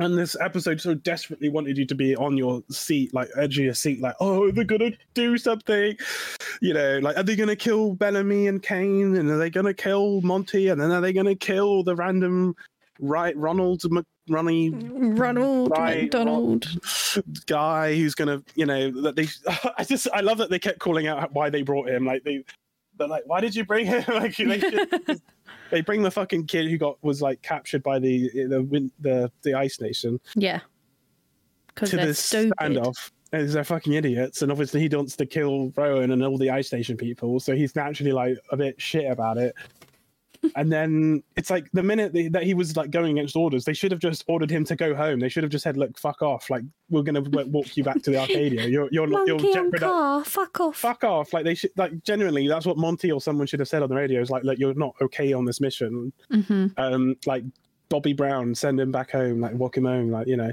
And 0.00 0.18
this 0.18 0.36
episode 0.40 0.80
so 0.80 0.94
desperately 0.94 1.48
wanted 1.48 1.78
you 1.78 1.86
to 1.86 1.94
be 1.94 2.16
on 2.16 2.36
your 2.36 2.62
seat, 2.68 3.14
like 3.14 3.28
edge 3.36 3.58
of 3.58 3.64
your 3.64 3.74
seat, 3.74 4.00
like, 4.00 4.16
oh, 4.18 4.50
they're 4.50 4.64
gonna 4.64 4.90
do 5.14 5.38
something, 5.38 5.96
you 6.60 6.74
know, 6.74 6.98
like, 6.98 7.16
are 7.16 7.22
they 7.22 7.36
gonna 7.36 7.54
kill 7.54 7.94
Bellamy 7.94 8.48
and 8.48 8.60
Kane, 8.60 9.14
and 9.16 9.30
are 9.30 9.38
they 9.38 9.50
gonna 9.50 9.72
kill 9.72 10.20
Monty, 10.22 10.68
and 10.68 10.80
then 10.80 10.90
are 10.90 11.00
they 11.00 11.12
gonna 11.12 11.36
kill 11.36 11.84
the 11.84 11.94
random 11.94 12.56
right 13.00 13.36
Ronald 13.36 13.82
McRunny 13.82 14.72
mm, 14.72 15.18
Ronald 15.18 15.70
Right, 15.70 16.02
McDonald. 16.02 16.66
guy 17.46 17.94
who's 17.94 18.14
gonna, 18.14 18.42
you 18.54 18.66
know, 18.66 18.90
that 19.02 19.16
they. 19.16 19.28
I 19.78 19.84
just, 19.84 20.08
I 20.12 20.20
love 20.20 20.38
that 20.38 20.50
they 20.50 20.58
kept 20.58 20.78
calling 20.78 21.06
out 21.06 21.32
why 21.32 21.50
they 21.50 21.62
brought 21.62 21.88
him. 21.88 22.04
Like 22.04 22.24
they, 22.24 22.44
they're 22.98 23.08
like, 23.08 23.24
why 23.26 23.40
did 23.40 23.54
you 23.54 23.64
bring 23.64 23.86
him? 23.86 24.04
like 24.08 24.36
they, 24.36 24.60
should, 24.60 25.22
they 25.74 25.80
bring 25.80 26.02
the 26.02 26.10
fucking 26.10 26.46
kid 26.46 26.70
who 26.70 26.78
got 26.78 26.96
was 27.02 27.20
like 27.20 27.42
captured 27.42 27.82
by 27.82 27.98
the 27.98 28.30
the 28.32 28.90
the 29.00 29.30
the 29.42 29.54
ice 29.54 29.80
nation 29.80 30.20
Yeah. 30.36 30.60
Because 31.66 31.90
to 31.90 31.96
this 31.96 32.20
stupid. 32.20 32.52
standoff. 32.60 33.10
And 33.32 33.48
they're 33.50 33.64
fucking 33.64 33.94
idiots, 33.94 34.42
and 34.42 34.52
obviously 34.52 34.80
he 34.80 34.88
wants 34.94 35.16
to 35.16 35.26
kill 35.26 35.72
Roan 35.76 36.12
and 36.12 36.22
all 36.22 36.38
the 36.38 36.50
ice 36.50 36.68
station 36.68 36.96
people, 36.96 37.40
so 37.40 37.56
he's 37.56 37.74
naturally 37.74 38.12
like 38.12 38.38
a 38.52 38.56
bit 38.56 38.80
shit 38.80 39.10
about 39.10 39.38
it. 39.38 39.56
And 40.56 40.72
then 40.72 41.22
it's 41.36 41.50
like 41.50 41.70
the 41.72 41.82
minute 41.82 42.12
they, 42.12 42.28
that 42.28 42.42
he 42.44 42.54
was 42.54 42.76
like 42.76 42.90
going 42.90 43.18
against 43.18 43.36
orders, 43.36 43.64
they 43.64 43.72
should 43.74 43.90
have 43.90 44.00
just 44.00 44.24
ordered 44.28 44.50
him 44.50 44.64
to 44.64 44.76
go 44.76 44.94
home. 44.94 45.20
They 45.20 45.28
should 45.28 45.42
have 45.42 45.50
just 45.52 45.62
said, 45.64 45.76
"Look, 45.76 45.98
fuck 45.98 46.22
off! 46.22 46.50
Like 46.50 46.62
we're 46.90 47.02
gonna 47.02 47.22
w- 47.22 47.50
walk 47.50 47.76
you 47.76 47.84
back 47.84 48.02
to 48.02 48.10
the 48.10 48.18
Arcadia. 48.18 48.66
You're 48.66 48.88
you're 48.90 49.06
you're 49.06 49.06
Monkey 49.08 49.32
and 49.32 49.40
jeopardizing." 49.54 49.88
car, 49.88 50.24
fuck 50.24 50.60
off. 50.60 50.76
Fuck 50.76 51.04
off! 51.04 51.32
Like 51.32 51.44
they 51.44 51.54
should, 51.54 51.70
like 51.76 52.02
genuinely, 52.02 52.46
that's 52.48 52.66
what 52.66 52.76
Monty 52.78 53.10
or 53.12 53.20
someone 53.20 53.46
should 53.46 53.60
have 53.60 53.68
said 53.68 53.82
on 53.82 53.88
the 53.88 53.94
radio. 53.96 54.20
Is 54.20 54.30
like, 54.30 54.44
look, 54.44 54.58
you're 54.58 54.74
not 54.74 54.94
okay 55.00 55.32
on 55.32 55.44
this 55.44 55.60
mission. 55.60 56.12
hmm 56.30 56.66
Um, 56.76 57.16
like 57.26 57.44
Bobby 57.88 58.12
Brown, 58.12 58.54
send 58.54 58.80
him 58.80 58.90
back 58.92 59.10
home, 59.10 59.40
like 59.40 59.54
walk 59.54 59.76
him 59.76 59.84
home, 59.84 60.10
like 60.10 60.26
you 60.26 60.36
know. 60.36 60.52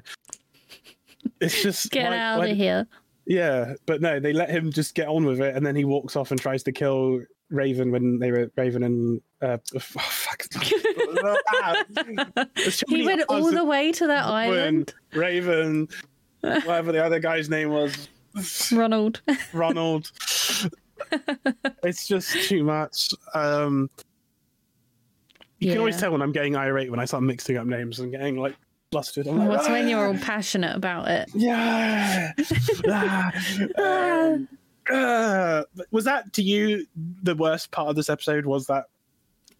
It's 1.40 1.62
just 1.62 1.92
Get 1.92 2.10
like, 2.10 2.20
out 2.20 2.40
like- 2.40 2.52
of 2.52 2.58
here. 2.58 2.88
yeah, 3.26 3.74
but 3.86 4.02
no, 4.02 4.20
they 4.20 4.34
let 4.34 4.50
him 4.50 4.72
just 4.72 4.96
get 4.96 5.08
on 5.08 5.24
with 5.26 5.40
it, 5.40 5.56
and 5.56 5.66
then 5.66 5.76
he 5.76 5.86
walks 5.86 6.16
off 6.16 6.32
and 6.32 6.40
tries 6.40 6.64
to 6.64 6.72
kill 6.72 7.22
Raven 7.52 7.92
when 7.92 8.18
they 8.18 8.32
were 8.32 8.50
Raven 8.58 8.84
and 8.84 9.22
uh, 9.42 9.58
oh, 9.76 9.80
fuck. 9.80 10.48
Ah, 11.54 11.84
He 12.88 13.06
went 13.06 13.24
all 13.30 13.52
the 13.52 13.64
way 13.66 13.92
to 13.92 14.08
that 14.08 14.26
island. 14.26 14.94
Raven, 15.14 15.88
whatever 16.42 16.92
the 16.92 17.04
other 17.04 17.20
guy's 17.20 17.50
name 17.50 17.70
was, 17.70 18.08
Ronald. 18.72 19.22
Ronald. 19.54 20.12
it's 21.84 22.08
just 22.08 22.32
too 22.48 22.64
much. 22.64 23.10
Um, 23.36 23.90
you 25.60 25.70
can 25.70 25.78
always 25.80 25.98
tell 25.98 26.12
when 26.12 26.22
I'm 26.22 26.32
getting 26.32 26.56
irate 26.56 26.90
when 26.90 27.00
I 27.00 27.06
start 27.06 27.22
mixing 27.24 27.58
up 27.58 27.68
names 27.68 28.00
and 28.00 28.12
getting 28.12 28.38
like 28.38 28.56
flustered. 28.92 29.28
I'm 29.28 29.38
like, 29.38 29.50
What's 29.50 29.68
when 29.70 29.86
"Ah!" 29.86 29.90
you're 29.90 30.08
all 30.08 30.18
passionate 30.18 30.76
about 30.76 31.08
it? 31.08 31.30
Yeah. 31.36 32.32
Ah. 32.88 33.32
Um, 33.78 34.48
uh, 34.90 35.64
was 35.92 36.06
that 36.06 36.34
to 36.34 36.42
you 36.42 36.86
the 36.96 37.36
worst 37.36 37.72
part 37.72 37.90
of 37.90 37.96
this 37.96 38.10
episode? 38.10 38.46
Was 38.46 38.68
that? 38.68 38.86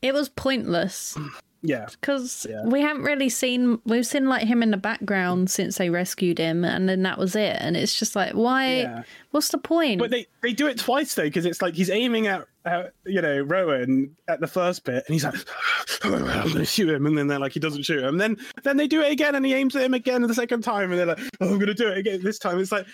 It 0.02 0.14
was 0.14 0.30
pointless 0.30 1.16
Yeah. 1.62 1.86
because 1.92 2.48
Yeah. 2.50 2.66
we 2.66 2.82
haven't 2.82 3.04
really 3.04 3.30
seen 3.30 3.80
we've 3.86 4.08
seen 4.08 4.28
like 4.28 4.48
him 4.48 4.64
in 4.64 4.72
the 4.72 4.78
background 4.78 5.52
since 5.52 5.78
they 5.78 5.90
rescued 5.92 6.40
him, 6.40 6.66
and 6.66 6.90
then 6.90 7.04
that 7.04 7.20
was 7.20 7.36
it. 7.36 7.58
And 7.60 7.78
it's 7.78 7.98
just 8.00 8.16
like, 8.16 8.34
why? 8.34 8.80
Yeah. 8.80 9.04
What's 9.30 9.50
the 9.50 9.60
point? 9.60 10.00
But 10.00 10.10
they, 10.10 10.26
they 10.42 10.54
do 10.54 10.66
it 10.68 10.80
twice 10.80 11.14
though, 11.14 11.24
because 11.24 11.46
it's 11.46 11.62
like 11.62 11.76
he's 11.76 11.90
aiming 11.92 12.26
at, 12.28 12.46
at 12.66 12.94
you 13.06 13.22
know 13.22 13.42
Roan 13.42 14.16
at 14.28 14.40
the 14.42 14.48
first 14.48 14.84
bit, 14.86 15.04
and 15.06 15.14
he's 15.14 15.24
like, 15.24 15.36
"I'm 16.04 16.52
gonna 16.52 16.66
shoot 16.66 16.90
him," 16.90 17.06
and 17.06 17.16
then 17.18 17.28
they're 17.28 17.40
like, 17.40 17.54
he 17.54 17.60
doesn't 17.60 17.84
shoot 17.84 18.04
him. 18.04 18.18
Then 18.18 18.38
then 18.64 18.78
they 18.78 18.88
do 18.88 19.02
it 19.02 19.12
again, 19.12 19.36
and 19.36 19.46
he 19.46 19.54
aims 19.54 19.76
at 19.76 19.84
him 19.84 19.94
again 19.94 20.24
the 20.24 20.34
second 20.34 20.64
time, 20.64 20.90
and 20.92 21.00
they're 21.00 21.06
like, 21.06 21.20
"Oh, 21.42 21.48
I'm 21.54 21.60
gonna 21.60 21.76
do 21.76 21.88
it 21.90 21.98
again 22.00 22.22
this 22.24 22.40
time." 22.40 22.60
It's 22.60 22.72
like, 22.72 22.88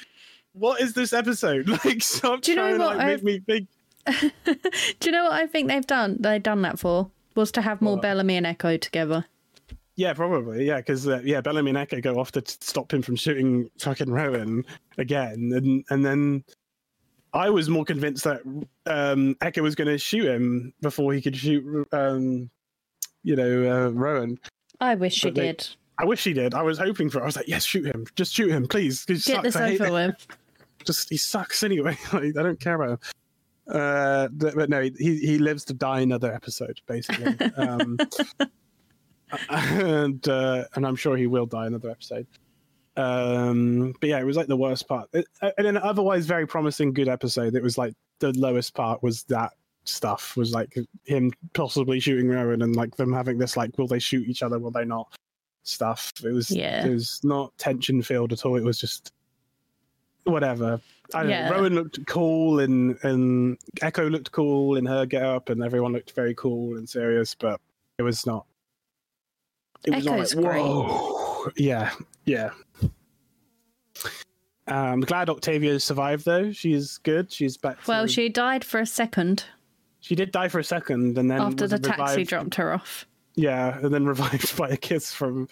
what 0.59 0.81
is 0.81 0.93
this 0.93 1.13
episode? 1.13 1.67
Like, 1.85 2.01
stop 2.01 2.41
Do 2.41 2.51
you 2.51 2.57
know 2.57 2.63
trying 2.63 2.79
to 2.79 2.85
what 2.85 2.97
like, 2.97 3.05
I've- 3.07 3.23
make 3.25 3.47
me 3.47 3.67
think. 4.05 4.33
Do 4.99 5.09
you 5.09 5.11
know 5.11 5.23
what 5.25 5.33
I 5.33 5.47
think 5.47 5.67
they've 5.67 5.85
done? 5.85 6.17
They've 6.19 6.41
done 6.41 6.61
that 6.61 6.79
for 6.79 7.09
was 7.35 7.51
to 7.51 7.61
have 7.61 7.81
more 7.81 7.95
What? 7.95 8.01
Bellamy 8.03 8.37
and 8.37 8.45
Echo 8.45 8.77
together. 8.77 9.25
Yeah, 9.95 10.13
probably. 10.13 10.65
Yeah, 10.65 10.77
because 10.77 11.07
uh, 11.07 11.21
yeah, 11.23 11.41
Bellamy 11.41 11.69
and 11.71 11.77
Echo 11.77 11.99
go 11.99 12.19
off 12.19 12.31
to 12.33 12.41
t- 12.41 12.55
stop 12.61 12.93
him 12.93 13.01
from 13.01 13.15
shooting 13.15 13.69
fucking 13.79 14.09
Roan 14.09 14.63
again, 14.97 15.51
and 15.55 15.83
and 15.89 16.05
then 16.05 16.43
I 17.33 17.49
was 17.49 17.67
more 17.67 17.83
convinced 17.83 18.23
that 18.23 18.41
um, 18.85 19.35
Echo 19.41 19.61
was 19.61 19.75
going 19.75 19.87
to 19.89 19.97
shoot 19.97 20.25
him 20.25 20.71
before 20.81 21.13
he 21.13 21.21
could 21.21 21.35
shoot, 21.35 21.87
um, 21.91 22.49
you 23.23 23.35
know, 23.35 23.87
uh, 23.87 23.89
Roan. 23.89 24.37
I 24.79 24.95
wish 24.95 25.15
she 25.15 25.31
they- 25.31 25.47
did. 25.47 25.67
I 25.99 26.05
wish 26.05 26.23
he 26.23 26.31
did. 26.33 26.53
I 26.53 26.61
was 26.61 26.77
hoping 26.77 27.09
for. 27.09 27.17
it. 27.19 27.23
I 27.23 27.25
was 27.25 27.35
like, 27.35 27.47
yes, 27.47 27.65
shoot 27.65 27.87
him. 27.87 28.05
Just 28.15 28.31
shoot 28.33 28.51
him, 28.51 28.67
please. 28.67 29.03
Get 29.05 29.19
sucks. 29.19 29.43
this 29.43 29.55
over 29.55 29.91
with. 29.91 30.27
Just 30.87 31.09
he 31.09 31.17
sucks 31.17 31.61
anyway. 31.63 31.97
Like, 32.13 32.35
I 32.37 32.43
don't 32.43 32.59
care 32.59 32.81
about 32.81 32.89
him. 32.91 32.99
Uh, 33.69 34.29
but, 34.31 34.55
but 34.55 34.69
no, 34.69 34.81
he 34.81 35.17
he 35.19 35.37
lives 35.37 35.65
to 35.65 35.73
die 35.73 35.99
another 35.99 36.33
episode, 36.33 36.79
basically. 36.87 37.37
um, 37.57 37.97
and 39.49 40.27
uh, 40.27 40.63
and 40.75 40.87
I'm 40.87 40.95
sure 40.95 41.17
he 41.17 41.27
will 41.27 41.45
die 41.45 41.67
another 41.67 41.89
episode. 41.91 42.25
Um, 42.95 43.93
but 43.99 44.09
yeah, 44.09 44.19
it 44.19 44.23
was 44.25 44.37
like 44.37 44.47
the 44.47 44.57
worst 44.57 44.87
part. 44.87 45.09
It, 45.13 45.27
and 45.57 45.67
an 45.67 45.77
otherwise 45.77 46.25
very 46.25 46.47
promising, 46.47 46.93
good 46.93 47.07
episode. 47.09 47.55
It 47.55 47.61
was 47.61 47.77
like 47.77 47.93
the 48.19 48.31
lowest 48.33 48.73
part 48.73 49.03
was 49.03 49.23
that 49.23 49.51
stuff 49.83 50.35
was 50.35 50.51
like 50.53 50.75
him 51.03 51.31
possibly 51.53 51.99
shooting 51.99 52.29
Roan 52.29 52.61
and 52.61 52.75
like 52.75 52.95
them 52.95 53.13
having 53.13 53.37
this 53.37 53.55
like, 53.55 53.77
will 53.77 53.87
they 53.87 53.99
shoot 53.99 54.27
each 54.27 54.43
other? 54.43 54.59
Will 54.59 54.71
they 54.71 54.85
not? 54.85 55.13
Stuff. 55.63 56.11
It 56.23 56.31
was 56.31 56.49
Yeah. 56.49 56.85
it 56.85 56.89
was 56.89 57.19
not 57.23 57.55
tension 57.57 58.01
filled 58.01 58.31
at 58.33 58.45
all. 58.45 58.55
It 58.55 58.63
was 58.63 58.79
just 58.79 59.11
whatever. 60.27 60.79
I 61.13 61.21
don't 61.21 61.29
Yeah. 61.31 61.49
know. 61.49 61.55
Roan 61.61 61.73
looked 61.75 62.05
cool 62.07 62.59
and 62.59 62.97
and 63.03 63.57
Echo 63.81 64.09
looked 64.09 64.31
cool 64.31 64.75
in 64.75 64.85
her 64.85 65.05
get 65.05 65.23
up 65.23 65.49
and 65.49 65.63
everyone 65.63 65.93
looked 65.93 66.11
very 66.11 66.35
cool 66.35 66.77
and 66.77 66.87
serious, 66.87 67.33
but 67.35 67.59
it 67.97 68.03
was 68.03 68.25
not. 68.25 68.45
It 69.85 69.95
was 69.95 70.05
Echo's 70.07 70.35
not 70.35 70.43
like, 70.43 70.51
great. 70.53 70.63
whoa. 70.65 71.51
Yeah, 71.55 71.91
yeah. 72.25 72.49
Um, 74.67 74.99
glad 75.01 75.29
Octavia 75.29 75.79
survived 75.79 76.25
though. 76.25 76.51
She's 76.51 76.97
good. 76.99 77.31
She's 77.31 77.55
back. 77.57 77.77
Well, 77.87 78.03
to- 78.05 78.11
she 78.11 78.27
died 78.29 78.63
for 78.65 78.79
a 78.79 78.85
second 78.85 79.45
she 79.99 80.15
did 80.15 80.31
die 80.31 80.47
for 80.47 80.59
a 80.59 80.63
second 80.63 81.17
and 81.17 81.29
then 81.29 81.41
after 81.41 81.67
the 81.67 81.79
taxi 81.79 82.01
revived- 82.01 82.29
dropped 82.29 82.55
her 82.55 82.71
off. 82.73 83.05
Yeah, 83.35 83.77
and 83.79 83.93
then 83.93 84.05
revived 84.05 84.55
by 84.57 84.69
a 84.69 84.77
kiss 84.77 85.13
from 85.13 85.47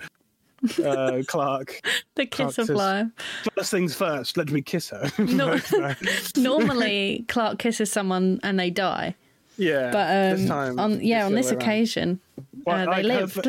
uh, 0.84 1.22
Clarke. 1.28 1.82
The 2.16 2.26
kiss 2.26 2.56
Clarke 2.56 2.58
of 2.60 2.66
says- 2.68 2.70
life. 2.76 3.08
First 3.56 3.72
things 3.72 3.96
first, 3.96 4.38
let 4.38 4.52
me 4.52 4.62
kiss 4.62 4.90
her. 4.90 5.10
No. 5.20 5.60
No. 5.74 5.96
Normally, 6.38 7.26
Clarke 7.28 7.60
kisses 7.60 7.92
someone 7.92 8.40
and 8.44 8.60
they 8.60 8.70
die, 8.70 9.16
yeah, 9.58 9.92
but 9.92 10.40
um, 10.40 10.48
time, 10.48 10.80
on 10.80 11.02
yeah, 11.02 11.26
on 11.26 11.34
this 11.34 11.48
other 11.48 11.58
way 11.58 11.64
around. 11.64 11.70
occasion, 11.72 12.20
Well, 12.66 12.90
uh, 12.90 12.92
I 12.94 13.02
they 13.02 13.08
like 13.08 13.20
her- 13.20 13.42
lived. 13.42 13.48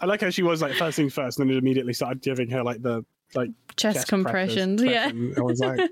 I 0.00 0.06
like 0.06 0.20
how 0.20 0.30
she 0.30 0.42
was 0.42 0.60
like 0.60 0.74
first 0.74 0.96
things 0.96 1.14
first, 1.14 1.38
and 1.38 1.48
then 1.48 1.56
it 1.56 1.58
immediately 1.58 1.92
started 1.94 2.20
giving 2.22 2.50
her 2.50 2.62
like 2.62 2.82
the 2.82 3.04
like 3.34 3.50
Chest, 3.76 3.96
chest 3.96 4.08
compressions. 4.08 4.82
pressures. 4.82 5.12
Yeah. 5.14 5.34
I 5.38 5.40
was 5.40 5.58
like, 5.60 5.90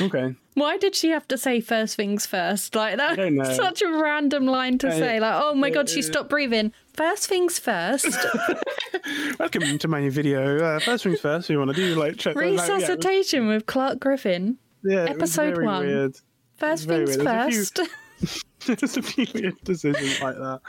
okay, 0.00 0.34
Why 0.54 0.76
did 0.78 0.94
she 0.94 1.10
have 1.10 1.26
to 1.28 1.36
say 1.38 1.60
first 1.60 1.96
things 1.96 2.26
first? 2.26 2.74
Like 2.74 2.96
that. 2.96 3.16
don't. 3.16 3.44
Such 3.56 3.82
a 3.82 3.88
random 3.90 4.46
line 4.46 4.78
to 4.78 4.88
Uh, 4.88 4.92
say. 4.92 5.20
Like, 5.20 5.34
oh 5.42 5.54
my 5.54 5.70
god, 5.70 5.88
she 5.88 6.00
uh, 6.00 6.04
stopped 6.04 6.30
breathing. 6.30 6.72
First 6.94 7.26
things 7.26 7.58
first. 7.58 8.06
welcome 9.38 9.78
to 9.78 9.88
my 9.88 10.00
new 10.00 10.10
video. 10.10 10.58
Uh, 10.58 10.78
first 10.80 11.04
things 11.04 11.20
first, 11.20 11.48
we 11.48 11.56
want 11.56 11.70
to 11.70 11.76
do 11.76 11.94
like 11.94 12.16
check 12.16 12.36
like, 12.36 12.44
yeah, 12.44 12.50
Resuscitation 12.52 13.46
with 13.48 13.66
Clarke 13.66 14.00
Griffin. 14.00 14.58
yeah, 14.84 15.02
was 15.02 15.10
episode 15.10 15.62
one. 15.64 15.86
Weird. 15.86 16.16
First 16.56 16.86
things 16.88 17.16
weird. 17.16 17.28
First. 17.28 17.80
There's 18.66 18.96
a 18.96 19.02
few 19.02 19.26
weird 19.34 19.58
decisions 19.64 20.20
like 20.20 20.36
that. 20.36 20.60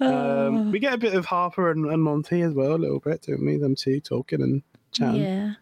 Oh. 0.00 0.46
Um, 0.48 0.72
we 0.72 0.78
get 0.78 0.94
a 0.94 0.98
bit 0.98 1.14
of 1.14 1.26
Harper 1.26 1.70
and, 1.70 1.86
and 1.86 2.02
Monty 2.02 2.40
as 2.40 2.54
well, 2.54 2.74
a 2.74 2.76
little 2.76 3.00
bit, 3.00 3.22
don't 3.26 3.44
we? 3.44 3.58
Them 3.58 3.74
two 3.76 4.00
talking 4.00 4.40
and 4.42 4.62
chatting. 4.92 5.22
yeah. 5.22 5.52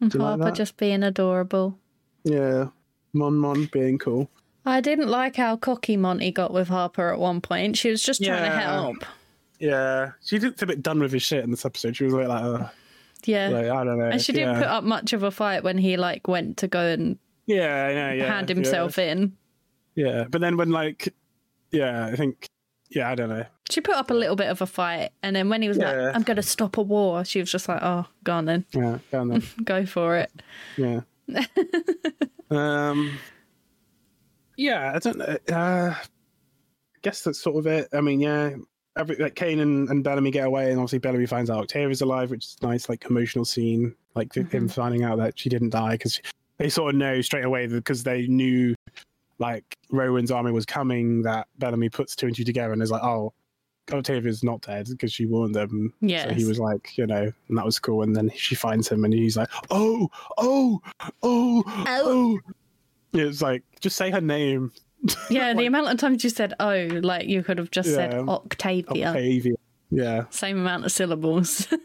And 0.00 0.14
you 0.14 0.20
like 0.20 0.38
Harper 0.40 0.54
just 0.56 0.76
being 0.76 1.02
adorable. 1.02 1.76
Yeah. 2.24 2.68
Mon 3.12 3.36
Mon 3.36 3.66
being 3.72 3.98
cool. 3.98 4.30
I 4.66 4.80
didn't 4.80 5.08
like 5.08 5.36
how 5.36 5.56
cocky 5.56 5.96
Monty 5.96 6.30
got 6.30 6.52
with 6.52 6.68
Harper 6.68 7.12
at 7.12 7.18
one 7.18 7.40
point. 7.40 7.76
She 7.78 7.90
was 7.90 8.02
just 8.02 8.22
trying 8.22 8.42
to 8.44 8.50
help. 8.50 8.96
Yeah. 9.58 10.12
She 10.24 10.38
looked 10.38 10.62
a 10.62 10.66
bit 10.66 10.82
done 10.82 11.00
with 11.00 11.12
his 11.12 11.22
shit 11.22 11.42
in 11.44 11.50
this 11.50 11.64
episode. 11.64 11.96
She 11.96 12.04
was 12.04 12.12
like, 12.14 12.28
like, 12.28 12.42
uh, 12.42 12.68
Yeah. 13.24 13.48
like 13.48 13.66
I 13.66 13.84
don't 13.84 13.98
know. 13.98 14.04
and 14.06 14.20
she 14.20 14.32
didn't 14.32 14.54
yeah. 14.54 14.58
put 14.60 14.68
up 14.68 14.84
much 14.84 15.12
of 15.12 15.22
a 15.22 15.30
fight 15.30 15.64
when 15.64 15.78
he 15.78 15.96
like 15.96 16.28
went 16.28 16.58
to 16.58 16.68
go 16.68 16.80
and 16.86 17.18
Yeah, 17.46 17.88
yeah, 17.88 18.12
yeah. 18.12 18.26
hand 18.32 18.48
himself 18.48 18.98
in. 18.98 19.36
Yeah. 19.94 20.06
yeah, 20.06 20.24
but 20.30 20.40
then 20.40 20.56
when 20.56 20.70
like, 20.70 21.12
yeah, 21.72 22.06
I 22.06 22.16
think, 22.16 22.46
yeah, 22.90 23.10
I 23.10 23.14
don't 23.14 23.28
know. 23.28 23.44
She 23.70 23.80
put 23.80 23.94
up 23.94 24.10
a 24.10 24.14
little 24.14 24.36
bit 24.36 24.48
of 24.48 24.60
a 24.60 24.66
fight, 24.66 25.10
and 25.22 25.34
then 25.36 25.48
when 25.48 25.62
he 25.62 25.68
was 25.68 25.78
Yeah. 25.78 25.92
like, 25.92 26.16
"I'm 26.16 26.22
going 26.22 26.36
to 26.38 26.42
stop 26.42 26.76
a 26.76 26.82
war," 26.82 27.24
she 27.24 27.38
was 27.38 27.50
just 27.52 27.68
like, 27.68 27.80
"Oh, 27.82 28.04
go 28.24 28.32
on 28.32 28.44
then, 28.46 28.64
Yeah, 28.72 28.98
go 29.12 29.20
on 29.20 29.28
then. 29.28 29.42
go 29.64 29.86
for 29.86 30.16
it." 30.16 30.30
yeah. 30.76 31.00
um. 32.50 33.18
Yeah, 34.56 34.92
I 34.94 34.98
don't 34.98 35.18
know. 35.18 35.38
Uh, 35.50 35.94
I 35.94 36.98
guess 37.02 37.22
that's 37.22 37.40
sort 37.40 37.56
of 37.56 37.66
it. 37.66 37.88
I 37.94 38.00
mean, 38.00 38.20
yeah, 38.20 38.50
every 38.96 39.16
like 39.16 39.34
Kane 39.34 39.60
and, 39.60 39.88
and 39.88 40.04
Bellamy 40.04 40.30
get 40.30 40.46
away, 40.46 40.70
and 40.70 40.78
obviously 40.78 40.98
Bellamy 40.98 41.26
finds 41.26 41.50
out 41.50 41.62
Octavia's 41.62 42.02
alive, 42.02 42.30
which 42.30 42.44
is 42.44 42.56
a 42.60 42.66
nice, 42.66 42.88
like 42.88 43.06
emotional 43.08 43.44
scene, 43.44 43.94
like 44.14 44.34
him 44.34 44.68
finding 44.68 45.02
out 45.02 45.18
that 45.18 45.38
she 45.38 45.48
didn't 45.48 45.70
die 45.70 45.92
because 45.92 46.20
they 46.58 46.68
sort 46.68 46.94
of 46.94 46.98
know 46.98 47.22
straight 47.22 47.44
away 47.44 47.66
because 47.66 48.02
they 48.02 48.26
knew 48.26 48.74
like 49.38 49.64
Roan's 49.90 50.30
army 50.30 50.52
was 50.52 50.66
coming 50.66 51.22
that 51.22 51.48
Bellamy 51.58 51.88
puts 51.88 52.14
two 52.14 52.26
and 52.26 52.36
two 52.36 52.44
together 52.44 52.72
and 52.74 52.82
is 52.82 52.90
like, 52.90 53.02
oh, 53.02 53.32
Octavia's 53.92 54.42
not 54.42 54.60
dead 54.62 54.86
because 54.88 55.12
she 55.12 55.26
warned 55.26 55.54
them. 55.54 55.92
Yeah. 56.00 56.28
So 56.28 56.34
he 56.34 56.44
was 56.44 56.58
like, 56.58 56.96
you 56.96 57.06
know, 57.06 57.32
and 57.48 57.58
that 57.58 57.64
was 57.64 57.78
cool. 57.78 58.02
And 58.02 58.14
then 58.14 58.30
she 58.34 58.54
finds 58.54 58.88
him 58.88 59.04
and 59.04 59.12
he's 59.12 59.36
like, 59.36 59.48
oh, 59.70 60.08
oh, 60.38 60.80
oh, 61.22 61.62
oh. 61.66 61.84
oh. 61.86 62.40
It's 63.12 63.42
like, 63.42 63.64
just 63.80 63.96
say 63.96 64.10
her 64.10 64.20
name, 64.20 64.72
Yeah, 65.30 65.54
the 65.54 65.66
amount 65.66 65.88
of 65.88 65.98
times 65.98 66.22
you 66.24 66.30
said 66.30 66.54
"oh," 66.60 66.88
like 67.02 67.26
you 67.26 67.42
could 67.42 67.56
have 67.58 67.70
just 67.70 67.94
said 67.94 68.12
Octavia. 68.12 69.08
Octavia. 69.08 69.54
Yeah. 69.90 70.24
Same 70.30 70.58
amount 70.58 70.84
of 70.84 70.92
syllables. 70.92 71.66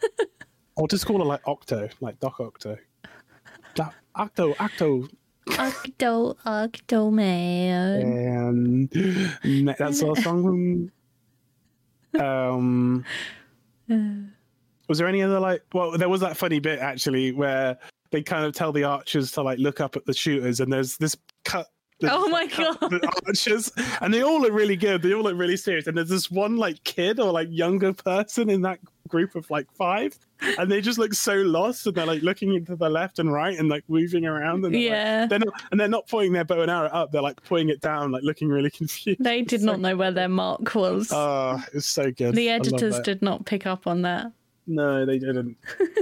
Or 0.77 0.89
just 0.89 1.05
call 1.05 1.19
her 1.19 1.25
like 1.25 1.39
Octo, 1.47 1.87
like 2.01 2.19
Doc 2.19 2.37
Octo. 2.41 2.77
Da- 3.75 3.91
Octo, 4.13 4.53
Octo. 4.59 5.07
Octo, 5.57 6.35
Octo 6.45 7.11
man. 7.11 8.89
And 8.91 9.75
that's 9.77 10.03
our 10.03 10.17
song. 10.17 10.91
Um, 12.19 13.05
was 14.87 14.97
there 14.97 15.07
any 15.07 15.21
other 15.21 15.39
like? 15.39 15.63
Well, 15.73 15.97
there 15.97 16.09
was 16.09 16.21
that 16.21 16.37
funny 16.37 16.59
bit 16.59 16.79
actually 16.79 17.31
where 17.31 17.77
they 18.11 18.21
kind 18.21 18.45
of 18.45 18.53
tell 18.53 18.71
the 18.71 18.83
archers 18.83 19.31
to 19.31 19.41
like 19.41 19.59
look 19.59 19.81
up 19.81 19.95
at 19.95 20.05
the 20.05 20.13
shooters, 20.13 20.59
and 20.59 20.71
there's 20.71 20.97
this 20.97 21.15
cut. 21.43 21.67
Oh 22.03 22.27
my 22.27 22.45
God. 22.47 22.77
The 22.79 23.11
archers, 23.25 23.71
and 24.01 24.13
they 24.13 24.21
all 24.21 24.41
look 24.41 24.51
really 24.53 24.75
good. 24.75 25.01
They 25.01 25.13
all 25.13 25.23
look 25.23 25.37
really 25.37 25.57
serious, 25.57 25.87
and 25.87 25.97
there's 25.97 26.09
this 26.09 26.29
one 26.29 26.57
like 26.57 26.83
kid 26.83 27.19
or 27.19 27.31
like 27.31 27.47
younger 27.51 27.93
person 27.93 28.49
in 28.49 28.61
that 28.63 28.79
group 29.07 29.35
of 29.35 29.49
like 29.49 29.71
five, 29.71 30.17
and 30.41 30.71
they 30.71 30.81
just 30.81 30.97
look 30.97 31.13
so 31.13 31.35
lost, 31.35 31.85
and 31.87 31.95
they're 31.95 32.05
like 32.05 32.21
looking 32.21 32.53
into 32.53 32.75
the 32.75 32.89
left 32.89 33.19
and 33.19 33.31
right 33.31 33.57
and 33.57 33.69
like 33.69 33.83
moving 33.87 34.25
around, 34.25 34.63
and 34.65 34.65
they're, 34.65 34.71
like- 34.71 34.81
Yeah. 34.81 35.25
they're 35.27 35.39
not, 35.39 35.53
and 35.71 35.79
they're 35.79 35.87
not 35.87 36.07
pointing 36.07 36.33
their 36.33 36.43
bow 36.45 36.61
and 36.61 36.71
arrow 36.71 36.87
up. 36.89 37.11
They're 37.11 37.21
like 37.21 37.41
pointing 37.43 37.69
it 37.69 37.81
down, 37.81 38.11
like 38.11 38.23
looking 38.23 38.47
really 38.49 38.69
confused. 38.71 39.23
They 39.23 39.41
did 39.41 39.61
not 39.61 39.79
know 39.79 39.95
where 39.95 40.11
their 40.11 40.29
mark 40.29 40.73
was. 40.75 41.09
Oh, 41.11 41.61
it's 41.73 41.85
so 41.87 42.11
good. 42.11 42.35
the 42.35 42.49
editors 42.49 42.99
did 43.01 43.21
not 43.21 43.45
pick 43.45 43.65
up 43.65 43.87
on 43.87 44.01
that. 44.03 44.31
No, 44.67 45.05
they 45.05 45.19
didn't. 45.19 45.57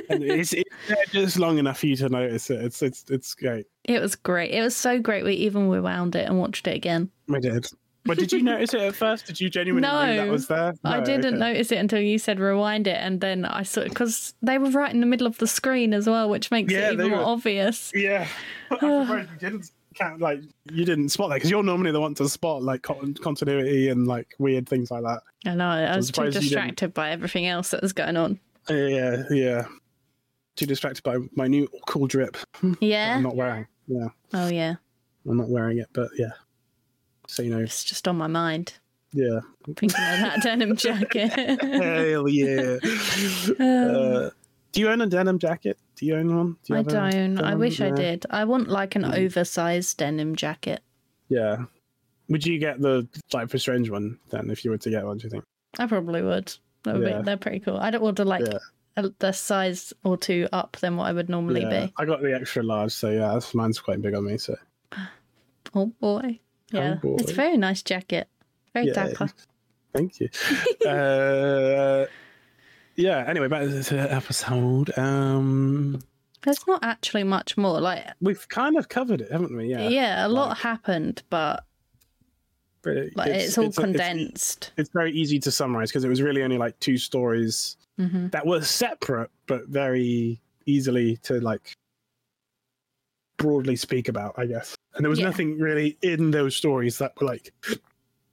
and 0.10 0.24
it's, 0.24 0.54
it's 0.54 0.70
just 1.12 1.38
long 1.38 1.58
enough 1.58 1.80
for 1.80 1.88
you 1.88 1.98
to 1.98 2.08
notice 2.08 2.50
it. 2.50 2.62
It's 2.64 2.82
it's 2.82 3.04
it's 3.10 3.34
great. 3.34 3.66
It 3.84 4.00
was 4.02 4.16
great. 4.16 4.52
It 4.52 4.62
was 4.62 4.74
so 4.74 5.00
great. 5.00 5.26
We 5.26 5.34
even 5.34 5.68
rewound 5.70 6.16
it 6.16 6.30
and 6.30 6.40
watched 6.40 6.66
it 6.68 6.76
again. 6.78 7.10
We 7.28 7.42
did. 7.42 7.68
But 8.06 8.18
did 8.18 8.32
you 8.34 8.44
notice 8.44 8.74
it 8.74 8.82
at 8.82 8.96
first? 8.96 9.26
Did 9.28 9.40
you 9.40 9.50
genuinely 9.50 9.88
know 9.88 10.06
No. 10.06 10.16
that 10.18 10.28
was 10.32 10.48
there? 10.48 10.74
I 10.84 11.00
didn't 11.00 11.36
okay. 11.36 11.38
notice 11.38 11.72
it 11.72 11.78
until 11.78 12.02
you 12.02 12.18
said 12.18 12.40
rewind 12.40 12.86
it, 12.88 12.98
and 12.98 13.22
then 13.22 13.46
I 13.46 13.64
saw 13.64 13.82
it 13.82 13.90
because 13.90 14.34
they 14.42 14.58
were 14.58 14.70
right 14.72 14.94
in 14.94 15.00
the 15.00 15.06
middle 15.06 15.26
of 15.28 15.38
the 15.38 15.48
screen 15.48 15.94
as 15.94 16.08
well, 16.08 16.30
which 16.30 16.52
makes 16.52 16.72
Yeah, 16.74 16.90
it 16.90 16.94
even 16.94 17.10
more 17.12 17.20
were. 17.20 17.26
obvious. 17.26 17.92
Yeah, 17.96 18.28
I'm 18.72 18.78
surprised 19.06 19.30
you 19.32 19.38
didn't 19.50 19.72
count 19.96 20.20
like 20.20 20.42
you 20.72 20.84
didn't 20.86 21.10
spot 21.10 21.30
that 21.30 21.36
because 21.36 21.52
you're 21.52 21.62
normally 21.64 21.92
the 21.92 22.02
one 22.02 22.16
to 22.16 22.28
spot 22.28 22.64
like 22.64 22.82
con- 22.82 23.14
continuity 23.14 23.90
and 23.90 24.08
like 24.08 24.28
weird 24.40 24.68
things 24.68 24.90
like 24.92 25.04
that. 25.04 25.22
I 25.46 25.56
know. 25.56 25.66
I 25.70 25.96
was 25.96 26.08
too 26.08 26.14
surprised 26.16 26.36
you 26.36 26.42
didn't. 26.42 26.50
distracted 26.52 26.94
by 26.94 27.12
everything 27.12 27.46
else 27.46 27.70
that 27.72 27.82
was 27.82 27.94
going 27.94 28.18
on. 28.18 28.40
Yeah, 28.70 29.24
yeah. 29.30 29.66
Too 30.56 30.66
distracted 30.66 31.04
by 31.04 31.18
my 31.36 31.48
new 31.48 31.68
cool 31.88 32.08
drip. 32.08 32.36
Yeah. 32.80 33.16
I'm 33.18 33.24
not 33.24 33.36
wearing. 33.36 33.66
Yeah, 33.88 34.08
Oh 34.34 34.48
yeah. 34.50 34.76
I'm 35.30 35.38
not 35.38 35.48
wearing 35.50 35.78
it, 35.78 35.88
but 35.94 36.10
yeah. 36.18 36.32
So 37.28 37.44
you 37.44 37.50
know, 37.50 37.60
It's 37.60 37.84
just 37.84 38.08
on 38.08 38.18
my 38.18 38.28
mind. 38.28 38.74
yeah. 39.14 39.40
Thinking 39.66 39.90
of 39.92 39.96
that 39.96 40.42
denim 40.44 40.76
jacket. 40.86 41.30
Hell 41.62 42.28
yeah. 42.28 42.78
uh, 43.60 44.30
do 44.72 44.82
you 44.82 44.90
own 44.90 45.02
a 45.02 45.08
denim 45.08 45.40
jacket? 45.40 45.78
Do 45.96 46.06
you 46.06 46.16
own 46.16 46.36
one? 46.36 46.58
Do 46.66 46.74
you 46.74 46.80
I 46.80 46.84
don't. 46.84 47.40
I 47.40 47.56
wish 47.56 47.80
I 47.80 47.92
did. 47.92 48.26
I 48.30 48.44
want 48.46 48.68
like 48.70 48.96
an 48.96 49.06
oversized 49.06 49.98
denim 49.98 50.36
jacket. 50.36 50.82
Yeah. 51.30 51.66
Would 52.30 52.46
you 52.46 52.58
get 52.58 52.80
the 52.82 53.08
Life 53.34 53.52
for 53.52 53.58
Strange 53.60 53.90
one 53.90 54.18
then 54.30 54.50
if 54.50 54.64
you 54.66 54.72
were 54.72 54.78
to 54.80 54.90
get 54.90 55.06
one, 55.06 55.18
do 55.18 55.26
you 55.26 55.30
think? 55.30 55.44
I 55.78 55.86
probably 55.88 56.22
would. 56.22 56.54
That 56.84 56.96
would 56.98 57.08
Yeah. 57.08 57.18
be, 57.20 57.24
they're 57.24 57.38
pretty 57.38 57.60
cool. 57.60 57.78
I 57.78 57.92
don't 57.92 58.02
want 58.02 58.18
to 58.18 58.26
like 58.26 58.46
Yeah. 58.46 58.58
a, 58.98 59.10
the 59.20 59.32
size 59.32 59.94
or 60.04 60.18
two 60.18 60.48
up 60.52 60.78
than 60.82 60.98
what 60.98 61.06
I 61.08 61.14
would 61.14 61.30
normally 61.30 61.62
yeah. 61.62 61.86
be. 61.88 61.94
I 61.98 62.06
got 62.06 62.22
the 62.22 62.34
extra 62.34 62.64
large, 62.64 62.92
so 62.92 63.10
yeah, 63.10 63.40
mine's 63.54 63.80
quite 63.80 64.02
big 64.02 64.16
on 64.16 64.26
me. 64.26 64.38
So 64.38 64.56
Oh 65.76 65.88
boy. 66.00 66.40
Yeah. 66.74 66.98
It's 67.04 67.32
a 67.32 67.36
very 67.36 67.58
nice 67.58 67.82
jacket. 67.84 68.28
Very 68.74 68.88
Yeah. 68.88 68.94
dapper. 68.94 69.30
thank 69.94 70.20
you. 70.20 70.30
uh, 70.90 72.06
yeah. 72.96 73.24
Anyway, 73.28 73.48
back 73.48 73.62
to 73.64 73.70
the 73.70 74.08
episode. 74.14 74.98
Um, 74.98 76.02
There's 76.42 76.66
not 76.68 76.84
actually 76.84 77.24
much 77.24 77.58
more. 77.58 77.80
Like 77.80 78.06
we've 78.22 78.48
kind 78.50 78.78
of 78.78 78.90
covered 78.90 79.22
it, 79.22 79.32
haven't 79.32 79.56
we? 79.56 79.68
yeah, 79.70 79.88
Yeah. 79.88 80.26
a 80.26 80.30
lot 80.30 80.50
like- 80.50 80.58
happened, 80.60 81.24
but 81.30 81.64
But 82.82 82.98
it- 82.98 83.16
like 83.18 83.30
it's, 83.30 83.58
all 83.58 83.66
it's- 83.66 83.78
condensed. 83.78 84.72
It's, 84.78 84.90
very 84.90 85.12
easy 85.14 85.40
to 85.40 85.52
summarize 85.52 85.90
because 85.90 86.04
it 86.04 86.10
was 86.10 86.22
really 86.22 86.44
only 86.44 86.58
like 86.58 86.78
two 86.80 86.98
stories 86.98 87.78
hmm 87.98 88.28
that 88.30 88.44
were 88.48 88.62
separate 88.64 89.30
but 89.46 89.68
very 89.68 90.42
easily 90.66 91.18
to 91.18 91.40
like 91.40 91.76
broadly 93.38 93.76
speak 93.76 94.08
about, 94.10 94.34
I 94.38 94.46
guess. 94.46 94.76
And 94.96 95.04
there 95.04 95.10
was 95.10 95.20
Yeah. 95.20 95.26
nothing 95.26 95.58
really 95.60 95.98
in 96.02 96.32
those 96.32 96.56
stories 96.56 96.98
that 97.00 97.14
were 97.20 97.28
like 97.28 97.52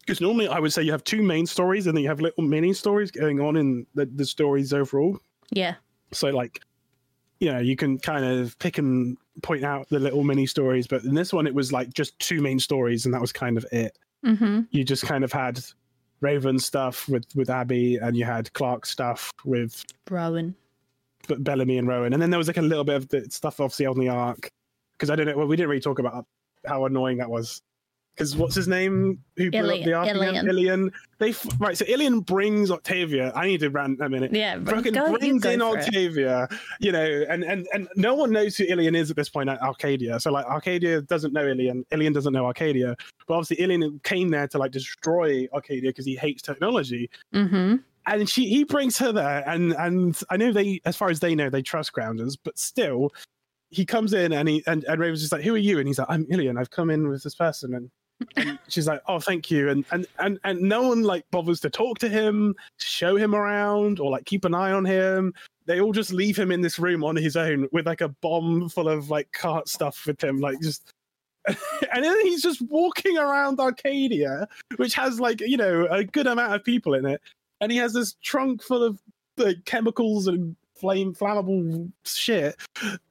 because 0.01 0.21
normally 0.21 0.49
I 0.49 0.59
would 0.59 0.73
say 0.73 0.83
you 0.83 0.93
have 0.93 1.05
two 1.05 1.23
main 1.23 1.47
stories 1.47 1.87
and 1.87 1.97
then 1.97 2.03
you 2.03 2.09
have 2.09 2.21
little 2.21 2.43
mini 2.43 2.73
stories 2.73 3.11
going 3.11 3.41
on 3.41 3.57
in 3.57 3.87
the, 3.95 4.07
the 4.07 4.25
stories 4.25 4.73
overall. 4.73 5.19
Yeah. 5.51 5.75
So 6.13 6.29
like 6.31 6.61
you 7.39 7.51
know, 7.51 7.59
you 7.59 7.75
can 7.75 7.99
kind 7.99 8.23
of 8.25 8.59
pick 8.59 8.77
and 8.77 9.17
point 9.43 9.65
out 9.65 9.89
the 9.89 9.99
little 9.99 10.23
mini 10.25 10.45
stories, 10.47 10.87
but 10.87 11.03
in 11.05 11.15
this 11.15 11.33
one 11.33 11.47
it 11.47 11.55
was 11.55 11.73
like 11.73 11.93
just 11.95 12.19
two 12.19 12.41
main 12.43 12.59
stories 12.59 13.05
and 13.07 13.15
that 13.15 13.21
was 13.21 13.33
kind 13.33 13.57
of 13.57 13.65
it. 13.73 13.97
hmm 14.25 14.61
You 14.71 14.85
just 14.85 15.05
kind 15.05 15.25
of 15.25 15.33
had 15.33 15.61
Raven 16.21 16.59
stuff 16.59 17.09
with 17.09 17.25
with 17.35 17.49
Abby 17.49 17.97
and 17.97 18.15
you 18.17 18.25
had 18.27 18.53
Clarke 18.53 18.85
stuff 18.85 19.31
with 19.45 19.83
Roan. 20.11 20.55
but 21.29 21.43
Bellamy 21.43 21.79
and 21.79 21.89
Roan, 21.89 22.13
and 22.13 22.21
then 22.21 22.29
there 22.31 22.39
was 22.39 22.47
like 22.49 22.59
a 22.59 22.63
little 22.63 22.85
bit 22.85 22.97
of 22.97 23.09
the 23.09 23.31
stuff 23.31 23.59
obviously 23.61 23.87
on 23.87 23.99
the 23.99 24.09
arc 24.11 24.51
because 25.01 25.09
I 25.11 25.17
don't 25.17 25.27
know. 25.27 25.37
Well, 25.39 25.47
we 25.47 25.57
didn't 25.57 25.71
really 25.71 25.81
talk 25.81 25.99
about 25.99 26.27
how 26.67 26.85
annoying 26.85 27.17
that 27.19 27.31
was. 27.31 27.63
Because 28.15 28.37
what's 28.37 28.55
his 28.55 28.69
name? 28.69 29.19
Who 29.39 29.51
blew 29.51 29.61
up 29.61 29.81
the? 29.85 30.11
Ilian. 30.11 30.47
Ilian. 30.47 30.93
They 31.19 31.31
f- 31.31 31.47
right. 31.59 31.75
So 31.79 31.87
Ilian 31.89 32.21
brings 32.21 32.71
Octavia. 32.71 33.33
I 33.35 33.47
need 33.47 33.61
to 33.61 33.71
rant 33.71 33.99
a 34.03 34.11
minute. 34.11 34.35
Yeah, 34.35 34.63
Fucking 34.63 34.93
go- 34.93 35.17
brings 35.17 35.43
in 35.47 35.61
for 35.61 35.79
it. 35.79 35.87
Octavia, 35.87 36.47
you 36.81 36.93
know, 36.93 37.25
and, 37.31 37.45
and 37.45 37.67
and 37.73 37.89
no 37.97 38.15
one 38.15 38.31
knows 38.31 38.59
who 38.59 38.65
Ilian 38.65 38.95
is 38.95 39.11
at 39.11 39.17
this 39.17 39.31
point 39.31 39.49
at 39.49 39.63
Arcadia. 39.63 40.21
So 40.21 40.33
like 40.33 40.45
Arcadia 40.45 41.01
doesn't 41.01 41.33
know 41.33 41.47
Ilian, 41.47 41.87
Ilian 41.93 42.13
doesn't 42.13 42.33
know 42.35 42.45
Arcadia, 42.45 42.95
but 43.27 43.35
obviously 43.35 43.65
Ilian 43.65 44.01
came 44.05 44.29
there 44.29 44.49
to 44.49 44.59
like 44.59 44.73
destroy 44.73 45.49
Arcadia 45.55 45.89
because 45.89 46.05
he 46.05 46.17
hates 46.17 46.43
technology 46.43 47.09
hmm 47.33 47.77
and 48.07 48.29
she 48.29 48.49
he 48.49 48.65
brings 48.65 48.97
her 48.97 49.13
there 49.13 49.47
and 49.47 49.73
and 49.75 50.19
i 50.31 50.37
know 50.37 50.51
they 50.51 50.81
as 50.87 50.97
far 50.97 51.11
as 51.11 51.21
they 51.21 51.35
know 51.35 51.51
they 51.51 51.61
trust 51.61 51.93
grounders 51.93 52.35
but 52.35 52.59
still 52.59 53.13
he 53.71 53.85
comes 53.85 54.13
in 54.13 54.33
and 54.33 54.49
he 54.49 54.63
and, 54.67 54.85
and 54.85 55.01
raven's 55.01 55.21
just 55.21 55.33
like 55.33 55.43
who 55.43 55.55
are 55.55 55.59
you? 55.59 55.79
And 55.79 55.87
he's 55.87 55.99
like 55.99 56.09
i'm 56.11 56.27
ilian. 56.31 56.59
I've 56.59 56.71
come 56.71 56.91
in 56.91 57.09
with 57.09 57.23
this 57.23 57.35
person. 57.35 57.75
And, 57.75 57.91
and 58.37 58.59
she's 58.69 58.87
like 58.87 59.01
oh 59.07 59.21
thank 59.21 59.51
you. 59.51 59.69
And, 59.69 59.85
and 59.93 60.07
and 60.19 60.39
and 60.45 60.61
no 60.61 60.89
one 60.89 61.03
like 61.03 61.25
bothers 61.31 61.61
to 61.61 61.71
talk 61.71 61.99
to 62.01 62.09
him 62.09 62.55
to 62.79 62.87
show 62.87 63.17
him 63.17 63.35
around 63.35 64.01
or 64.01 64.11
like 64.11 64.25
keep 64.25 64.45
an 64.45 64.55
eye 64.55 64.73
on 64.73 64.85
him. 64.85 65.33
They 65.67 65.81
all 65.81 65.93
just 65.93 66.13
leave 66.13 66.37
him 66.37 66.51
in 66.51 66.61
this 66.61 66.79
room 66.79 67.05
on 67.05 67.17
his 67.17 67.37
own 67.37 67.69
with 67.73 67.87
like 67.87 68.01
a 68.01 68.09
bomb 68.09 68.69
full 68.69 68.89
of 68.89 69.11
like 69.11 69.31
cart 69.33 69.69
stuff 69.69 70.05
with 70.07 70.23
him 70.23 70.39
like 70.39 70.61
just 70.61 70.93
and 71.47 72.05
then 72.05 72.21
he's 72.23 72.43
just 72.43 72.61
walking 72.63 73.17
around 73.17 73.59
arcadia 73.59 74.47
which 74.77 74.93
has 74.95 75.19
like 75.19 75.41
you 75.41 75.57
know 75.57 75.87
a 75.91 76.05
good 76.05 76.27
amount 76.27 76.55
of 76.55 76.65
people 76.65 76.95
in 76.95 77.07
it. 77.07 77.21
And 77.63 77.71
he 77.71 77.79
has 77.79 77.93
this 77.93 78.15
trunk 78.23 78.63
full 78.63 78.83
of 78.83 78.99
like 79.37 79.65
chemicals 79.65 80.27
and 80.27 80.57
flame 80.81 81.15
flammable 81.15 81.91
shit, 82.05 82.57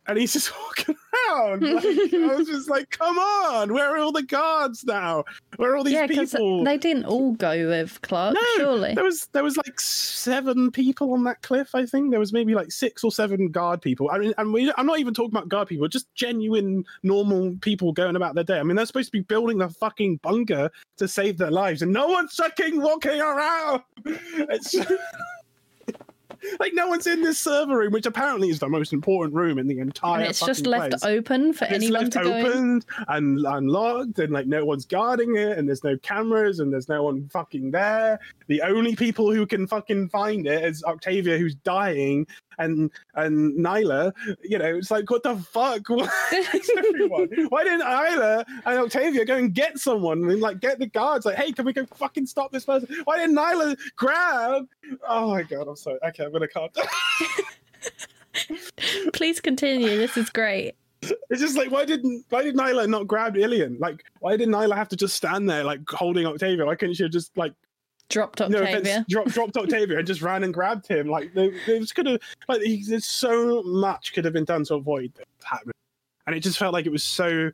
and 0.07 0.17
he's 0.17 0.33
just 0.33 0.51
walking 0.63 0.95
around. 1.29 1.61
Like, 1.61 1.85
I 1.85 2.35
was 2.35 2.47
just 2.47 2.69
like, 2.69 2.89
come 2.89 3.17
on, 3.17 3.73
where 3.73 3.95
are 3.95 3.99
all 3.99 4.11
the 4.11 4.23
guards 4.23 4.83
now? 4.83 5.23
Where 5.57 5.71
are 5.71 5.77
all 5.77 5.83
these 5.83 5.93
yeah, 5.93 6.07
because 6.07 6.31
people? 6.31 6.63
they 6.63 6.77
didn't 6.77 7.05
all 7.05 7.33
go 7.33 7.67
with 7.67 8.01
Clarke, 8.01 8.35
No, 8.35 8.41
surely. 8.57 8.95
There 8.95 9.03
was 9.03 9.27
there 9.33 9.43
was 9.43 9.55
like 9.57 9.79
seven 9.79 10.71
people 10.71 11.13
on 11.13 11.23
that 11.25 11.41
cliff. 11.43 11.75
I 11.75 11.85
think 11.85 12.11
there 12.11 12.19
was 12.19 12.33
maybe 12.33 12.55
like 12.55 12.71
six 12.71 13.03
or 13.03 13.11
seven 13.11 13.49
guard 13.49 13.81
people. 13.81 14.09
I 14.11 14.17
mean, 14.17 14.33
and 14.37 14.51
we, 14.51 14.73
I'm 14.77 14.85
not 14.85 14.99
even 14.99 15.13
talking 15.13 15.35
about 15.35 15.49
guard 15.49 15.67
people, 15.67 15.87
just 15.87 16.13
genuine 16.15 16.83
normal 17.03 17.55
people 17.61 17.93
going 17.93 18.15
about 18.15 18.35
their 18.35 18.43
day. 18.43 18.59
I 18.59 18.63
mean, 18.63 18.75
they're 18.75 18.85
supposed 18.85 19.09
to 19.09 19.17
be 19.17 19.21
building 19.21 19.59
the 19.59 19.69
fucking 19.69 20.17
bunker 20.17 20.71
to 20.97 21.07
save 21.07 21.37
their 21.37 21.51
lives, 21.51 21.81
and 21.81 21.93
no 21.93 22.07
one's 22.07 22.33
fucking 22.33 22.81
walking 22.81 23.21
around. 23.21 23.83
It's 24.05 24.75
like 26.59 26.73
no 26.73 26.87
one's 26.87 27.07
in 27.07 27.21
this 27.21 27.37
server 27.37 27.77
room, 27.77 27.91
which 27.91 28.05
apparently 28.05 28.49
is 28.49 28.59
the 28.59 28.69
most 28.69 28.93
important 28.93 29.35
room 29.35 29.57
in 29.57 29.67
the 29.67 29.79
entire. 29.79 30.21
and 30.21 30.29
it's 30.29 30.39
just 30.39 30.65
left 30.65 30.91
place 30.91 31.03
open 31.03 31.53
for 31.53 31.65
it's 31.65 31.73
anyone 31.73 32.01
left 32.01 32.13
to 32.13 32.23
go 32.23 32.51
and 32.51 32.85
unlocked 33.07 34.19
and 34.19 34.31
like 34.31 34.47
no 34.47 34.65
one's 34.65 34.85
guarding 34.85 35.35
it 35.35 35.57
and 35.57 35.67
there's 35.67 35.83
no 35.83 35.97
cameras 35.99 36.59
and 36.59 36.71
there's 36.71 36.89
no 36.89 37.03
one 37.03 37.27
fucking 37.29 37.71
there 37.71 38.19
the 38.47 38.61
only 38.61 38.95
people 38.95 39.31
who 39.31 39.45
can 39.45 39.67
fucking 39.67 40.09
find 40.09 40.47
it 40.47 40.63
is 40.63 40.83
octavia 40.83 41.37
who's 41.37 41.55
dying 41.55 42.25
and 42.59 42.91
and 43.15 43.57
niylah 43.57 44.13
you 44.43 44.57
know 44.57 44.75
it's 44.75 44.91
like 44.91 45.09
what 45.09 45.23
the 45.23 45.35
fuck 45.35 45.81
why, 45.89 47.63
didn't 47.63 47.81
niylah 47.81 48.45
and 48.65 48.79
octavia 48.79 49.25
go 49.25 49.35
and 49.35 49.53
get 49.53 49.77
someone 49.77 50.29
and 50.29 50.41
like 50.41 50.59
get 50.59 50.77
the 50.79 50.87
guards 50.87 51.25
like 51.25 51.35
hey 51.35 51.51
can 51.51 51.65
we 51.65 51.73
go 51.73 51.85
fucking 51.95 52.25
stop 52.25 52.51
this 52.51 52.65
person 52.65 52.87
why 53.05 53.17
didn't 53.17 53.35
niylah 53.35 53.75
grab 53.95 54.67
oh 55.07 55.29
my 55.29 55.43
god 55.43 55.67
i'm 55.67 55.75
sorry 55.75 55.97
okay 56.05 56.23
i'm 56.23 56.31
gonna 56.31 56.47
calm 56.47 56.69
down 56.73 56.85
Please 59.13 59.39
continue. 59.39 59.97
This 59.97 60.17
is 60.17 60.29
great. 60.29 60.75
It's 61.01 61.39
just 61.39 61.57
like 61.57 61.71
why 61.71 61.85
didn't 61.85 62.25
why 62.29 62.43
did 62.43 62.55
Niylah 62.55 62.89
not 62.89 63.07
grab 63.07 63.37
Ilian? 63.37 63.77
Like 63.79 64.03
why 64.19 64.35
did 64.35 64.49
Niylah 64.49 64.75
have 64.75 64.89
to 64.89 64.97
just 64.97 65.15
stand 65.15 65.49
there 65.49 65.63
like 65.63 65.79
holding 65.89 66.25
Octavia? 66.25 66.65
Why 66.65 66.75
couldn't 66.75 66.95
she 66.95 67.03
have 67.03 67.11
just 67.11 67.35
like 67.37 67.53
Dropped 68.09 68.39
no 68.39 68.45
Octavia. 68.45 68.79
offense, 68.79 69.05
dropped 69.07 69.31
dropped 69.31 69.57
Octavia 69.57 69.99
and 69.99 70.07
just 70.07 70.21
ran 70.21 70.43
and 70.43 70.53
grabbed 70.53 70.87
him? 70.87 71.07
Like 71.07 71.33
they, 71.33 71.51
they 71.67 71.79
just 71.79 71.95
could 71.95 72.07
have 72.07 72.19
like 72.47 72.61
he- 72.61 72.83
there's 72.83 73.05
so 73.05 73.63
much 73.63 74.13
could 74.13 74.25
have 74.25 74.33
been 74.33 74.45
done 74.45 74.63
to 74.65 74.75
avoid 74.75 75.13
that 75.15 75.27
happening, 75.43 75.73
and 76.27 76.35
it 76.35 76.39
just 76.41 76.57
felt 76.57 76.73
like 76.73 76.85
it 76.85 76.91
was 76.91 77.03
so 77.03 77.51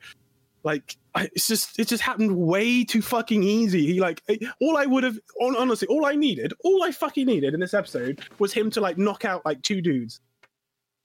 like 0.64 0.98
it's 1.16 1.48
just 1.48 1.78
it 1.80 1.88
just 1.88 2.02
happened 2.02 2.36
way 2.36 2.84
too 2.84 3.02
fucking 3.02 3.44
easy. 3.44 3.86
He 3.86 4.00
like 4.00 4.22
all 4.62 4.78
I 4.78 4.86
would 4.86 5.04
have 5.04 5.20
honestly 5.42 5.88
all 5.90 6.06
I 6.06 6.16
needed 6.16 6.54
all 6.64 6.84
I 6.84 6.92
fucking 6.92 7.26
needed 7.26 7.54
in 7.54 7.60
this 7.60 7.74
episode 7.74 8.22
was 8.40 8.54
him 8.54 8.70
to 8.72 8.82
like 8.82 8.98
knock 8.98 9.26
out 9.26 9.46
like 9.46 9.62
two 9.62 9.82
dudes 9.82 10.22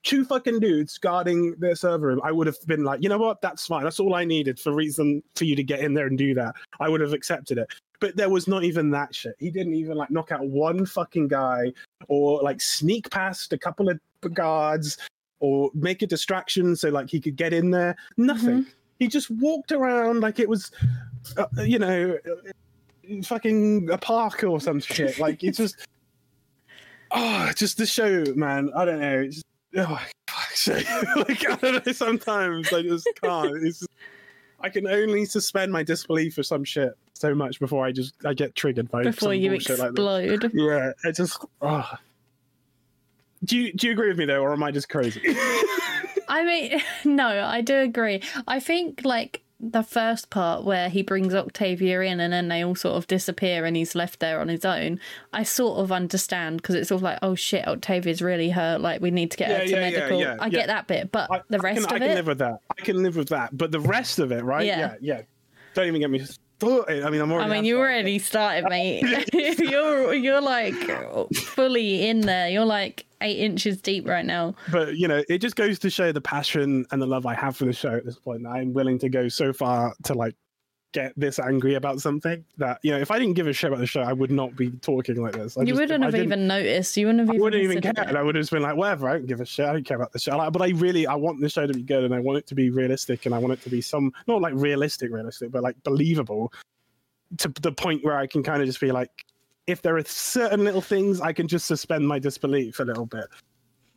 two 0.03 0.25
fucking 0.25 0.59
dudes 0.59 0.97
guarding 0.97 1.55
their 1.59 1.75
server 1.75 2.07
room, 2.07 2.21
I 2.23 2.31
would 2.31 2.47
have 2.47 2.57
been 2.65 2.83
like, 2.83 3.03
you 3.03 3.09
know 3.09 3.17
what, 3.17 3.41
that's 3.41 3.67
fine. 3.67 3.83
That's 3.83 3.99
all 3.99 4.15
I 4.15 4.25
needed 4.25 4.59
for 4.59 4.73
reason 4.73 5.21
for 5.35 5.45
you 5.45 5.55
to 5.55 5.63
get 5.63 5.81
in 5.81 5.93
there 5.93 6.07
and 6.07 6.17
do 6.17 6.33
that. 6.35 6.55
I 6.79 6.89
would 6.89 7.01
have 7.01 7.13
accepted 7.13 7.57
it. 7.59 7.67
But 8.01 8.17
there 8.17 8.29
was 8.29 8.47
not 8.47 8.65
even 8.65 8.89
that 8.91 9.15
shit. 9.15 9.35
He 9.39 9.49
didn't 9.49 9.75
even 9.75 9.95
like 9.95 10.11
knock 10.11 10.33
out 10.33 10.45
one 10.45 10.85
fucking 10.85 11.29
guy 11.29 11.71
or 12.09 12.41
like 12.41 12.59
sneak 12.59 13.09
past 13.09 13.53
a 13.53 13.57
couple 13.57 13.87
of 13.89 13.99
guards 14.33 14.97
or 15.39 15.71
make 15.73 16.01
a 16.01 16.07
distraction 16.07 16.75
so 16.75 16.89
like 16.89 17.09
he 17.09 17.21
could 17.21 17.35
get 17.35 17.53
in 17.53 17.71
there. 17.71 17.95
Nothing. 18.17 18.65
He 18.99 19.07
just 19.07 19.29
walked 19.31 19.71
around 19.71 20.19
like 20.21 20.39
it 20.39 20.49
was, 20.49 20.71
uh, 21.37 21.45
you 21.63 21.79
know, 21.79 22.17
uh, 22.25 23.21
fucking 23.23 23.89
a 23.89 23.97
park 23.97 24.43
or 24.43 24.59
some 24.59 24.79
shit. 24.79 25.19
Like 25.19 25.43
it's 25.43 25.57
just, 25.57 25.87
oh, 27.11 27.51
just 27.55 27.77
the 27.77 27.85
show, 27.85 28.23
man. 28.35 28.71
I 28.75 28.85
don't 28.85 28.99
know. 28.99 29.19
It's 29.21 29.35
just, 29.35 29.45
oh, 29.77 30.01
fuck's 30.27 30.61
sake. 30.61 30.87
like 31.15 31.49
I 31.49 31.55
don't 31.55 31.85
know. 31.85 31.93
Sometimes 31.93 32.71
I 32.73 32.81
just 32.81 33.07
can't. 33.21 33.57
It's 33.57 33.79
just, 33.79 33.91
I 34.63 34.69
can 34.69 34.87
only 34.87 35.25
suspend 35.25 35.71
my 35.71 35.83
disbelief 35.83 36.35
for 36.35 36.43
some 36.43 36.63
shit 36.63 36.93
so 37.13 37.35
much 37.35 37.59
before 37.59 37.85
I 37.85 37.91
just 37.91 38.13
I 38.25 38.33
get 38.33 38.55
triggered 38.55 38.89
by 38.89 39.03
Before 39.03 39.33
you 39.33 39.51
bullshit 39.51 39.79
like 39.79 39.91
explode. 39.91 40.51
Yeah, 40.53 40.91
it 41.03 41.15
just. 41.15 41.43
Oh. 41.61 41.89
Do 43.43 43.57
you 43.57 43.73
do 43.73 43.87
you 43.87 43.93
agree 43.93 44.09
with 44.09 44.17
me 44.17 44.25
though, 44.25 44.41
or 44.41 44.53
am 44.53 44.63
I 44.63 44.71
just 44.71 44.89
crazy? 44.89 45.21
I 46.27 46.45
mean, 46.45 46.81
no, 47.15 47.27
I 47.27 47.61
do 47.61 47.77
agree. 47.77 48.21
I 48.47 48.59
think 48.59 49.01
like 49.03 49.40
the 49.63 49.83
first 49.83 50.31
part 50.31 50.63
where 50.63 50.89
he 50.89 51.03
brings 51.03 51.35
Octavia 51.35 52.01
in 52.01 52.19
and 52.19 52.33
then 52.33 52.47
they 52.47 52.63
all 52.63 52.73
sort 52.73 52.95
of 52.97 53.05
disappear 53.05 53.63
and 53.63 53.75
he's 53.75 53.93
left 53.93 54.19
there 54.19 54.41
on 54.41 54.47
his 54.47 54.65
own. 54.65 54.99
I 55.33 55.43
sort 55.43 55.77
of 55.79 55.91
understand 55.91 56.57
because 56.61 56.73
it's 56.73 56.89
sort 56.89 56.97
of 56.99 57.03
like, 57.03 57.19
oh 57.21 57.35
shit, 57.35 57.67
Octavia's 57.67 58.21
really 58.23 58.49
hurt. 58.49 58.81
Like 58.81 59.01
we 59.01 59.11
need 59.11 59.29
to 59.31 59.37
get 59.37 59.49
Yeah, 59.49 59.57
her 59.59 59.65
to 59.65 59.69
yeah, 59.71 59.79
medical. 59.79 60.19
yeah, 60.19 60.37
I 60.39 60.49
get 60.49 60.67
that 60.67 60.87
bit, 60.87 61.11
but 61.11 61.31
I, 61.31 61.41
the 61.49 61.59
I 61.59 61.61
rest 61.61 61.75
can, 61.87 61.93
I 61.93 61.95
of 61.95 62.01
can 62.01 62.11
it, 62.11 62.15
live 62.15 62.27
with 62.27 62.39
that. 62.39 62.59
I 62.77 62.81
can 62.81 63.03
live 63.03 63.15
with 63.15 63.29
that. 63.29 63.55
But 63.55 63.71
the 63.71 63.79
rest 63.79 64.17
of 64.17 64.31
it, 64.31 64.43
right? 64.43 64.65
Yeah. 64.65 64.95
Yeah. 64.99 65.21
Don't 65.75 65.87
even 65.87 66.01
get 66.01 66.09
me 66.09 66.25
started. 66.59 67.03
I 67.05 67.09
mean, 67.11 67.21
I'm 67.21 67.31
already. 67.31 67.51
I 67.51 67.53
mean, 67.53 67.65
you 67.65 67.77
already 67.77 68.19
started, 68.19 68.65
mate. 68.67 69.03
you're 69.59 70.13
you're 70.13 70.41
like 70.41 70.73
fully 71.35 72.07
in 72.07 72.21
there. 72.21 72.49
You're 72.49 72.65
like 72.65 73.05
eight 73.21 73.39
inches 73.39 73.81
deep 73.81 74.07
right 74.07 74.25
now. 74.25 74.55
But 74.71 74.95
you 74.97 75.07
know, 75.07 75.23
it 75.29 75.39
just 75.39 75.55
goes 75.55 75.79
to 75.79 75.89
show 75.89 76.11
the 76.11 76.21
passion 76.21 76.85
and 76.91 77.01
the 77.01 77.05
love 77.07 77.25
I 77.25 77.33
have 77.35 77.55
for 77.55 77.65
the 77.65 77.73
show 77.73 77.95
at 77.95 78.05
this 78.05 78.17
point. 78.17 78.45
I'm 78.47 78.73
willing 78.73 78.99
to 78.99 79.09
go 79.09 79.27
so 79.29 79.53
far 79.53 79.93
to 80.03 80.13
like 80.13 80.35
get 80.93 81.13
this 81.15 81.39
angry 81.39 81.75
about 81.75 82.01
something 82.01 82.43
that 82.57 82.77
you 82.83 82.91
know, 82.91 82.97
if 82.99 83.11
I 83.11 83.17
didn't 83.17 83.35
give 83.35 83.47
a 83.47 83.53
shit 83.53 83.69
about 83.69 83.79
the 83.79 83.87
show, 83.87 84.01
I 84.01 84.11
would 84.11 84.29
not 84.31 84.57
be 84.57 84.71
talking 84.71 85.21
like 85.21 85.31
this. 85.33 85.57
I 85.57 85.61
you 85.61 85.67
just- 85.67 85.79
wouldn't 85.79 86.03
I 86.03 86.07
have 86.07 86.15
even 86.15 86.47
noticed. 86.47 86.97
You 86.97 87.05
wouldn't 87.05 87.19
have 87.21 87.29
I 87.29 87.33
even. 87.33 87.41
wouldn't 87.43 87.63
even 87.63 87.81
care. 87.81 87.93
considered 87.93 88.09
And 88.09 88.17
it. 88.17 88.19
I 88.19 88.23
would 88.23 88.35
have 88.35 88.41
just 88.41 88.51
been 88.51 88.61
like, 88.61 88.75
whatever, 88.75 89.07
I 89.07 89.13
don't 89.13 89.25
give 89.25 89.39
a 89.39 89.45
shit. 89.45 89.65
I 89.67 89.71
don't 89.71 89.85
care 89.85 89.95
about 89.95 90.11
the 90.11 90.19
show. 90.19 90.35
Like, 90.35 90.51
but 90.51 90.61
I 90.61 90.69
really, 90.71 91.07
I 91.07 91.15
want 91.15 91.39
the 91.39 91.47
show 91.47 91.65
to 91.65 91.73
be 91.73 91.81
good 91.83 92.03
and 92.03 92.13
I 92.13 92.19
want 92.19 92.39
it 92.39 92.47
to 92.47 92.55
be 92.55 92.69
realistic 92.71 93.25
and 93.25 93.33
I 93.33 93.37
want 93.37 93.53
it 93.53 93.61
to 93.63 93.69
be 93.69 93.79
some, 93.79 94.11
not 94.27 94.41
like 94.41 94.53
realistic, 94.57 95.11
realistic, 95.13 95.49
but 95.51 95.63
like 95.63 95.81
believable 95.83 96.51
to 97.37 97.47
the 97.61 97.71
point 97.71 98.03
where 98.03 98.17
I 98.17 98.27
can 98.27 98.43
kind 98.43 98.61
of 98.61 98.67
just 98.67 98.81
be 98.81 98.91
like, 98.91 99.09
if 99.67 99.81
there 99.81 99.97
are 99.97 100.03
certain 100.03 100.63
little 100.63 100.81
things, 100.81 101.21
I 101.21 101.33
can 101.33 101.47
just 101.47 101.65
suspend 101.65 102.07
my 102.07 102.19
disbelief 102.19 102.79
a 102.79 102.83
little 102.83 103.05
bit. 103.05 103.25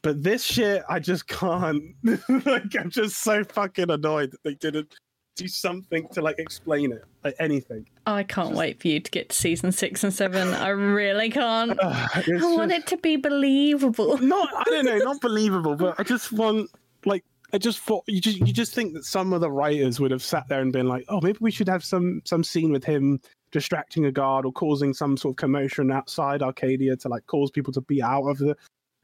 But 0.02 0.22
this 0.22 0.44
shit, 0.44 0.82
I 0.88 0.98
just 0.98 1.26
can't. 1.26 1.94
like, 2.28 2.76
I'm 2.78 2.90
just 2.90 3.18
so 3.18 3.42
fucking 3.44 3.90
annoyed 3.90 4.32
that 4.32 4.42
they 4.42 4.54
didn't 4.54 4.94
do 5.36 5.48
something 5.48 6.06
to 6.08 6.22
like 6.22 6.38
explain 6.38 6.92
it, 6.92 7.04
like 7.24 7.34
anything. 7.40 7.86
I 8.06 8.22
can't 8.22 8.54
wait 8.54 8.80
for 8.80 8.88
you 8.88 9.00
to 9.00 9.10
get 9.10 9.30
to 9.30 9.36
season 9.36 9.72
six 9.72 10.04
and 10.04 10.12
seven. 10.12 10.48
I 10.54 10.68
really 10.68 11.30
can't. 11.30 11.78
It's 12.16 12.44
I 12.44 12.54
want 12.54 12.72
it 12.72 12.86
to 12.88 12.96
be 12.96 13.16
believable. 13.16 14.18
not 14.22 14.48
I 14.54 14.62
don't 14.64 14.84
know, 14.84 14.98
not 14.98 15.20
believable, 15.20 15.74
but 15.74 15.98
I 15.98 16.02
just 16.02 16.32
want 16.32 16.70
like 17.04 17.24
I 17.52 17.58
just 17.58 17.80
thought 17.80 18.04
you 18.06 18.20
just 18.20 18.38
you 18.38 18.52
just 18.52 18.74
think 18.74 18.94
that 18.94 19.04
some 19.04 19.32
of 19.32 19.40
the 19.40 19.50
writers 19.50 20.00
would 20.00 20.10
have 20.10 20.22
sat 20.22 20.48
there 20.48 20.60
and 20.60 20.72
been 20.72 20.88
like, 20.88 21.04
oh, 21.08 21.20
maybe 21.20 21.38
we 21.40 21.50
should 21.50 21.68
have 21.68 21.84
some 21.84 22.22
some 22.24 22.44
scene 22.44 22.72
with 22.72 22.84
him 22.84 23.20
distracting 23.54 24.04
a 24.04 24.12
guard 24.12 24.44
or 24.44 24.52
causing 24.52 24.92
some 24.92 25.16
sort 25.16 25.32
of 25.32 25.36
commotion 25.36 25.90
outside 25.92 26.42
Arcadia 26.42 26.96
to 26.96 27.08
like 27.08 27.24
cause 27.26 27.50
people 27.52 27.72
to 27.72 27.80
be 27.82 28.02
out 28.02 28.24
of 28.28 28.36
the 28.38 28.54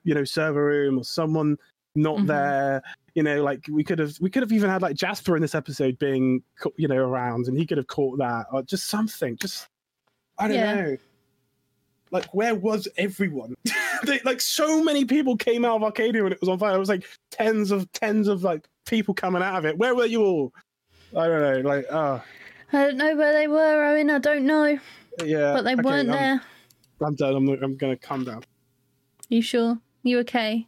you 0.05 0.13
know 0.13 0.25
server 0.25 0.65
room 0.67 0.99
or 0.99 1.05
someone 1.05 1.57
not 1.95 2.19
Mhm. 2.19 2.27
there. 2.27 2.83
You 3.15 3.23
know, 3.23 3.43
like 3.43 3.65
we 3.71 3.85
could 3.85 3.99
have 4.01 4.13
we 4.21 4.29
could 4.29 4.43
have 4.43 4.53
even 4.53 4.69
had 4.69 4.83
like 4.83 4.97
Jasper 4.97 5.37
in 5.37 5.43
this 5.43 5.55
episode 5.55 5.99
being 6.01 6.43
you 6.77 6.89
know 6.89 6.97
around 6.97 7.47
and 7.47 7.57
he 7.57 7.65
could 7.65 7.79
have 7.79 7.87
caught 7.87 8.19
that 8.19 8.47
or 8.53 8.63
just 8.63 8.89
something. 8.89 9.37
Just 9.37 9.69
I 10.39 10.49
don't 10.49 10.57
Yeah. 10.57 10.75
know. 10.75 10.97
Like 12.11 12.27
where 12.35 12.57
was 12.57 12.89
everyone? 12.97 13.55
they, 14.05 14.19
like 14.25 14.41
so 14.41 14.83
many 14.83 15.05
people 15.05 15.37
came 15.37 15.65
out 15.65 15.77
of 15.77 15.85
Arcadia 15.85 16.25
when 16.25 16.33
it 16.33 16.41
was 16.41 16.49
on 16.49 16.59
fire. 16.59 16.75
It 16.75 16.79
was 16.79 16.89
like 16.89 17.05
tens 17.31 17.71
of 17.71 17.91
tens 17.93 18.27
of 18.27 18.43
like 18.43 18.67
people 18.87 19.15
coming 19.15 19.43
out 19.43 19.59
of 19.59 19.65
it. 19.65 19.79
Where 19.79 19.95
were 19.95 20.07
you 20.07 20.25
all? 20.25 20.53
I 21.17 21.27
don't 21.29 21.41
know. 21.41 21.69
Like, 21.69 21.87
oh 21.91 22.21
I 22.73 22.87
don't 22.87 22.97
know 22.97 23.17
where 23.17 23.33
they 23.33 23.49
were, 23.49 23.85
Owen. 23.85 24.11
I 24.11 24.19
don't 24.19 24.47
know, 24.47 24.79
yeah, 25.25 25.53
but 25.53 25.63
they 25.63 25.75
okay, 25.75 25.83
weren't 25.83 26.11
I'm, 26.11 26.17
there. 26.17 26.43
I'm 27.03 27.15
done. 27.15 27.35
I'm 27.35 27.49
I'm 27.63 27.77
gonna 27.77 27.97
calm 27.97 28.25
down. 28.25 28.45
You 29.29 29.43
sure? 29.43 29.79
You 30.03 30.21
okay? 30.21 30.67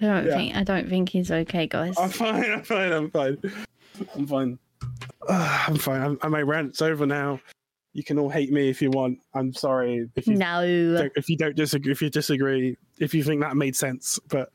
I 0.00 0.04
don't 0.04 0.26
Yeah. 0.26 0.36
think. 0.36 0.56
I 0.56 0.64
don't 0.64 0.88
think 0.88 1.10
he's 1.10 1.30
okay, 1.30 1.66
guys. 1.66 1.96
I'm 1.98 2.10
fine. 2.10 2.50
I'm 2.50 2.62
fine. 2.62 2.92
I'm 2.92 3.10
fine. 3.10 3.38
I'm 4.14 4.26
fine. 4.26 4.58
Ah, 5.28 5.64
I'm 5.68 5.76
fine. 5.76 6.02
I'm, 6.02 6.18
and 6.22 6.32
my 6.32 6.42
rant's 6.42 6.80
over 6.82 7.06
now. 7.06 7.40
You 7.92 8.04
can 8.04 8.18
all 8.18 8.30
hate 8.30 8.52
me 8.52 8.68
if 8.68 8.80
you 8.80 8.90
want. 8.90 9.18
I'm 9.34 9.52
sorry 9.52 10.08
if 10.14 10.26
you 10.26 10.36
no. 10.36 10.62
if 11.16 11.28
you 11.28 11.36
don't 11.36 11.56
disagree. 11.56 11.92
If 11.92 12.00
you 12.00 12.08
disagree, 12.08 12.76
if 12.98 13.12
you 13.14 13.24
think 13.24 13.40
that 13.40 13.56
made 13.56 13.74
sense, 13.74 14.18
but 14.28 14.50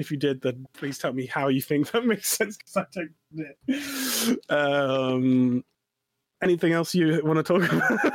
if 0.00 0.10
you 0.10 0.16
did, 0.16 0.40
then 0.40 0.66
please 0.72 0.98
tell 0.98 1.12
me 1.12 1.26
how 1.26 1.48
you 1.48 1.60
think 1.60 1.90
that 1.92 2.04
makes 2.04 2.30
sense 2.30 2.56
because 2.56 2.76
I 2.76 2.86
don't. 2.92 3.12
get. 3.36 4.50
Um, 4.50 5.62
anything 6.42 6.72
else 6.72 6.94
you 6.94 7.20
want 7.22 7.36
to 7.36 7.42
talk 7.42 7.70
about? 7.72 8.12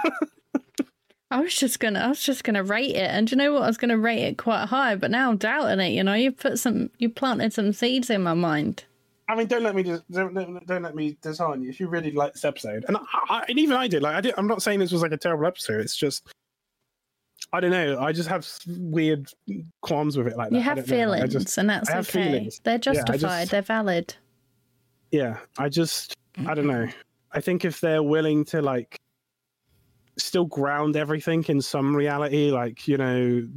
I 1.31 1.41
was 1.41 1.55
just 1.55 1.79
gonna. 1.79 1.99
I 1.99 2.07
was 2.07 2.21
just 2.21 2.43
gonna 2.43 2.63
rate 2.63 2.95
it, 2.95 3.09
and 3.09 3.29
you 3.29 3.37
know 3.37 3.53
what? 3.53 3.63
I 3.63 3.67
was 3.67 3.77
gonna 3.77 3.97
rate 3.97 4.23
it 4.23 4.37
quite 4.37 4.65
high, 4.65 4.95
but 4.95 5.11
now 5.11 5.29
I'm 5.29 5.37
doubting 5.37 5.79
it. 5.79 5.91
You 5.91 6.03
know, 6.03 6.13
you 6.13 6.31
put 6.31 6.59
some. 6.59 6.89
You 6.97 7.09
planted 7.09 7.53
some 7.53 7.71
seeds 7.71 8.09
in 8.09 8.23
my 8.23 8.33
mind. 8.33 8.85
I 9.27 9.35
mean, 9.35 9.47
don't 9.47 9.63
let 9.63 9.75
me 9.75 9.81
just 9.81 10.09
don't, 10.11 10.35
don't, 10.35 10.65
don't 10.67 10.83
let 10.83 10.93
me 10.95 11.17
dishearten 11.21 11.63
you. 11.63 11.69
If 11.69 11.79
you 11.79 11.87
really 11.87 12.11
like 12.11 12.33
this 12.33 12.45
episode, 12.45 12.85
and 12.87 12.97
I, 12.97 13.01
I, 13.29 13.45
and 13.49 13.57
even 13.57 13.75
I 13.75 13.87
did, 13.87 14.03
like 14.03 14.15
I 14.15 14.21
did. 14.21 14.35
I'm 14.37 14.47
not 14.47 14.61
saying 14.61 14.79
this 14.79 14.91
was 14.91 15.01
like 15.01 15.11
a 15.11 15.17
terrible 15.17 15.47
episode. 15.47 15.81
It's 15.81 15.95
just 15.95 16.27
I 17.53 17.59
don't 17.59 17.71
know. 17.71 17.99
I 17.99 18.11
just 18.11 18.27
have 18.27 18.47
weird 18.67 19.29
qualms 19.81 20.17
with 20.17 20.27
it 20.27 20.35
like 20.37 20.49
that. 20.49 20.55
You 20.55 20.61
have 20.61 20.85
feelings, 20.85 21.23
I 21.23 21.27
just, 21.27 21.57
and 21.57 21.69
that's 21.69 21.89
okay. 21.89 22.01
feelings. 22.03 22.59
They're 22.63 22.77
justified. 22.77 23.19
just- 23.19 23.51
They're 23.51 23.61
valid. 23.61 24.13
yeah, 25.11 25.37
I 25.57 25.69
just, 25.69 26.15
I 26.45 26.53
don't 26.53 26.67
know. 26.67 26.87
I 27.31 27.39
think 27.41 27.63
if 27.65 27.79
they're 27.79 28.03
willing 28.03 28.43
to 28.45 28.61
like 28.61 28.99
still 30.17 30.45
ground 30.45 30.95
everything 30.95 31.43
in 31.47 31.61
some 31.61 31.95
reality, 31.95 32.51
like 32.51 32.87
you 32.87 32.97
know, 32.97 33.47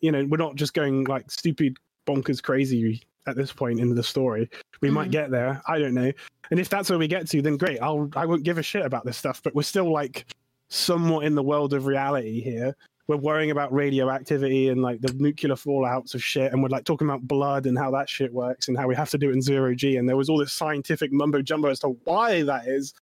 you 0.00 0.12
know, 0.12 0.24
we're 0.26 0.36
not 0.36 0.56
just 0.56 0.74
going 0.74 1.04
like 1.04 1.30
stupid 1.30 1.76
bonkers 2.06 2.42
crazy 2.42 3.02
at 3.26 3.36
this 3.36 3.52
point 3.52 3.78
in 3.80 3.94
the 3.94 4.02
story. 4.02 4.48
We 4.80 4.90
might 4.90 5.08
Mhm. 5.08 5.12
get 5.12 5.30
there. 5.30 5.60
I 5.66 5.78
don't 5.78 5.94
know. 5.94 6.10
And 6.50 6.58
if 6.58 6.68
that's 6.70 6.88
where 6.88 6.98
we 6.98 7.06
get 7.08 7.28
to, 7.28 7.42
then 7.42 7.56
great. 7.58 7.78
I'll 7.80 8.10
I 8.16 8.24
won't 8.26 8.42
give 8.42 8.58
a 8.58 8.62
shit 8.62 8.84
about 8.84 9.04
this 9.04 9.16
stuff. 9.18 9.42
But 9.42 9.54
we're 9.54 9.62
still 9.62 9.92
like 9.92 10.26
somewhat 10.68 11.24
in 11.24 11.34
the 11.34 11.42
world 11.42 11.72
of 11.72 11.86
reality 11.86 12.40
here. 12.40 12.74
We're 13.06 13.16
worrying 13.16 13.50
about 13.50 13.72
radioactivity 13.72 14.68
and 14.68 14.82
like 14.82 15.00
the 15.00 15.12
nuclear 15.14 15.54
fallouts 15.54 16.14
of 16.14 16.22
shit, 16.22 16.52
and 16.52 16.62
we're 16.62 16.68
like 16.68 16.84
talking 16.84 17.08
about 17.08 17.26
blood 17.26 17.64
and 17.64 17.78
how 17.78 17.90
that 17.92 18.08
shit 18.08 18.32
works 18.32 18.68
and 18.68 18.76
how 18.76 18.86
we 18.86 18.94
have 18.94 19.08
to 19.10 19.18
do 19.18 19.30
it 19.30 19.32
in 19.32 19.40
zero 19.40 19.74
G. 19.74 19.96
And 19.96 20.06
there 20.06 20.16
was 20.16 20.28
all 20.28 20.38
this 20.38 20.52
scientific 20.52 21.10
mumbo 21.10 21.40
jumbo 21.40 21.68
as 21.68 21.80
to 21.80 21.96
why 22.04 22.42
that 22.42 22.66
is. 22.66 22.92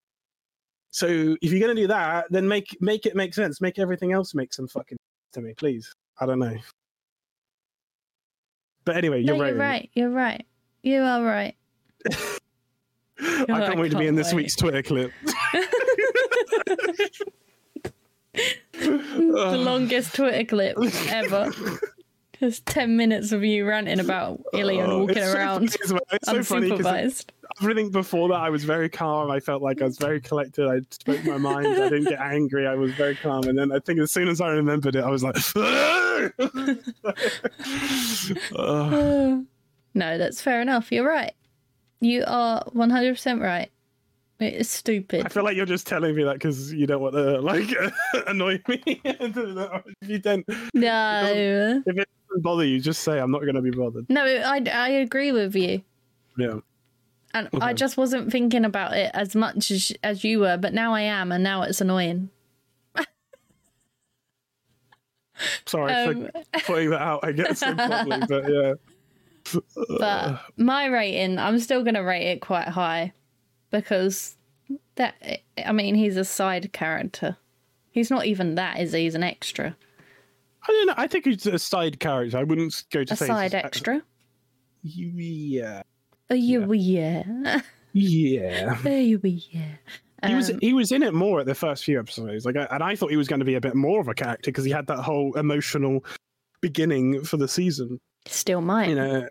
So 0.91 1.35
if 1.41 1.51
you're 1.51 1.59
gonna 1.59 1.75
do 1.75 1.87
that, 1.87 2.27
then 2.29 2.47
make 2.47 2.77
make 2.79 3.05
it 3.05 3.17
make 3.17 3.33
sense. 3.33 3.59
Make 3.59 3.79
everything 3.79 4.13
else 4.13 4.33
make 4.33 4.53
some 4.53 4.67
fucking 4.67 4.97
sense 4.97 5.33
to 5.33 5.41
me, 5.41 5.53
please. 5.53 5.93
I 6.19 6.25
don't 6.25 6.39
know. 6.39 6.55
But 8.85 8.95
anyway, 8.95 9.21
you're 9.23 9.37
right. 9.37 9.49
you're 9.49 9.59
right. 9.59 9.89
You're 9.93 10.09
right. 10.09 10.45
You 10.83 11.01
are 11.01 11.21
right. 11.21 11.55
I 13.19 13.45
can't 13.45 13.77
wait 13.77 13.91
to 13.91 13.97
be 13.97 14.07
in 14.07 14.15
this 14.15 14.33
week's 14.33 14.55
Twitter 14.55 14.81
clip. 14.81 15.11
the 18.87 19.57
longest 19.57 20.15
Twitter 20.15 20.43
clip 20.45 20.77
ever. 21.09 21.51
There's 22.39 22.59
10 22.61 22.95
minutes 22.97 23.31
of 23.31 23.43
you 23.43 23.65
ranting 23.65 23.99
about 23.99 24.39
Ilian 24.53 24.87
Oh, 24.89 24.99
walking 24.99 25.15
so 25.15 25.33
around 25.33 25.71
funny 25.71 25.83
as 25.83 25.91
well. 25.91 26.01
So 26.23 26.43
funny 26.43 26.69
unsupervised. 26.69 27.25
everything 27.59 27.89
before 27.89 28.29
that, 28.29 28.35
I 28.35 28.51
was 28.51 28.63
very 28.63 28.89
calm. 28.89 29.31
I 29.31 29.39
felt 29.39 29.63
like 29.63 29.81
I 29.81 29.85
was 29.85 29.97
very 29.97 30.21
collected. 30.21 30.67
I 30.67 30.81
spoke 30.91 31.25
my 31.25 31.39
mind. 31.39 31.65
I 31.65 31.89
didn't 31.89 32.03
get 32.09 32.19
angry. 32.19 32.67
I 32.67 32.75
was 32.75 32.93
very 32.93 33.15
calm. 33.15 33.45
And 33.45 33.57
then 33.57 33.71
I 33.71 33.79
think 33.79 33.99
as 33.99 34.11
soon 34.11 34.27
as 34.27 34.39
I 34.39 34.49
remembered 34.49 34.95
it, 34.95 35.03
I 35.03 35.09
was 35.09 35.23
like, 35.23 35.35
no, 39.95 40.17
that's 40.17 40.41
fair 40.41 40.61
enough. 40.61 40.91
You're 40.91 41.07
right. 41.07 41.33
You 42.01 42.23
are 42.27 42.63
100% 42.65 43.41
right. 43.41 43.71
It 44.39 44.53
is 44.53 44.69
stupid. 44.69 45.25
I 45.25 45.29
feel 45.29 45.43
like 45.43 45.55
you're 45.57 45.65
just 45.65 45.87
telling 45.87 46.15
me 46.15 46.23
that 46.23 46.33
because 46.33 46.71
you 46.71 46.85
don't 46.85 47.01
want 47.01 47.15
to 47.15 47.41
like 47.41 47.67
annoy 48.27 48.61
me. 48.67 48.81
if 49.03 50.09
you 50.09 50.19
don't, 50.19 50.47
No. 50.73 51.81
if 51.85 51.97
it 51.97 52.09
doesn't 52.29 52.43
bother 52.43 52.63
you, 52.65 52.79
just 52.79 53.01
say 53.01 53.19
I'm 53.19 53.31
not 53.31 53.41
going 53.41 53.55
to 53.55 53.61
be 53.61 53.71
bothered. 53.71 54.07
No, 54.09 54.23
I, 54.23 54.61
I 54.71 54.89
agree 54.89 55.31
with 55.31 55.55
you. 55.55 55.81
Yeah. 56.37 56.59
And 57.33 57.49
I 57.61 57.73
just 57.73 57.97
wasn't 57.97 58.31
thinking 58.31 58.63
about 58.63 58.93
it 58.93 59.11
as 59.13 59.35
much 59.35 59.69
as, 59.71 59.91
as 60.03 60.23
you 60.23 60.39
were, 60.39 60.57
but 60.57 60.73
now 60.73 60.93
I 60.93 61.01
am, 61.01 61.31
and 61.31 61.43
now 61.43 61.63
it's 61.63 61.81
annoying. 61.81 62.29
Sorry 65.65 65.93
Um, 65.93 66.29
for 66.53 66.59
putting 66.65 66.89
that 66.91 67.01
out. 67.01 67.19
I 67.23 67.31
guess 67.31 67.59
so 67.59 67.75
properly, 67.75 68.21
but 68.27 68.49
yeah. 68.51 68.73
but 69.99 70.41
my 70.57 70.87
rating, 70.87 71.37
I'm 71.37 71.59
still 71.59 71.83
going 71.83 71.93
to 71.93 72.01
rate 72.01 72.27
it 72.31 72.41
quite 72.41 72.67
high 72.67 73.13
because 73.71 74.35
that, 74.95 75.15
I 75.65 75.71
mean, 75.71 75.95
he's 75.95 76.17
a 76.17 76.25
side 76.25 76.71
character. 76.73 77.37
He's 77.91 78.09
not 78.11 78.25
even 78.25 78.55
that, 78.55 78.79
is 78.79 78.93
he? 78.93 79.03
He's 79.03 79.15
an 79.15 79.23
extra. 79.23 79.75
I 80.67 80.71
don't 80.71 80.87
know. 80.87 80.93
I 80.97 81.07
think 81.07 81.25
he's 81.25 81.45
a 81.47 81.57
side 81.59 81.99
character. 81.99 82.37
I 82.37 82.43
wouldn't 82.43 82.83
go 82.91 83.03
to 83.03 83.13
A 83.13 83.17
say 83.17 83.27
side 83.27 83.51
he's- 83.53 83.65
extra. 83.65 84.01
Yeah. 84.83 85.81
Oh, 86.29 86.35
you 86.35 86.71
yeah. 86.73 87.61
Yeah. 87.93 88.77
Oh, 88.85 88.89
you 88.89 89.19
yeah. 89.23 89.75
He 90.25 90.33
was 90.33 90.49
Um, 90.49 90.59
he 90.61 90.73
was 90.73 90.91
in 90.91 91.03
it 91.03 91.13
more 91.13 91.39
at 91.39 91.45
the 91.45 91.55
first 91.55 91.83
few 91.83 91.99
episodes, 91.99 92.45
like, 92.45 92.57
I- 92.57 92.67
and 92.71 92.83
I 92.83 92.95
thought 92.95 93.11
he 93.11 93.17
was 93.17 93.27
going 93.27 93.39
to 93.39 93.45
be 93.45 93.55
a 93.55 93.61
bit 93.61 93.75
more 93.75 93.99
of 94.01 94.07
a 94.07 94.13
character 94.13 94.49
because 94.51 94.65
he 94.65 94.71
had 94.71 94.87
that 94.87 94.97
whole 94.99 95.33
emotional 95.37 96.03
beginning 96.61 97.23
for 97.23 97.37
the 97.37 97.47
season, 97.47 97.99
still 98.25 98.61
mine. 98.61 98.89
you 98.89 98.95
know. 98.95 99.27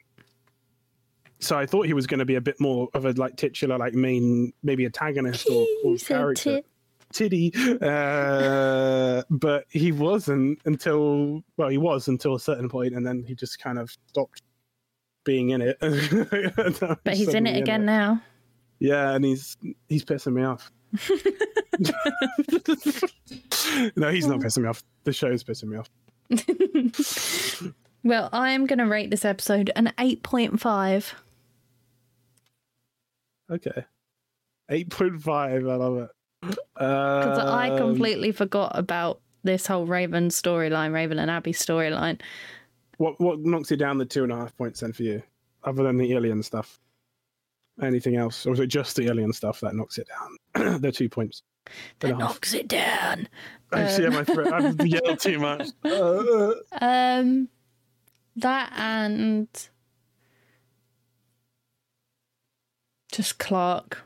So 1.39 1.59
I 1.59 1.67
thought 1.67 1.87
he 1.87 1.93
was 1.93 2.07
going 2.07 2.21
to 2.21 2.25
be 2.25 2.37
a 2.37 2.41
bit 2.41 2.59
more 2.61 2.89
of 2.95 3.05
a 3.05 3.13
like 3.13 3.37
titular, 3.37 3.77
like 3.79 3.95
main 3.95 4.53
maybe 4.63 4.85
antagonist 4.85 5.49
or, 5.51 5.67
or 5.85 5.97
character. 5.97 6.57
tit. 6.57 6.67
Tiddy, 7.13 7.53
uh, 7.83 9.23
but 9.31 9.65
he 9.71 9.93
wasn't 9.93 10.59
until 10.65 11.45
well, 11.57 11.69
he 11.69 11.79
was 11.79 12.09
until 12.09 12.35
a 12.35 12.41
certain 12.41 12.69
point, 12.69 12.95
and 12.95 13.07
then 13.07 13.23
he 13.23 13.35
just 13.35 13.61
kind 13.61 13.79
of 13.79 13.97
stopped 14.09 14.43
being 15.25 15.51
in 15.51 15.63
it. 15.63 15.79
But 17.05 17.15
he's 17.15 17.33
in 17.33 17.47
it 17.47 17.57
again 17.57 17.85
now. 17.85 18.21
Yeah, 18.81 19.13
and 19.15 19.25
he's 19.25 19.57
he's 19.89 20.05
pissing 20.05 20.33
me 20.33 20.43
off. 20.43 20.73
no, 23.97 24.11
he's 24.11 24.27
not 24.27 24.41
pissing 24.41 24.63
me 24.63 24.69
off. 24.69 24.83
The 25.05 25.13
show's 25.13 25.45
pissing 25.45 25.69
me 25.69 25.77
off. 25.77 25.89
Well, 28.07 28.29
I 28.33 28.51
am 28.51 28.67
going 28.67 28.79
to 28.79 28.87
rate 28.87 29.11
this 29.11 29.25
episode 29.25 29.73
an 29.75 29.93
8.5. 29.99 31.13
Okay, 33.51 33.85
eight 34.71 34.91
point 34.91 35.21
five. 35.23 35.67
I 35.67 35.75
love 35.77 35.99
it. 35.99 36.11
Because 36.43 37.39
I 37.39 37.71
Um, 37.71 37.79
completely 37.79 38.33
forgot 38.33 38.73
about 38.75 39.21
this 39.43 39.67
whole 39.67 39.87
Raven 39.87 40.29
storyline, 40.29 40.93
Raven 40.93 41.19
and 41.19 41.31
Abby 41.31 41.53
storyline. 41.53 42.21
What 42.99 43.21
what 43.21 43.41
knocks 43.41 43.71
it 43.73 43.77
down 43.77 43.99
the 43.99 44.05
two 44.05 44.23
and 44.25 44.33
a 44.33 44.37
half 44.37 44.57
points 44.57 44.81
then 44.81 44.93
for 44.93 45.03
you, 45.03 45.23
other 45.65 45.83
than 45.83 45.97
the 45.97 46.13
Ilian 46.13 46.43
stuff? 46.43 46.81
Anything 47.83 48.17
else, 48.17 48.47
or 48.47 48.55
is 48.55 48.61
it 48.61 48.69
just 48.69 48.97
the 48.97 49.07
Ilian 49.07 49.33
stuff 49.33 49.61
that 49.61 49.75
knocks 49.75 49.99
it 49.99 50.09
down? 50.09 50.81
the 50.81 50.91
two 50.93 51.09
points. 51.09 51.43
That 52.01 52.13
and 52.13 52.21
half. 52.23 52.31
knocks 52.31 52.55
it 52.55 52.69
down. 52.69 53.29
I 53.73 53.89
see 53.89 54.07
my 54.09 54.25
throat. 54.25 54.53
I've 54.53 54.87
yelled 54.87 55.19
too 55.21 55.39
much. 55.39 55.69
Um, 56.81 57.49
that 58.37 58.73
and 58.77 59.49
just 63.17 63.39
Clarke. 63.39 63.99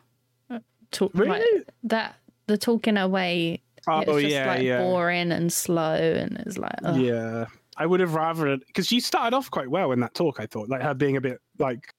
Talk, 0.90 1.14
like, 1.14 1.28
really? 1.28 1.64
that 1.84 2.16
the 2.46 2.58
talking 2.58 2.96
away. 2.96 3.62
Oh 3.88 4.00
it's 4.00 4.11
just 4.11 4.26
yeah, 4.26 4.46
like 4.46 4.62
yeah, 4.62 4.78
boring 4.78 5.30
and 5.32 5.52
slow, 5.52 5.94
and 5.94 6.36
it's 6.38 6.58
like, 6.58 6.74
ugh. 6.84 7.00
yeah. 7.00 7.46
I 7.76 7.86
would 7.86 8.00
have 8.00 8.14
rather 8.14 8.58
because 8.58 8.88
she 8.88 9.00
started 9.00 9.34
off 9.34 9.50
quite 9.50 9.70
well 9.70 9.92
in 9.92 10.00
that 10.00 10.14
talk. 10.14 10.38
I 10.40 10.46
thought, 10.46 10.68
like 10.68 10.82
her 10.82 10.92
being 10.92 11.16
a 11.16 11.20
bit 11.20 11.38
like, 11.58 11.94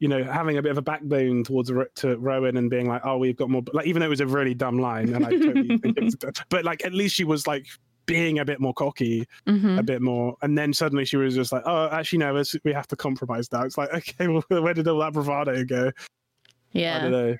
you 0.00 0.08
know, 0.08 0.22
having 0.24 0.58
a 0.58 0.62
bit 0.62 0.70
of 0.72 0.78
a 0.78 0.82
backbone 0.82 1.44
towards 1.44 1.70
to 1.94 2.18
Roan 2.18 2.56
and 2.56 2.68
being 2.68 2.88
like, 2.88 3.02
oh, 3.04 3.16
we've 3.16 3.36
got 3.36 3.48
more. 3.48 3.62
Like 3.72 3.86
even 3.86 4.00
though 4.00 4.06
it 4.06 4.10
was 4.10 4.20
a 4.20 4.26
really 4.26 4.52
dumb 4.52 4.78
line, 4.78 5.14
and 5.14 5.24
I 5.24 5.30
totally 5.30 5.78
think 5.82 5.96
it's, 5.96 6.16
but 6.50 6.64
like 6.64 6.84
at 6.84 6.92
least 6.92 7.14
she 7.14 7.24
was 7.24 7.46
like 7.46 7.66
being 8.06 8.40
a 8.40 8.44
bit 8.44 8.60
more 8.60 8.74
cocky, 8.74 9.26
Mhm. 9.46 9.78
a 9.78 9.82
bit 9.82 10.02
more, 10.02 10.36
and 10.42 10.58
then 10.58 10.74
suddenly 10.74 11.04
she 11.06 11.16
was 11.16 11.34
just 11.34 11.52
like, 11.52 11.62
oh, 11.64 11.88
actually 11.90 12.18
no, 12.18 12.42
we 12.64 12.72
have 12.72 12.88
to 12.88 12.96
compromise 12.96 13.50
now. 13.50 13.62
It's 13.62 13.78
like, 13.78 13.90
okay, 13.94 14.28
well, 14.28 14.42
where 14.48 14.74
did 14.74 14.88
all 14.88 14.98
that 14.98 15.12
bravado 15.14 15.64
go? 15.64 15.90
I 16.74 16.78
yeah. 16.78 16.98
don't 17.02 17.12
know. 17.12 17.36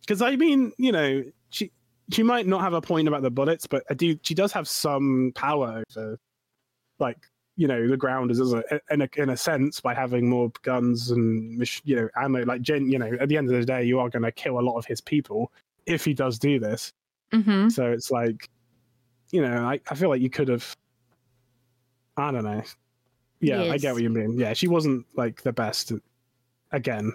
Because 0.00 0.22
I 0.22 0.36
mean, 0.36 0.72
you 0.78 0.92
know, 0.92 1.24
she 1.50 1.70
she 2.10 2.22
might 2.22 2.46
not 2.46 2.60
have 2.60 2.74
a 2.74 2.80
point 2.80 3.08
about 3.08 3.22
the 3.22 3.30
bullets, 3.30 3.66
but 3.66 3.84
I 3.90 3.94
do. 3.94 4.18
She 4.22 4.34
does 4.34 4.52
have 4.52 4.68
some 4.68 5.32
power 5.34 5.82
over, 5.96 6.18
like 6.98 7.18
you 7.56 7.68
know, 7.68 7.86
the 7.86 7.96
grounders 7.96 8.40
is 8.40 8.52
a, 8.52 8.64
in 8.90 9.02
a 9.02 9.08
in 9.16 9.30
a 9.30 9.36
sense 9.36 9.80
by 9.80 9.94
having 9.94 10.28
more 10.28 10.50
guns 10.62 11.10
and 11.10 11.66
you 11.84 11.96
know 11.96 12.08
ammo. 12.16 12.44
Like, 12.44 12.62
gen, 12.62 12.90
you 12.90 12.98
know, 12.98 13.10
at 13.20 13.28
the 13.28 13.36
end 13.36 13.48
of 13.48 13.58
the 13.58 13.64
day, 13.64 13.84
you 13.84 14.00
are 14.00 14.10
going 14.10 14.24
to 14.24 14.32
kill 14.32 14.58
a 14.58 14.62
lot 14.62 14.76
of 14.76 14.86
his 14.86 15.00
people 15.00 15.52
if 15.86 16.04
he 16.04 16.14
does 16.14 16.38
do 16.38 16.58
this. 16.58 16.92
hmm 17.32 17.68
So 17.68 17.90
it's 17.90 18.10
like, 18.10 18.48
you 19.30 19.40
know, 19.40 19.64
I 19.64 19.80
I 19.88 19.94
feel 19.94 20.08
like 20.08 20.20
you 20.20 20.30
could 20.30 20.48
have. 20.48 20.74
I 22.16 22.30
don't 22.30 22.44
know. 22.44 22.62
Yeah, 23.40 23.62
I 23.62 23.78
get 23.78 23.92
what 23.94 24.02
you 24.02 24.10
mean. 24.10 24.38
Yeah, 24.38 24.52
she 24.52 24.68
wasn't 24.68 25.06
like 25.14 25.42
the 25.42 25.52
best. 25.52 25.92
Again, 26.72 27.12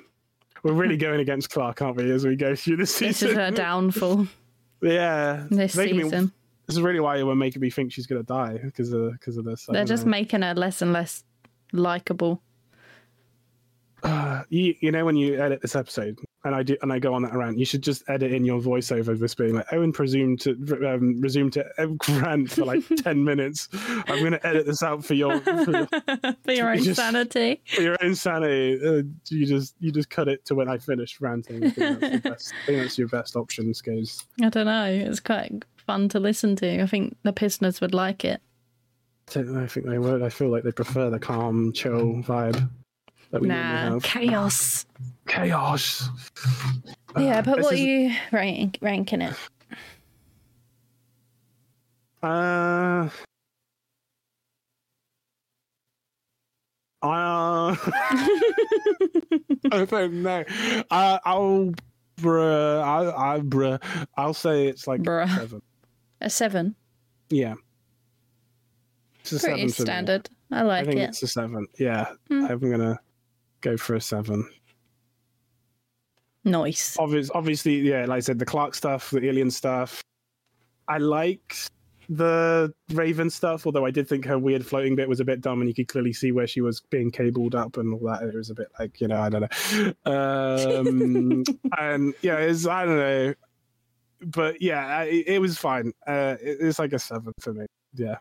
we're 0.64 0.74
really 0.74 0.98
going 0.98 1.20
against 1.20 1.50
Clarke, 1.50 1.82
aren't 1.82 1.98
we, 1.98 2.12
as 2.12 2.26
we 2.26 2.36
go 2.36 2.56
through 2.56 2.78
this 2.78 2.94
season? 2.96 3.08
This 3.10 3.22
is 3.24 3.34
her 3.36 3.52
downfall 3.52 4.28
Yeah, 4.82 5.46
this 5.50 5.76
making 5.76 5.98
me- 5.98 6.04
season. 6.04 6.32
this 6.68 6.76
is 6.78 6.82
really 6.82 7.00
why 7.00 7.18
you 7.18 7.26
were 7.26 7.36
making 7.36 7.62
me 7.62 7.70
think 7.70 7.92
she's 7.92 8.08
gonna 8.08 8.24
die 8.24 8.58
because 8.64 8.94
of 8.94 9.12
because 9.14 9.38
of 9.38 9.46
this. 9.46 9.68
I 9.70 9.74
They're 9.74 9.86
just 9.86 10.06
know. 10.06 10.12
making 10.12 10.42
her 10.42 10.54
less 10.54 10.82
and 10.82 10.94
less 10.94 11.24
likable. 11.74 12.42
Uh, 14.04 14.44
you 14.50 14.76
you 14.80 14.92
know 14.92 15.06
when 15.06 15.16
you 15.16 15.42
edit 15.42 15.62
this 15.62 15.76
episode 15.76 16.20
and 16.44 16.56
I 16.56 16.64
do 16.64 16.78
and 16.82 16.92
I 16.94 17.00
go 17.00 17.14
on 17.14 17.22
that 17.24 17.34
rant, 17.34 17.58
you 17.58 17.66
should 17.66 17.82
just 17.82 18.04
edit 18.08 18.32
in 18.32 18.46
your 18.46 18.60
voiceover 18.62 19.18
this 19.18 19.36
being 19.36 19.56
like 19.56 19.72
Owen 19.74 19.92
presumed 19.92 20.40
to 20.42 20.52
um, 20.94 21.20
resume 21.22 21.50
to 21.52 21.66
rant 22.10 22.52
for 22.52 22.66
like 22.66 22.84
ten 22.98 23.24
minutes. 23.24 23.68
I'm 24.08 24.24
gonna 24.24 24.40
edit 24.44 24.66
this 24.66 24.82
out 24.84 25.04
for 25.04 25.14
your 25.14 25.40
for 25.42 25.72
your, 25.72 25.88
For 26.44 26.52
your 26.52 26.70
own 26.70 26.84
Just- 26.84 27.00
sanity. 27.00 27.62
for 27.66 27.82
your 27.82 27.98
own 28.02 28.16
sanity. 28.16 28.80
Uh, 28.86 29.04
you 29.30 29.46
just 29.46 29.76
you 29.80 29.92
just 29.92 30.10
cut 30.10 30.28
it 30.28 30.46
to 30.46 30.56
when 30.56 30.70
I 30.70 30.78
finish 30.78 31.20
ranting. 31.20 31.66
I 31.66 31.70
think 31.72 31.92
that's, 32.02 32.22
best, 32.24 32.54
I 32.64 32.66
think 32.66 32.82
that's 32.82 32.98
your 32.98 33.08
best 33.10 33.36
option, 33.36 33.72
Skaze. 33.74 34.26
I 34.42 34.50
don't 34.50 34.66
know. 34.66 34.86
It's 34.86 35.20
quite 35.20 35.64
fun 35.86 36.10
to 36.10 36.20
listen 36.20 36.56
to. 36.58 36.82
I 36.82 36.86
think 36.86 37.18
the 37.24 37.34
Pistoners 37.34 37.82
would 37.82 37.94
like 37.94 38.24
it. 38.24 38.42
I 39.36 39.40
I 39.42 39.68
think 39.68 39.86
they 39.86 40.00
would. 40.00 40.24
I 40.24 40.30
feel 40.30 40.50
like 40.50 40.64
they 40.64 40.72
prefer 40.72 41.10
the 41.10 41.20
calm, 41.20 41.72
chill 41.74 42.16
vibe 42.24 42.70
that 43.32 43.42
we 43.42 43.48
Nah, 43.48 43.92
have. 43.94 44.04
chaos. 44.04 44.86
Chaos. 45.28 46.10
Yeah, 47.18 47.42
but 47.42 47.60
what 47.62 47.74
are 47.74 47.78
you 47.78 48.14
rank, 48.32 48.78
ranking 48.82 49.22
it? 49.22 49.34
Uh, 52.22 53.08
uh, 57.02 57.76
I 59.72 59.86
don't 59.90 60.14
know. 60.24 60.44
Uh, 60.92 61.20
I'll, 61.24 61.74
bruh, 62.20 62.82
I, 62.84 63.36
I, 63.36 63.40
bruh, 63.40 63.82
I'll 64.18 64.34
say 64.34 64.68
it's 64.68 64.86
like 64.88 65.02
Bruh. 65.02 65.34
seven. 65.34 65.62
A 66.22 66.30
seven. 66.30 66.76
Yeah, 67.30 67.54
it's 69.22 69.32
a 69.34 69.40
Pretty 69.40 69.54
seven 69.56 69.66
me. 69.68 69.72
standard. 69.72 70.30
I 70.52 70.68
I 70.68 70.84
think 70.84 70.98
it. 70.98 71.10
it's 71.10 71.24
a 71.24 71.28
seven. 71.28 71.68
Yeah, 71.78 72.08
Hmm. 72.28 72.46
I'm 72.50 72.60
gonna 72.60 73.00
go 73.62 73.78
for 73.78 73.96
a 73.96 74.02
seven. 74.02 74.50
Nice. 76.46 76.98
Obvious, 76.98 77.30
obviously, 77.34 77.80
yeah. 77.80 78.06
Like 78.06 78.18
I 78.18 78.20
said, 78.22 78.40
the 78.40 78.46
Clarke 78.46 78.76
stuff, 78.76 79.12
the 79.12 79.28
Ilian 79.28 79.52
stuff. 79.52 80.02
I 80.88 80.98
liked 80.98 81.70
the 82.10 82.74
Raven 82.94 83.30
stuff, 83.30 83.66
although 83.66 83.86
I 83.86 83.92
did 83.92 84.08
think 84.08 84.26
her 84.26 84.40
weird 84.40 84.66
floating 84.66 84.96
bit 84.96 85.08
was 85.08 85.20
a 85.20 85.26
bit 85.26 85.42
dumb, 85.42 85.62
and 85.62 85.68
you 85.68 85.76
could 85.76 85.88
clearly 85.88 86.12
see 86.12 86.32
where 86.32 86.48
she 86.48 86.62
was 86.62 86.82
being 86.90 87.12
cabled 87.12 87.56
up 87.56 87.78
and 87.78 87.94
all 87.94 88.12
that. 88.12 88.24
It 88.24 88.36
was 88.36 88.50
a 88.50 88.56
bit 88.56 88.68
like, 88.80 89.00
you 89.00 89.08
know, 89.08 89.22
I 89.22 89.30
don't 89.30 89.42
know. 89.42 89.94
Um, 90.12 91.44
and 91.78 92.14
yeah, 92.22 92.38
it's 92.38 92.66
I 92.66 92.86
don't 92.86 92.98
know, 92.98 93.34
but 94.22 94.62
yeah, 94.62 94.86
I, 94.86 95.04
it 95.06 95.40
was 95.40 95.58
fine. 95.58 95.94
Uh, 96.08 96.36
it, 96.42 96.58
it's 96.62 96.80
like 96.80 96.94
a 96.94 97.00
seven 97.00 97.34
for 97.40 97.54
me. 97.54 97.66
Yeah. 97.94 98.18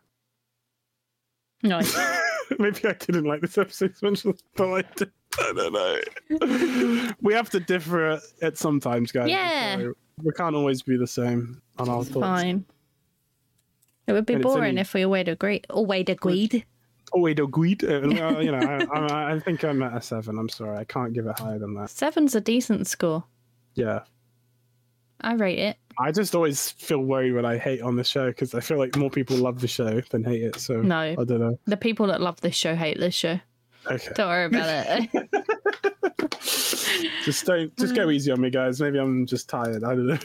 Nice. 1.62 1.96
Maybe 2.58 2.86
I 2.86 2.92
didn't 2.92 3.24
like 3.24 3.40
this 3.40 3.58
episode 3.58 3.92
as 3.92 4.02
much 4.02 4.26
as 4.26 4.34
I 4.60 4.84
did. 4.96 5.10
I 5.38 5.52
don't 5.54 5.72
know. 5.72 7.12
we 7.20 7.34
have 7.34 7.50
to 7.50 7.60
differ 7.60 8.06
at, 8.06 8.20
at 8.42 8.58
sometimes, 8.58 9.12
guys. 9.12 9.28
Yeah. 9.28 9.76
So 9.76 9.94
we 10.22 10.32
can't 10.32 10.56
always 10.56 10.82
be 10.82 10.96
the 10.96 11.06
same 11.06 11.60
on 11.78 11.88
our 11.88 12.04
thoughts. 12.04 12.24
Fine. 12.24 12.64
It 14.06 14.12
would 14.12 14.26
be 14.26 14.34
And 14.34 14.42
it's 14.44 14.52
boring 14.52 14.70
only- 14.70 14.80
if 14.80 14.94
we 14.94 15.04
always 15.04 15.28
agreed. 15.28 15.66
Always 15.70 16.06
agreed. 16.08 16.64
Wait, 17.14 17.38
agreed. 17.38 17.82
Well, 17.82 18.42
you 18.42 18.52
know, 18.52 18.58
I, 18.58 18.84
I, 18.98 19.32
I 19.34 19.40
think 19.40 19.64
I'm 19.64 19.82
at 19.82 19.96
a 19.96 20.00
seven. 20.02 20.38
I'm 20.38 20.48
sorry, 20.48 20.76
I 20.76 20.84
can't 20.84 21.12
give 21.14 21.26
it 21.26 21.38
higher 21.38 21.58
than 21.58 21.74
that. 21.74 21.88
Seven's 21.90 22.34
a 22.34 22.40
decent 22.40 22.86
score. 22.86 23.24
Yeah. 23.74 24.00
I 25.20 25.34
rate 25.34 25.58
it. 25.58 25.76
I 25.98 26.12
just 26.12 26.34
always 26.34 26.70
feel 26.70 27.00
worried 27.00 27.32
when 27.32 27.44
I 27.44 27.56
hate 27.58 27.80
on 27.82 27.96
the 27.96 28.04
show 28.04 28.28
because 28.28 28.54
I 28.54 28.60
feel 28.60 28.78
like 28.78 28.94
more 28.96 29.10
people 29.10 29.36
love 29.36 29.60
the 29.60 29.68
show 29.68 30.00
than 30.10 30.22
hate 30.22 30.42
it. 30.42 30.56
So 30.56 30.80
No. 30.82 30.96
I 30.98 31.14
don't 31.14 31.40
know. 31.40 31.58
The 31.66 31.76
people 31.78 32.06
that 32.08 32.20
love 32.20 32.40
this 32.40 32.54
show 32.54 32.74
hate 32.76 32.98
this 33.00 33.14
show. 33.14 33.40
Okay, 33.90 34.12
Don't 34.14 34.28
worry 34.28 34.44
about 34.46 34.86
it. 34.88 35.30
just 37.24 37.44
don't, 37.46 37.76
just 37.76 37.94
go 37.94 38.10
easy 38.10 38.30
on 38.30 38.40
me, 38.40 38.50
guys. 38.50 38.80
Maybe 38.80 38.98
I'm 38.98 39.26
just 39.26 39.48
tired. 39.48 39.84
I 39.84 39.94
don't 39.94 40.06
know. 40.06 40.18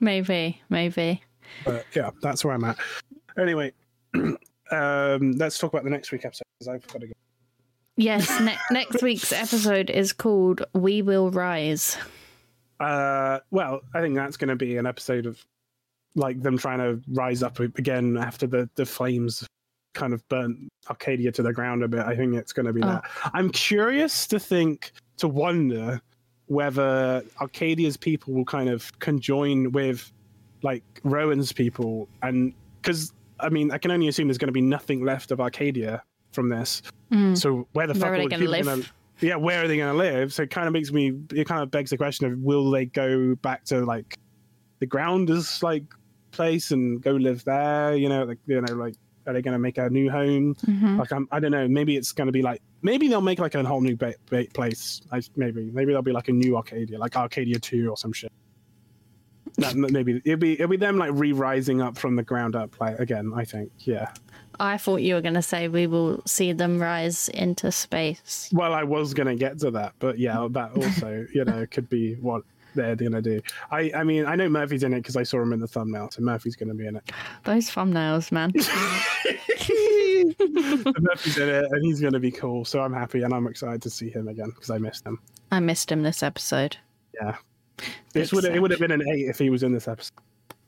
maybe, 0.00 0.60
maybe. 0.68 1.22
But 1.64 1.86
yeah, 1.94 2.10
that's 2.22 2.44
where 2.44 2.54
I'm 2.54 2.64
at. 2.64 2.78
Anyway, 3.38 3.72
um, 4.14 5.32
let's 5.32 5.58
talk 5.58 5.72
about 5.72 5.84
the 5.84 5.90
next 5.90 6.12
week 6.12 6.24
episode 6.24 6.44
because 6.58 6.68
I've 6.68 6.86
got 6.86 7.00
to 7.00 7.06
go. 7.08 7.12
Yes, 7.96 8.40
ne- 8.40 8.58
next 8.70 9.02
week's 9.02 9.32
episode 9.32 9.90
is 9.90 10.12
called 10.12 10.62
We 10.74 11.02
Will 11.02 11.30
Rise. 11.30 11.96
Uh, 12.78 13.40
well, 13.50 13.80
I 13.94 14.00
think 14.00 14.14
that's 14.14 14.36
going 14.36 14.48
to 14.48 14.56
be 14.56 14.76
an 14.76 14.86
episode 14.86 15.26
of 15.26 15.44
like 16.14 16.42
them 16.42 16.58
trying 16.58 16.78
to 16.78 17.00
rise 17.12 17.42
up 17.42 17.60
again 17.60 18.16
after 18.16 18.46
the 18.46 18.68
the 18.74 18.84
flames 18.84 19.46
kind 19.92 20.12
of 20.12 20.26
burnt 20.28 20.68
Arcadia 20.88 21.32
to 21.32 21.42
the 21.42 21.52
ground 21.52 21.82
a 21.82 21.88
bit. 21.88 22.00
I 22.00 22.16
think 22.16 22.34
it's 22.34 22.52
going 22.52 22.66
to 22.66 22.72
be 22.72 22.82
Oh. 22.82 22.86
that. 22.86 23.04
I'm 23.34 23.50
curious 23.50 24.26
to 24.28 24.38
think 24.38 24.92
to 25.18 25.28
wonder 25.28 26.00
whether 26.46 27.22
Arcadia's 27.40 27.96
people 27.96 28.34
will 28.34 28.44
kind 28.44 28.68
of 28.68 28.96
conjoin 28.98 29.72
with 29.72 30.12
like 30.62 30.82
Roan's 31.04 31.52
people, 31.52 32.08
and 32.22 32.52
because 32.82 33.12
I 33.38 33.48
mean, 33.48 33.70
I 33.70 33.78
can 33.78 33.90
only 33.90 34.08
assume 34.08 34.28
there's 34.28 34.38
going 34.38 34.48
to 34.48 34.52
be 34.52 34.60
nothing 34.60 35.04
left 35.04 35.30
of 35.30 35.40
Arcadia 35.40 36.02
from 36.32 36.48
this. 36.48 36.82
Mm. 37.12 37.36
So 37.36 37.66
where 37.72 37.86
the 37.86 37.94
fuck 37.94 38.04
Where 38.04 38.14
are 38.14 38.18
they 38.18 38.26
gonna 38.26 38.46
people 38.46 38.74
live? 38.74 38.92
yeah, 39.20 39.36
where 39.36 39.64
are 39.64 39.68
they 39.68 39.76
going 39.76 39.92
to 39.92 39.98
live? 39.98 40.32
So 40.32 40.42
it 40.42 40.50
kind 40.50 40.66
of 40.66 40.72
makes 40.72 40.92
me. 40.92 41.12
It 41.34 41.46
kind 41.46 41.62
of 41.62 41.70
begs 41.70 41.90
the 41.90 41.96
question 41.96 42.26
of 42.26 42.38
will 42.38 42.70
they 42.70 42.86
go 42.86 43.34
back 43.36 43.64
to 43.66 43.84
like 43.84 44.18
the 44.78 44.86
ground 44.86 45.28
grounders 45.28 45.62
like 45.62 45.84
place 46.30 46.70
and 46.70 47.02
go 47.02 47.12
live 47.12 47.44
there? 47.44 47.94
You 47.96 48.08
know, 48.08 48.24
like 48.24 48.38
you 48.46 48.60
know, 48.60 48.74
like 48.74 48.94
are 49.26 49.32
they 49.32 49.42
going 49.42 49.52
to 49.52 49.58
make 49.58 49.78
a 49.78 49.88
new 49.90 50.10
home? 50.10 50.54
Mhm. 50.66 50.98
Like 50.98 51.12
I'm, 51.12 51.28
I 51.30 51.40
don't 51.40 51.50
know. 51.52 51.68
Maybe 51.68 51.96
it's 51.96 52.12
going 52.12 52.26
to 52.26 52.32
be 52.32 52.42
like 52.42 52.62
maybe 52.82 53.08
they'll 53.08 53.20
make 53.20 53.38
like 53.38 53.54
a 53.54 53.62
whole 53.64 53.80
new 53.80 53.96
ba- 53.96 54.14
ba- 54.28 54.46
place. 54.54 55.02
I, 55.12 55.20
maybe 55.36 55.70
maybe 55.72 55.92
there'll 55.92 56.02
be 56.02 56.12
like 56.12 56.28
a 56.28 56.32
new 56.32 56.56
Arcadia, 56.56 56.98
like 56.98 57.16
Arcadia 57.16 57.58
Two 57.58 57.88
or 57.90 57.96
some 57.96 58.12
shit. 58.12 58.32
That, 59.56 59.74
maybe 59.74 60.22
it'll 60.24 60.38
be 60.38 60.54
it'll 60.54 60.68
be 60.68 60.76
them 60.76 60.96
like 60.96 61.10
re-rising 61.12 61.82
up 61.82 61.98
from 61.98 62.16
the 62.16 62.22
ground 62.22 62.54
up 62.56 62.80
like 62.80 62.98
again. 62.98 63.32
I 63.34 63.44
think 63.44 63.70
yeah. 63.78 64.12
I 64.58 64.76
thought 64.76 64.96
you 64.96 65.14
were 65.14 65.22
going 65.22 65.34
to 65.34 65.42
say 65.42 65.68
we 65.68 65.86
will 65.86 66.22
see 66.26 66.52
them 66.52 66.80
rise 66.80 67.30
into 67.30 67.72
space. 67.72 68.50
Well, 68.52 68.74
I 68.74 68.84
was 68.84 69.14
gonna 69.14 69.34
get 69.34 69.58
to 69.60 69.70
that, 69.72 69.94
but 69.98 70.18
yeah, 70.18 70.46
that 70.50 70.72
also 70.76 71.26
you 71.34 71.44
know 71.44 71.66
could 71.70 71.88
be 71.88 72.14
what 72.16 72.42
they're 72.74 72.96
gonna 72.96 73.22
do. 73.22 73.40
I 73.70 73.90
I 73.94 74.04
mean 74.04 74.26
I 74.26 74.34
know 74.34 74.48
Murphy's 74.48 74.82
in 74.82 74.92
it 74.92 74.98
because 74.98 75.16
I 75.16 75.22
saw 75.22 75.40
him 75.42 75.52
in 75.52 75.60
the 75.60 75.68
thumbnail, 75.68 76.10
so 76.10 76.22
Murphy's 76.22 76.56
gonna 76.56 76.74
be 76.74 76.86
in 76.86 76.96
it. 76.96 77.10
Those 77.44 77.70
thumbnails, 77.70 78.32
man. 78.32 78.52
Murphy's 81.00 81.38
in 81.38 81.48
it, 81.48 81.64
and 81.70 81.84
he's 81.84 82.00
gonna 82.00 82.20
be 82.20 82.30
cool. 82.30 82.64
So 82.64 82.80
I'm 82.80 82.92
happy, 82.92 83.22
and 83.22 83.32
I'm 83.32 83.46
excited 83.46 83.82
to 83.82 83.90
see 83.90 84.10
him 84.10 84.28
again 84.28 84.50
because 84.50 84.70
I 84.70 84.78
missed 84.78 85.06
him. 85.06 85.18
I 85.50 85.60
missed 85.60 85.90
him 85.90 86.02
this 86.02 86.22
episode. 86.22 86.76
Yeah, 87.20 87.36
this 88.12 88.32
would 88.32 88.44
it 88.44 88.60
would 88.60 88.70
have 88.70 88.80
been 88.80 88.92
an 88.92 89.02
eight 89.08 89.28
if 89.28 89.38
he 89.38 89.50
was 89.50 89.62
in 89.62 89.72
this 89.72 89.88
episode. 89.88 90.14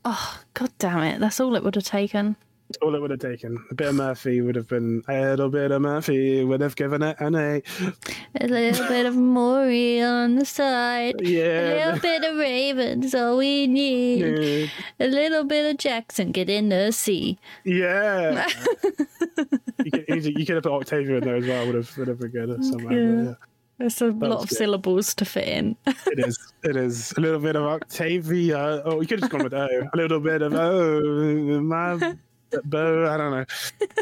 Oh, 0.04 0.40
god 0.54 0.70
damn 0.78 1.02
it. 1.02 1.20
That's 1.20 1.40
all 1.40 1.54
it 1.54 1.62
would 1.62 1.76
have 1.76 1.84
taken. 1.84 2.36
All 2.80 2.94
it 2.94 3.00
would 3.00 3.10
have 3.10 3.20
taken. 3.20 3.62
A 3.70 3.74
bit 3.74 3.88
of 3.88 3.94
Murphy 3.96 4.40
would 4.40 4.56
have 4.56 4.68
been 4.68 5.02
a 5.08 5.20
little 5.30 5.48
bit 5.48 5.70
of 5.70 5.82
Murphy 5.82 6.44
would 6.44 6.60
have 6.60 6.76
given 6.76 7.02
it 7.02 7.16
an 7.20 7.34
A. 7.34 7.62
A 8.40 8.46
little 8.46 8.86
bit 8.88 9.06
of 9.06 9.16
Maury 9.16 10.00
on 10.00 10.36
the 10.36 10.44
side. 10.44 11.16
Yeah. 11.20 11.90
A 11.90 11.94
little 11.94 12.00
bit 12.00 12.24
of 12.24 12.36
Ravens, 12.38 13.14
all 13.14 13.38
we 13.38 13.66
need. 13.66 14.20
Yeah. 14.20 14.66
A 15.00 15.08
little 15.08 15.44
bit 15.44 15.70
of 15.70 15.78
Jackson, 15.78 16.32
get 16.32 16.48
in 16.48 16.68
the 16.68 16.92
sea. 16.92 17.38
Yeah. 17.64 18.48
you, 19.84 19.90
could, 19.90 20.24
you 20.24 20.46
could 20.46 20.56
have 20.56 20.62
put 20.62 20.72
Octavia 20.72 21.16
in 21.16 21.24
there 21.24 21.36
as 21.36 21.46
well. 21.46 21.66
Would 21.66 21.74
have 21.74 21.98
would 21.98 22.08
have 22.08 22.18
been 22.20 22.30
good. 22.30 22.48
but 22.48 22.92
Yeah. 22.92 23.22
yeah. 23.22 23.34
There's 23.78 24.00
a 24.00 24.06
lot 24.06 24.42
of 24.42 24.48
good. 24.48 24.58
syllables 24.58 25.12
to 25.14 25.24
fit 25.24 25.48
in. 25.48 25.76
It 25.86 26.18
is. 26.18 26.52
It 26.62 26.76
is 26.76 27.12
a 27.16 27.20
little 27.20 27.40
bit 27.40 27.56
of 27.56 27.64
Octavia. 27.64 28.82
Oh, 28.84 29.00
you 29.00 29.08
could 29.08 29.20
have 29.20 29.30
just 29.30 29.32
gone 29.32 29.42
with 29.42 29.54
O. 29.54 29.66
A 29.92 29.96
little 29.96 30.20
bit 30.20 30.42
of 30.42 30.54
oh, 30.54 31.60
my 31.60 32.16
bow. 32.64 33.12
I 33.12 33.16
don't 33.16 33.30
know. 33.30 33.44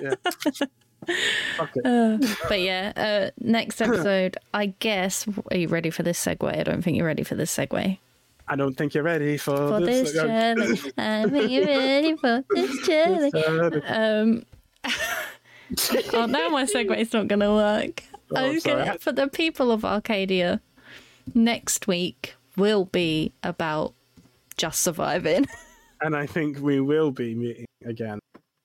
Yeah. 0.02 0.66
It. 1.08 1.86
Uh, 1.86 2.18
but 2.48 2.60
yeah, 2.60 2.92
uh, 2.94 3.30
next 3.40 3.80
episode, 3.80 4.36
I 4.52 4.66
guess. 4.66 5.26
Are 5.50 5.56
you 5.56 5.68
ready 5.68 5.88
for 5.90 6.02
this 6.02 6.22
segue? 6.22 6.58
I 6.58 6.62
don't 6.62 6.82
think 6.82 6.96
you're 6.96 7.06
ready 7.06 7.22
for 7.22 7.34
this 7.34 7.56
segue. 7.56 7.98
I 8.48 8.56
don't 8.56 8.74
think 8.74 8.94
you're 8.94 9.04
ready 9.04 9.36
for, 9.36 9.56
For 9.56 9.80
this 9.80 10.12
this. 10.12 10.22
challenge, 10.22 10.92
I 10.98 11.28
think 11.28 11.50
you're 11.50 11.66
ready 11.66 12.16
for 12.16 12.44
this 12.50 12.86
challenge. 12.86 13.74
Um, 13.86 14.44
oh, 16.12 16.26
now 16.26 16.48
my 16.48 16.64
segue's 16.64 17.12
not 17.12 17.28
going 17.28 17.40
to 17.40 17.50
work. 17.50 18.02
Oh, 18.34 18.58
gonna, 18.60 18.98
for 18.98 19.12
the 19.12 19.28
people 19.28 19.70
of 19.72 19.84
Arcadia, 19.84 20.60
next 21.34 21.86
week 21.86 22.34
will 22.56 22.86
be 22.86 23.32
about 23.42 23.94
just 24.56 24.80
surviving. 24.80 25.46
and 26.00 26.16
I 26.16 26.26
think 26.26 26.58
we 26.58 26.80
will 26.80 27.10
be 27.10 27.34
meeting 27.34 27.66
again. 27.84 28.18